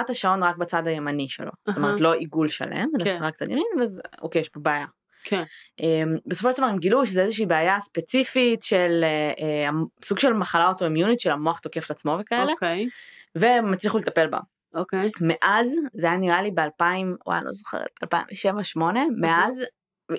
את 0.00 0.10
השעון 0.10 0.42
רק 0.42 0.56
בצד 0.56 0.86
הימני 0.86 1.28
שלו, 1.28 1.50
זאת 1.64 1.76
אומרת. 1.76 2.00
לא 2.00 2.12
עיגול 2.12 2.48
שלם, 2.48 2.88
אלא 2.96 3.04
כן. 3.04 3.12
ציירה 3.12 3.30
קצת 3.30 3.48
ימין, 3.48 3.66
ואז 3.80 4.00
אוקיי 4.22 4.40
יש 4.40 4.48
פה 4.48 4.60
בעיה. 4.60 4.86
כן. 5.24 5.42
אמ, 5.80 6.16
בסופו 6.26 6.52
של 6.52 6.58
דבר 6.58 6.66
הם 6.66 6.78
גילו 6.78 7.06
שזה 7.06 7.22
איזושהי 7.22 7.46
בעיה 7.46 7.80
ספציפית 7.80 8.62
של 8.62 9.04
אה, 9.38 9.70
סוג 10.04 10.18
של 10.18 10.32
מחלה 10.32 10.68
אוטואימיונית 10.68 11.20
של 11.20 11.30
המוח 11.30 11.58
תוקף 11.58 11.86
את 11.86 11.90
עצמו 11.90 12.16
וכאלה, 12.20 12.52
אוקיי. 12.52 12.88
והם 13.34 13.72
הצליחו 13.72 13.98
לטפל 13.98 14.26
בה. 14.26 14.38
אוקיי. 14.74 15.10
מאז, 15.20 15.76
זה 15.94 16.06
היה 16.06 16.16
נראה 16.16 16.42
לי 16.42 16.50
ב-2000, 16.50 16.82
וואי, 17.26 17.38
אני 17.38 17.46
לא 17.46 17.52
זוכרת, 17.52 17.88
2007-2008, 18.04 18.78
מאז, 19.16 19.62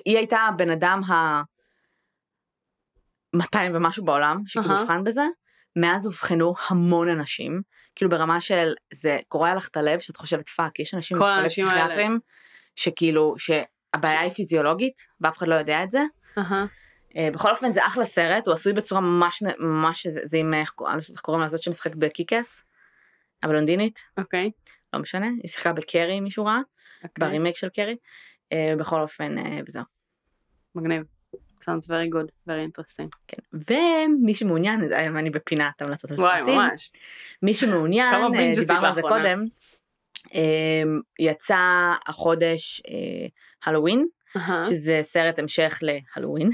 היא 0.04 0.16
הייתה 0.16 0.38
הבן 0.38 0.70
אדם 0.70 1.00
ה... 1.04 1.42
200 3.34 3.76
ומשהו 3.76 4.04
בעולם, 4.04 4.42
שכאילו 4.46 4.70
אהה. 4.70 4.80
אובחן 4.80 5.04
בזה, 5.04 5.22
מאז 5.76 6.06
אובחנו 6.06 6.54
המון 6.68 7.08
אנשים, 7.08 7.62
כאילו 7.94 8.10
ברמה 8.10 8.40
של, 8.40 8.72
זה 8.94 9.18
קורע 9.28 9.54
לך 9.54 9.68
את 9.68 9.76
הלב, 9.76 9.98
שאת 10.00 10.16
חושבת 10.16 10.48
fuck, 10.48 10.78
יש 10.78 10.94
אנשים 10.94 11.16
האלה. 11.22 11.84
פסיכיאטרים, 11.84 12.18
שכאילו, 12.76 13.34
שהבעיה 13.38 14.20
היא 14.20 14.30
פיזיולוגית, 14.30 15.00
ואף 15.20 15.38
אחד 15.38 15.48
לא 15.48 15.54
יודע 15.54 15.82
את 15.84 15.90
זה. 15.90 16.02
אה, 17.16 17.28
בכל 17.32 17.50
אופן 17.50 17.72
זה 17.72 17.86
אחלה 17.86 18.06
סרט, 18.06 18.46
הוא 18.46 18.54
עשוי 18.54 18.72
בצורה 18.72 19.00
ממש, 19.00 19.42
ממש, 19.58 20.06
זה, 20.06 20.20
זה 20.24 20.38
עם, 20.38 20.54
איך- 20.54 20.72
אני 20.86 20.96
לא 20.96 21.00
איך 21.12 21.20
קוראים 21.20 21.42
לה, 21.42 21.48
זאת 21.48 21.62
שמשחקת 21.62 21.96
בקיקס, 21.96 22.62
הבלונדינית. 23.42 24.00
אוקיי. 24.18 24.50
לא 24.92 25.00
משנה, 25.00 25.26
היא 25.42 25.50
שיחקה 25.50 25.72
בקרי 25.72 26.20
מישהו 26.20 26.44
ראה, 26.44 26.60
אוקיי. 27.04 27.28
ברימייק 27.28 27.56
של 27.56 27.68
קרי, 27.68 27.92
אה, 27.92 27.96
בכל 28.54 29.00
אופן 29.00 29.38
אה, 29.38 29.60
וזהו. 29.66 29.82
מגניב. 30.74 31.02
sounds 31.60 31.86
very 31.86 32.08
good, 32.14 32.48
very 32.48 32.62
interesting. 32.68 33.08
כן. 33.28 33.42
ומי 33.52 34.34
שמעוניין, 34.34 34.92
אה, 34.92 35.06
אני 35.06 35.30
בפינת 35.30 35.82
המלצות 35.82 36.10
על 36.10 36.20
וואי, 36.20 36.38
סרטים, 36.40 36.54
ממש. 36.54 36.92
מי 37.42 37.54
שמעוניין, 37.54 38.32
דיברנו 38.54 38.86
על 38.86 38.94
זה? 38.94 39.02
קודם, 39.02 39.44
יצא 41.18 41.92
החודש 42.06 42.82
הלואוין, 43.64 44.06
אהה. 44.36 44.64
שזה 44.64 45.00
סרט 45.02 45.38
המשך 45.38 45.78
להלואוין, 45.82 46.50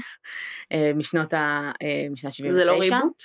משנות 0.95 1.33
ה... 1.33 1.71
משנת 2.11 2.33
79. 2.33 2.51
זה 2.53 2.65
לא 2.65 2.79
ריבוט? 2.79 3.23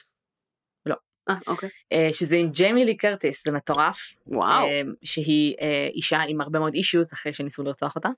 לא. 1.28 1.34
אה, 1.34 1.38
אוקיי. 1.46 1.68
אה, 1.92 2.08
שזה 2.12 2.36
עם 2.36 2.50
ג'יימי 2.50 2.84
לי 2.84 2.96
קרטיס, 2.96 3.44
זה 3.44 3.52
מטורף. 3.52 3.98
וואו. 4.26 4.66
אה, 4.66 4.82
שהיא 5.02 5.56
אישה 5.94 6.20
עם 6.28 6.40
הרבה 6.40 6.58
מאוד 6.58 6.74
אישיוז 6.74 7.12
אחרי 7.12 7.32
שניסו 7.32 7.62
לרצוח 7.62 7.96
אותה. 7.96 8.08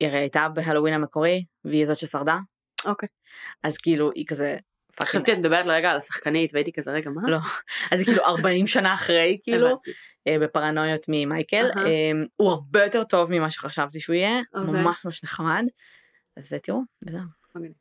היא 0.00 0.08
הרי 0.08 0.18
הייתה 0.18 0.48
בהלואוין 0.48 0.94
המקורי 0.94 1.44
והיא 1.64 1.86
זאת 1.86 1.98
ששרדה 1.98 2.38
אוקיי. 2.84 3.08
אז 3.62 3.78
כאילו 3.78 4.10
היא 4.14 4.26
כזה. 4.26 4.56
חשבתי 5.02 5.32
את 5.32 5.38
מדברת 5.38 5.66
לרגע 5.66 5.90
על 5.90 5.96
השחקנית 5.96 6.54
והייתי 6.54 6.72
כזה 6.72 6.90
רגע 6.90 7.10
מה? 7.10 7.30
לא, 7.30 7.38
אז 7.90 7.98
היא 7.98 8.06
כאילו 8.06 8.24
40 8.24 8.66
שנה 8.66 8.94
אחרי 8.94 9.38
כאילו 9.42 9.80
בפרנויות 10.28 11.06
ממייקל 11.08 11.66
הוא 12.36 12.50
הרבה 12.50 12.84
יותר 12.84 13.04
טוב 13.04 13.30
ממה 13.30 13.50
שחשבתי 13.50 14.00
שהוא 14.00 14.14
יהיה 14.14 14.40
אוקיי. 14.54 14.72
ממש 14.72 15.04
ממש 15.04 15.24
נחמד. 15.24 15.64
אז 16.36 16.54
תראו 16.62 16.80
וזהו. 17.02 17.72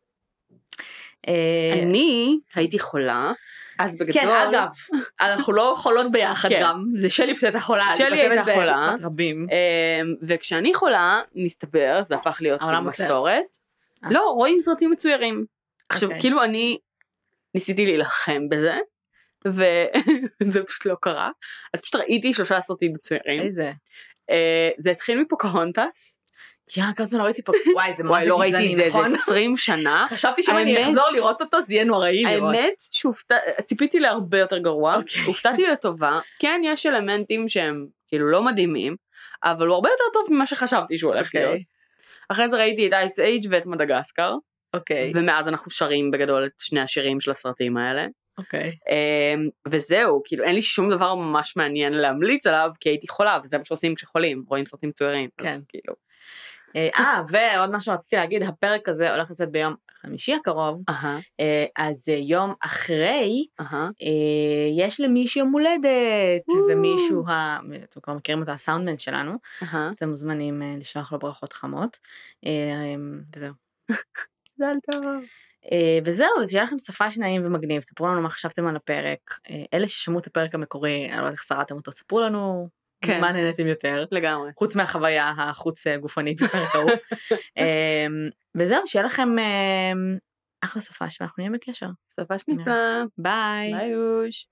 אה, 1.28 1.74
אני 1.84 2.40
הייתי 2.56 2.80
חולה, 2.80 3.32
אז 3.80 3.98
בגדול... 3.98 4.14
כן 4.14 4.28
אגב 4.28 4.68
אנחנו 5.22 5.54
לא 5.54 5.74
חולות 5.78 6.12
ביחד 6.12 6.50
כן. 6.50 6.60
גם 6.64 6.86
זה 7.00 7.10
שלי 7.10 7.36
פשוט 7.36 7.44
הייתה 7.44 7.60
חולה 7.60 7.88
אני 7.88 7.98
שלי 7.98 8.22
הייתה 8.22 8.54
חולה. 8.54 8.96
רבים. 9.02 9.48
אמ, 9.52 10.16
וכשאני 10.22 10.74
חולה, 10.74 11.22
מסתבר, 11.36 12.02
זה 12.08 12.16
הפך 12.16 12.38
להיות 12.42 12.62
כאילו. 12.62 12.82
מסורת. 12.82 13.58
אה. 14.04 14.10
לא, 14.12 14.20
רואים 14.36 14.60
סרטים 14.60 14.92
מצוירים. 14.92 15.46
עכשיו, 15.90 16.10
אוקיי. 16.10 16.22
כאילו 16.22 16.44
אני 16.44 16.78
ניסיתי 17.56 17.86
להילחם 17.86 18.50
בזה, 18.50 18.78
וזה 19.46 20.64
פשוט 20.68 20.86
לא 20.86 20.96
קרה. 21.02 21.30
אז 21.74 21.82
פשוט 21.82 21.96
ראיתי 21.96 22.34
שלושה 22.34 22.62
סרטים 22.62 22.94
מצוירים. 22.94 23.42
איזה. 23.42 23.72
אה, 24.30 24.70
זה 24.78 24.92
התחיל 24.92 25.22
מפוקהונטס. 25.22 26.18
יא, 26.78 26.84
כמה 26.96 27.06
זמן 27.06 27.20
לא 27.20 27.24
ראיתי 27.24 27.42
פה, 27.42 27.54
וואי 27.76 27.94
זה 27.94 28.04
וואי, 28.04 28.28
לא 28.28 28.40
ראיתי 28.40 28.72
את 28.72 28.76
זה 28.76 28.84
איזה 28.84 28.98
נכון? 28.98 29.14
20 29.14 29.58
שנה. 29.58 30.06
חשבתי 30.10 30.44
שאם 30.44 30.58
אני 30.58 30.84
אחזור 30.84 31.04
לראות 31.14 31.42
אותו 31.42 31.58
זה 31.62 31.74
יהיה 31.74 31.84
נוראי 31.84 32.24
לראות. 32.24 32.56
האמת 32.56 32.74
שציפיתי 32.92 34.00
להרבה 34.00 34.38
יותר 34.38 34.58
גרוע, 34.58 34.96
אוקיי. 34.96 35.24
הופתעתי 35.26 35.68
לטובה, 35.68 36.20
כן 36.40 36.62
יש 36.64 36.86
אלמנטים 36.86 37.48
שהם 37.48 37.88
כאילו 38.08 38.28
לא 38.28 38.44
מדהימים, 38.44 38.96
אבל 39.44 39.68
הוא 39.68 39.76
הרבה 39.76 39.90
יותר 39.90 40.04
טוב 40.14 40.28
ממה 40.30 40.46
שחשבתי 40.46 40.98
שהוא 40.98 41.14
הולך 41.14 41.26
אוקיי, 41.26 41.46
להיות. 41.46 41.58
אחרי 42.30 42.50
זה 42.50 42.58
ראיתי 42.58 42.88
את 42.88 42.94
אייס 42.94 43.20
אייג' 43.20 43.48
ואת 43.50 43.66
מדגסקר, 43.66 44.34
אוקיי, 44.74 45.12
ומאז 45.16 45.48
אנחנו 45.48 45.72
שרים 45.72 46.12
בגדול 46.12 46.46
את 46.46 46.52
שני 46.60 46.82
השירים 46.82 47.20
של 47.20 47.32
הסרטים 47.32 47.78
האלה. 47.78 48.08
אוקיי. 48.38 48.72
אמ, 48.90 49.50
וזהו, 49.68 50.22
כאילו 50.26 50.44
אין 50.44 50.56
לי 50.56 50.62
שום 50.62 50.90
דבר 50.90 51.16
ממש 51.16 51.58
מעניין 51.58 51.94
להמליץ 51.94 52.48
עליו, 52.48 52.70
כי 52.80 52.90
הייתי 52.90 53.08
חולה, 53.08 53.38
וזה 53.44 53.58
מה 53.58 53.66
שעושים 53.66 53.96
כשחולים, 53.96 54.44
רואים 54.48 54.66
סרטים 54.66 54.90
מצוירים. 54.90 55.30
אז 55.40 55.46
כן. 55.46 55.66
כאילו. 55.70 55.94
אה, 56.76 56.90
אה, 56.96 57.22
ועוד 57.30 57.72
משהו 57.72 57.94
רציתי 57.94 58.16
להגיד, 58.16 58.44
הפרק 58.44 58.90
הזה 58.90 59.12
הולך 59.14 59.32
לצאת 59.32 59.50
ביום 59.52 59.76
חמישי 60.02 60.34
הקרוב, 60.34 60.84
אה, 61.40 61.66
אז 61.78 62.04
אה, 62.10 62.14
יום 62.14 62.54
אחרי, 62.60 63.46
יש 64.78 65.00
למישהו 65.00 65.40
יום 65.40 65.52
הולדת. 65.52 65.82
ומישהו, 66.72 67.28
ה- 67.28 67.60
אתם 67.84 68.00
כבר 68.02 68.14
מכירים 68.14 68.42
אותו, 68.42 68.52
הסאונדמן 68.52 68.98
שלנו. 68.98 69.32
אז 69.90 69.94
אתם 69.96 70.10
מוזמנים 70.10 70.62
לשלוח 70.80 71.12
לו 71.12 71.20
ברכות 71.20 71.54
חמות, 71.54 71.98
אה, 72.46 72.96
וזהו. 73.36 73.54
מזל 74.60 74.76
טוב. 74.92 75.04
וזהו, 76.06 76.42
אז 76.42 76.50
שיהיה 76.50 76.64
לכם 76.64 76.80
סופש 76.80 77.18
נעים 77.18 77.46
ומגניב, 77.46 77.82
ספרו 77.82 78.08
לנו 78.08 78.22
מה 78.22 78.30
חשבתם 78.30 78.68
על 78.68 78.76
הפרק. 78.76 79.20
אלה 79.74 79.88
ששמעו 79.88 80.20
את 80.20 80.28
הפרק 80.28 80.56
המקורי, 80.56 81.06
אני 81.06 81.18
לא 81.18 81.22
יודעת 81.22 81.34
איך 81.34 81.44
שרדתם 81.44 81.76
אותו, 81.76 81.92
ספרו 81.92 82.20
לנו 82.22 82.70
כן. 83.02 83.22
מה 83.22 83.32
נהניתם 83.32 83.68
יותר. 83.68 84.06
לגמרי. 84.12 84.52
חוץ 84.58 84.76
מהחוויה 84.76 85.34
החוץ 85.38 85.88
אה, 85.88 85.98
גופנית 85.98 86.42
בפרק 86.42 86.76
ההוא. 86.76 86.92
אמ, 87.58 88.30
וזהו, 88.56 88.88
שיהיה 88.88 89.06
לכם 89.06 89.30
אמ, 89.40 90.18
אחלה 90.62 90.82
סופש 90.82 91.22
ואנחנו 91.22 91.44
נהיה 91.44 91.52
בקשר. 91.52 91.88
סופש 92.10 92.42
נפלא. 92.48 92.74
ביי. 93.18 93.74
ביי 93.74 93.96
אוש. 93.96 94.48